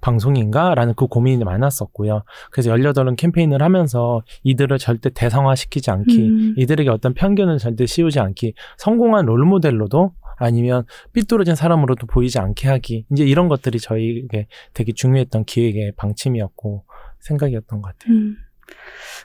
[0.00, 2.22] 방송인가 라는 그 고민이 많았었고요.
[2.50, 6.54] 그래서 18은 캠페인을 하면서 이들을 절대 대상화시키지 않기, 음.
[6.56, 13.24] 이들에게 어떤 편견을 절대 씌우지 않기, 성공한 롤모델로도 아니면 삐뚤어진 사람으로도 보이지 않게 하기, 이제
[13.24, 16.84] 이런 것들이 저희에게 되게 중요했던 기획의 방침이었고
[17.20, 18.14] 생각이었던 것 같아요.
[18.14, 18.36] 음.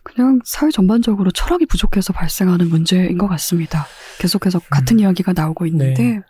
[0.04, 3.86] 그냥 사회 전반적으로 철학이 부족해서 발생하는 문제인 것 같습니다.
[4.20, 6.22] 계속해서 같은 이야기가 나오고 있는데, 네.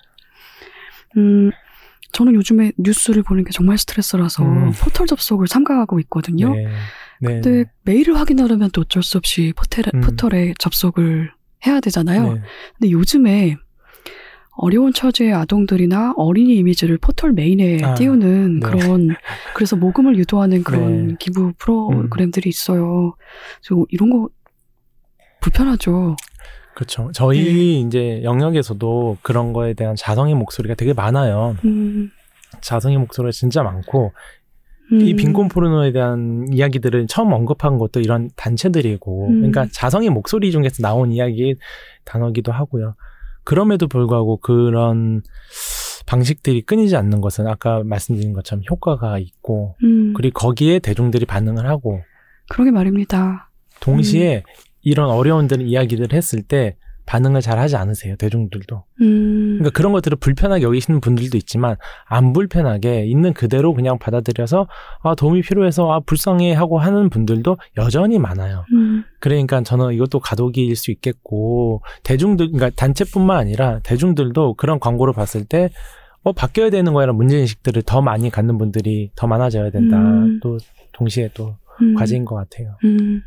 [1.18, 1.52] 음,
[2.16, 4.72] 저는 요즘에 뉴스를 보는 게 정말 스트레스라서 음.
[4.72, 6.56] 포털 접속을 삼가하고 있거든요.
[6.56, 6.68] 네.
[7.20, 7.42] 네.
[7.42, 10.00] 근데 메일을 확인하려면 또 어쩔 수 없이 포털에, 음.
[10.00, 11.34] 포털에 접속을
[11.66, 12.34] 해야 되잖아요.
[12.36, 12.42] 네.
[12.80, 13.58] 근데 요즘에
[14.52, 18.66] 어려운 처지의 아동들이나 어린이 이미지를 포털 메인에 아, 띄우는 네.
[18.66, 19.10] 그런
[19.54, 21.16] 그래서 모금을 유도하는 그런 네.
[21.20, 23.16] 기부 프로그램들이 있어요.
[23.62, 24.30] 그래서 이런 거
[25.42, 26.16] 불편하죠.
[26.76, 27.10] 그렇죠.
[27.14, 31.56] 저희 이제 영역에서도 그런 거에 대한 자성의 목소리가 되게 많아요.
[31.64, 32.12] 음,
[32.62, 34.12] 자성의 목소리가 진짜 많고
[34.92, 39.36] 음, 이 빈곤 포르노에 대한 이야기들을 처음 언급한 것도 이런 단체들이고, 음.
[39.38, 41.56] 그러니까 자성의 목소리 중에서 나온 이야기
[42.04, 42.96] 단어기도 하고요.
[43.44, 45.24] 그럼에도 불구하고 그런
[46.06, 52.02] 방식들이 끊이지 않는 것은 아까 말씀드린 것처럼 효과가 있고, 음, 그리고 거기에 대중들이 반응을 하고,
[52.50, 53.50] 그러게 말입니다.
[53.80, 54.44] 동시에
[54.86, 58.84] 이런 어려운 들 이야기들을 했을 때 반응을 잘 하지 않으세요, 대중들도.
[59.02, 61.76] 음, 그러니까 그런 것들을 불편하게 여기시는 분들도 있지만
[62.08, 64.68] 안 불편하게 있는 그대로 그냥 받아들여서
[65.04, 68.66] 아 도움이 필요해서 아 불쌍해 하고 하는 분들도 여전히 많아요.
[68.74, 75.46] 음, 그러니까 저는 이것도 가독일 수 있겠고 대중들 그러니까 단체뿐만 아니라 대중들도 그런 광고를 봤을
[75.46, 75.70] 때
[76.24, 79.98] 어, 바뀌어야 되는 거라는 문제인식들을 더 많이 갖는 분들이 더 많아져야 된다.
[79.98, 80.40] 음.
[80.42, 80.58] 또
[80.94, 82.78] 동시에 또 음, 과제인 것 같아요.
[82.84, 83.22] 음,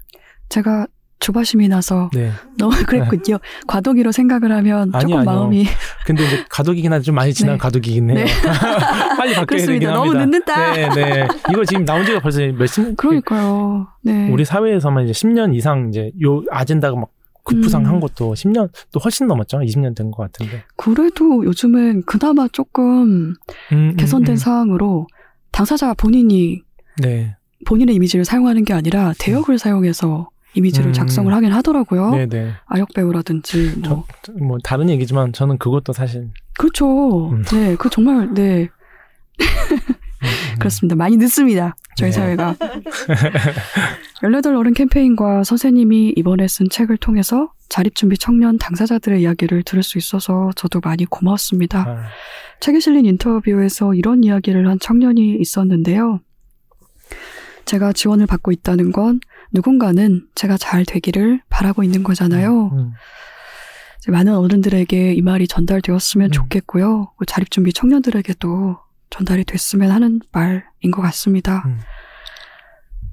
[0.49, 0.89] 제가
[1.21, 2.31] 조바심이 나서 네.
[2.57, 3.39] 너무 그랬군요.
[3.67, 5.25] 과도기로 생각을 하면 아니, 조금 아니요.
[5.25, 5.67] 마음이
[6.07, 7.59] 근데 이제 가독이긴 한데 좀 많이 지난 네.
[7.59, 8.25] 가독이긴 해요.
[8.25, 8.27] 네.
[9.19, 9.89] 빨리 바뀌어야 되긴.
[9.89, 9.93] 합니다.
[9.95, 10.73] 너무 늦는다.
[10.75, 11.29] 네, 네.
[11.51, 12.97] 이거 지금 나온 지가 벌써 몇십 년.
[12.97, 13.89] 그러니까요.
[14.03, 14.31] 네.
[14.31, 17.09] 우리 사회에서만 이제 10년 이상 이제 요 아젠다가 막
[17.45, 18.01] 급부상한 음.
[18.01, 19.59] 것도 10년 또 훨씬 넘었죠.
[19.59, 20.63] 20년 된 것 같은데.
[20.77, 23.35] 그래도 요즘은 그나마 조금
[23.73, 24.37] 음, 개선된 음, 음.
[24.37, 25.07] 사항으로
[25.51, 26.63] 당사자가 본인이
[26.99, 27.35] 네.
[27.67, 30.29] 본인의 이미지를 사용하는 게 아니라 대역을 사용해서
[30.59, 30.93] 이미지를 음.
[30.93, 32.11] 작성을 하긴 하더라고요.
[32.11, 32.53] 네, 네.
[32.67, 33.81] 아역 배우라든지
[34.39, 37.31] 뭐뭐 다른 얘기지만 저는 그것도 사실 그렇죠.
[37.31, 37.43] 음.
[37.45, 38.69] 네, 그 정말 네
[39.41, 39.47] 음,
[40.59, 40.97] 그렇습니다.
[40.97, 41.77] 많이 늦습니다.
[41.97, 42.17] 저희 네.
[42.17, 42.57] 사회가.
[44.21, 50.51] 18 어른 캠페인과 선생님이 이번에 쓴 책을 통해서 자립준비 청년 당사자들의 이야기를 들을 수 있어서
[50.57, 51.81] 저도 많이 고마웠습니다.
[51.87, 52.03] 아,
[52.61, 56.21] 책에 실린 인터뷰에서 이런 이야기를 한 청년이 있었는데요.
[57.67, 59.21] 제가 지원을 받고 있다는 건
[59.53, 62.71] 누군가는 제가 잘 되기를 바라고 있는 거잖아요.
[62.73, 62.93] 음,
[63.99, 66.31] 이제 많은 어른들에게 이 말이 전달되었으면 음.
[66.31, 67.13] 좋겠고요.
[67.17, 68.79] 그 자립준비 청년들에게도
[69.11, 71.63] 전달이 됐으면 하는 말인 것 같습니다.
[71.67, 71.79] 음.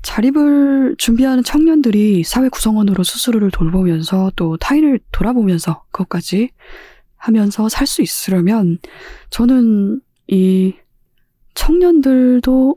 [0.01, 6.51] 자립을 준비하는 청년들이 사회 구성원으로 스스로를 돌보면서 또 타인을 돌아보면서 그것까지
[7.17, 8.77] 하면서 살 수 있으려면
[9.31, 10.75] 저는 이
[11.55, 12.75] 청년들도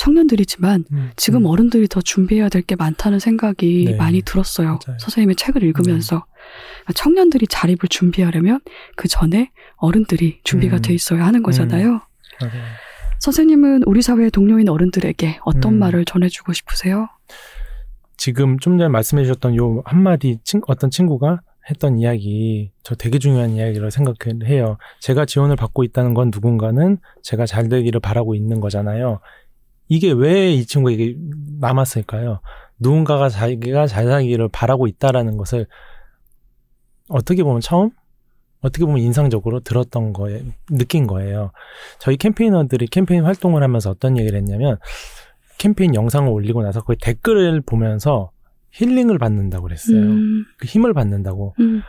[0.00, 1.46] 청년들이지만 음, 지금 음.
[1.46, 3.96] 어른들이 더 준비해야 될 게 많다는 생각이 네.
[3.96, 4.78] 많이 들었어요.
[4.86, 4.98] 맞아요.
[4.98, 8.60] 선생님의 책을 읽으면서 그러니까 청년들이 자립을 준비하려면
[8.96, 10.82] 그 전에 어른들이 준비가 음.
[10.82, 12.00] 돼 있어야 하는 거잖아요.
[12.40, 12.52] 맞아요.
[13.20, 15.78] 선생님은 우리 사회의 동료인 어른들에게 어떤 음.
[15.78, 17.08] 말을 전해주고 싶으세요?
[18.16, 21.40] 지금 좀 전에 말씀해 주셨던 요 한마디 친, 어떤 친구가
[21.70, 24.76] 했던 이야기 저 되게 중요한 이야기라고 생각해요.
[25.00, 29.20] 제가 지원을 받고 있다는 건 누군가는 제가 잘 되기를 바라고 있는 거잖아요.
[29.90, 31.16] 이게 왜 이 친구에게
[31.58, 32.40] 남았을까요?
[32.78, 35.66] 누군가가 자기가 잘 살기를 바라고 있다라는 것을
[37.08, 37.90] 어떻게 보면 처음
[38.62, 41.50] 어떻게 보면 인상적으로 들었던 거에 느낀 거예요.
[41.98, 44.78] 저희 캠페이너들이 캠페인 활동을 하면서 어떤 얘기를 했냐면
[45.58, 48.30] 캠페인 영상을 올리고 나서 그 댓글을 보면서
[48.70, 49.96] 힐링을 받는다고 그랬어요.
[49.98, 51.54] 음, 그 힘을 받는다고.
[51.58, 51.82] 음,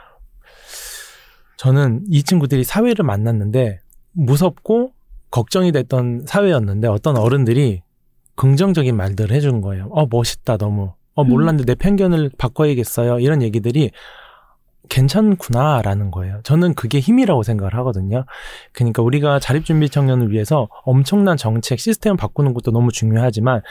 [1.58, 3.80] 저는 이 친구들이 사회를 만났는데
[4.14, 4.94] 무섭고
[5.30, 7.84] 걱정이 됐던 사회였는데 어떤 어른들이
[8.36, 9.90] 긍정적인 말들을 해준 거예요.
[9.92, 10.94] 어, 멋있다, 너무.
[11.14, 13.20] 어, 몰랐는데 내 편견을 바꿔야겠어요.
[13.20, 13.92] 이런 얘기들이
[14.90, 16.42] 괜찮구나라는 거예요.
[16.44, 18.26] 저는 그게 힘이라고 생각을 하거든요.
[18.74, 23.62] 그러니까 우리가 자립준비 청년을 위해서 엄청난 정책, 시스템을 바꾸는 것도 너무 중요하지만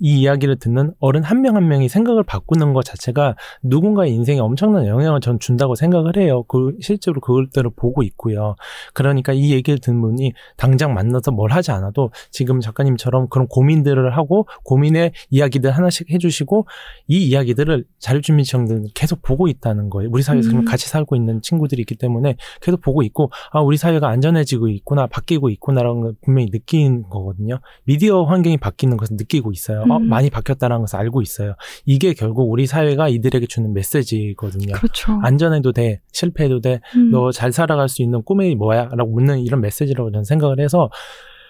[0.00, 5.38] 이 이야기를 듣는 어른 한명한 명이 생각을 바꾸는 것 자체가 누군가의 인생에 엄청난 영향을 전
[5.38, 6.42] 준다고 생각을 해요.
[6.44, 8.56] 그 실제로 그것들을 보고 있고요.
[8.94, 14.46] 그러니까 이 얘기를 듣는 분이 당장 만나서 뭘 하지 않아도 지금 작가님처럼 그런 고민들을 하고
[14.64, 16.66] 고민의 이야기들 하나씩 해주시고
[17.08, 20.08] 이 이야기들을 자립준비청들은 계속 보고 있다는 거예요.
[20.12, 20.64] 우리 사회에서 음.
[20.64, 25.50] 같이 살고 있는 친구들이 있기 때문에 계속 보고 있고 아 우리 사회가 안전해지고 있구나 바뀌고
[25.50, 27.60] 있구나라는 걸 분명히 느끼는 거거든요.
[27.84, 29.84] 미디어 환경이 바뀌는 것을 느끼고 있어요.
[29.90, 30.08] 어, 음.
[30.08, 31.54] 많이 바뀌었다는 것을 알고 있어요.
[31.84, 34.74] 이게 결국 우리 사회가 이들에게 주는 메시지거든요.
[34.74, 35.18] 그렇죠.
[35.22, 38.90] 안전해도 돼, 실패해도 돼, 음, 너잘 살아갈 수 있는 꿈이 뭐야?
[38.92, 40.90] 라고 묻는 이런 메시지라고 저는 생각을 해서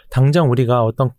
[0.08, 1.12] 당장 우리가 어떤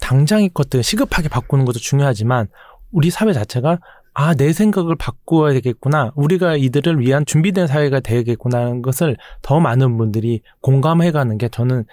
[0.00, 2.48] 당장의 것들 시급하게 바꾸는 것도 중요하지만
[2.92, 3.78] 우리 사회 자체가
[4.16, 6.12] 아, 내 생각을 바꾸어야 되겠구나.
[6.14, 11.84] 우리가 이들을 위한 준비된 사회가 되겠구나 하는 것을 더 많은 분들이 공감해 가는 게 저는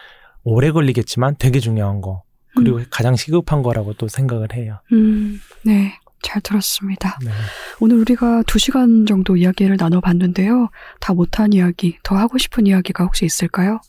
[0.44, 2.24] 오래 걸리겠지만 되게 중요한 거.
[2.56, 4.80] 그리고 가장 시급한 거라고 또 생각을 해요.
[4.92, 5.94] 음, 네.
[6.24, 7.18] 잘 들었습니다.
[7.26, 7.32] 네.
[7.80, 10.70] 오늘 우리가 두 시간 정도 이야기를 나눠봤는데요.
[11.00, 13.80] 다 못한 이야기, 더 하고 싶은 이야기가 혹시 있을까요?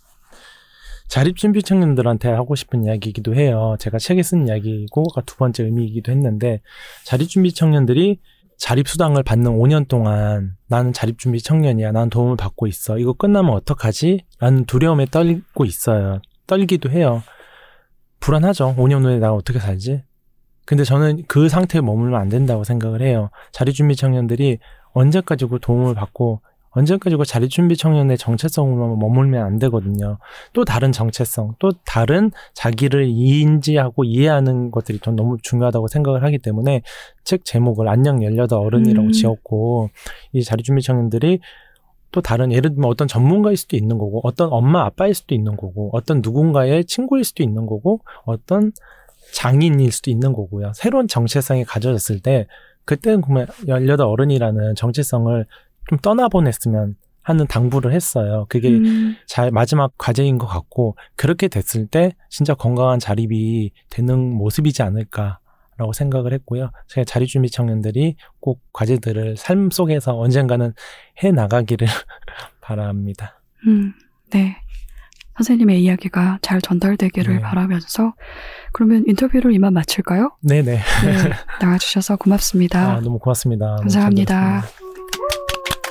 [1.08, 3.76] 자립준비 청년들한테 하고 싶은 이야기이기도 해요.
[3.78, 6.62] 제가 책에 쓴 이야기고 두 번째 의미이기도 했는데
[7.04, 8.18] 자립준비 청년들이
[8.56, 11.92] 자립수당을 받는 5년 동안 나는 자립준비 청년이야.
[11.92, 12.96] 난 도움을 받고 있어.
[12.96, 14.24] 이거 끝나면 어떡하지?
[14.38, 16.22] 라는 두려움에 떨고 있어요.
[16.46, 17.22] 떨기도 해요.
[18.22, 18.76] 불안하죠.
[18.76, 20.02] 5년 후에 나 어떻게 살지?
[20.64, 23.30] 근데 저는 그 상태에 머물면 안 된다고 생각을 해요.
[23.50, 24.58] 자립준비 청년들이
[24.92, 26.40] 언제까지 그 도움을 받고
[26.70, 30.18] 언제까지 그 자립준비 청년의 정체성으로만 머물면 안 되거든요.
[30.52, 36.82] 또 다른 정체성, 또 다른 자기를 인지하고 이해하는 것들이 전 너무 중요하다고 생각을 하기 때문에
[37.24, 39.12] 책 제목을 안녕 18 어른이라고 음.
[39.12, 39.90] 지었고
[40.32, 41.40] 이 자립준비 청년들이
[42.12, 45.90] 또 다른 예를 들면 어떤 전문가일 수도 있는 거고 어떤 엄마 아빠일 수도 있는 거고
[45.92, 48.72] 어떤 누군가의 친구일 수도 있는 거고 어떤
[49.32, 50.72] 장인일 수도 있는 거고요.
[50.74, 52.46] 새로운 정체성이 가져졌을 때
[52.84, 55.46] 그때는 그러면 18 어른이라는 정체성을
[55.88, 58.46] 좀 떠나보냈으면 하는 당부를 했어요.
[58.48, 64.82] 그게 음, 잘 마지막 과제인 것 같고 그렇게 됐을 때 진짜 건강한 자립이 되는 모습이지
[64.82, 65.38] 않을까
[65.78, 66.70] 라고 생각을 했고요.
[66.88, 70.72] 제가 자립준비 청년들이 꼭 과제들을 삶 속에서 언젠가는
[71.22, 71.88] 해 나가기를
[72.60, 73.40] 바랍니다.
[73.66, 73.92] 음,
[74.30, 74.56] 네.
[75.36, 77.40] 선생님의 이야기가 잘 전달되기를 네.
[77.40, 78.12] 바라면서
[78.72, 80.36] 그러면 인터뷰를 이만 마칠까요?
[80.42, 80.62] 네네.
[80.72, 80.82] 네,
[81.60, 82.96] 나와주셔서 고맙습니다.
[82.96, 83.76] 아, 너무 고맙습니다.
[83.76, 84.62] 너무 잘 감사합니다.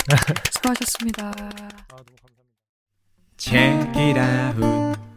[0.07, 0.41] 들었습니다.
[0.51, 1.27] 수고하셨습니다.
[1.27, 1.49] 아,
[1.89, 2.05] 너무
[3.37, 5.10] 감사합니다.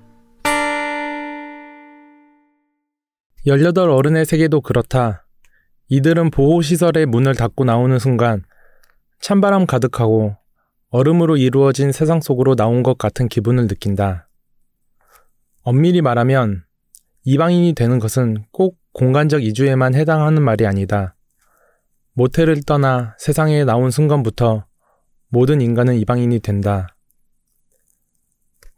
[3.46, 5.26] 18 어른의 세계도 그렇다.
[5.88, 8.42] 이들은 보호시설의 문을 닫고 나오는 순간
[9.20, 10.34] 찬바람 가득하고
[10.88, 14.28] 얼음으로 이루어진 세상 속으로 나온 것 같은 기분을 느낀다.
[15.60, 16.64] 엄밀히 말하면
[17.24, 21.14] 이방인이 되는 것은 꼭 공간적 이주에만 해당하는 말이 아니다.
[22.14, 24.64] 모텔을 떠나 세상에 나온 순간부터
[25.28, 26.96] 모든 인간은 이방인이 된다.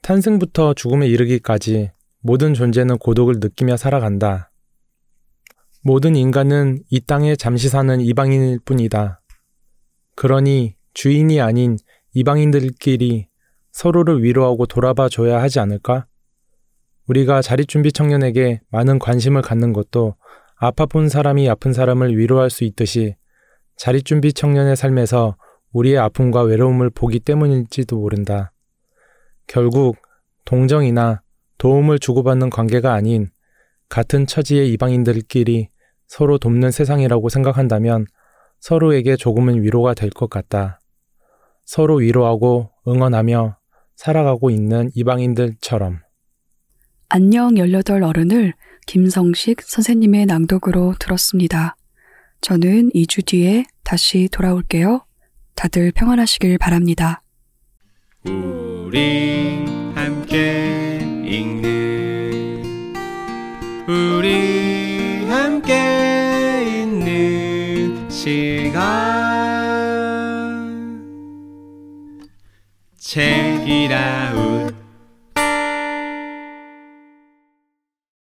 [0.02, 4.50] 탄생부터 죽음에 이르기까지 모든 존재는 고독을 느끼며 살아간다.
[5.86, 9.20] 모든 인간은 이 땅에 잠시 사는 이방인일 뿐이다.
[10.16, 11.76] 그러니 주인이 아닌
[12.12, 13.28] 이방인들끼리
[13.70, 16.06] 서로를 위로하고 돌아봐 줘야 하지 않을까?
[17.06, 20.16] 우리가 자립준비 청년에게 많은 관심을 갖는 것도
[20.56, 23.14] 아파 본 사람이 아픈 사람을 위로할 수 있듯이
[23.76, 25.36] 자립준비 청년의 삶에서
[25.70, 28.52] 우리의 아픔과 외로움을 보기 때문일지도 모른다.
[29.46, 29.98] 결국
[30.44, 31.22] 동정이나
[31.58, 33.28] 도움을 주고받는 관계가 아닌
[33.88, 35.68] 같은 처지의 이방인들끼리
[36.06, 38.06] 서로 돕는 세상이라고 생각한다면
[38.60, 40.80] 서로에게 조금은 위로가 될 것 같다.
[41.64, 43.56] 서로 위로하고 응원하며
[43.96, 46.00] 살아가고 있는 이방인들처럼.
[47.08, 48.54] 안녕 18 어른을
[48.86, 51.76] 김성식 선생님의 낭독으로 들었습니다.
[52.40, 55.04] 저는 2주 뒤에 다시 돌아올게요.
[55.54, 57.22] 다들 평안하시길 바랍니다.
[58.24, 59.64] 우리
[59.94, 62.62] 함께 읽는
[63.88, 64.55] 우리
[65.66, 68.76] 함께 있는 시간.
[72.96, 74.55] 책이라운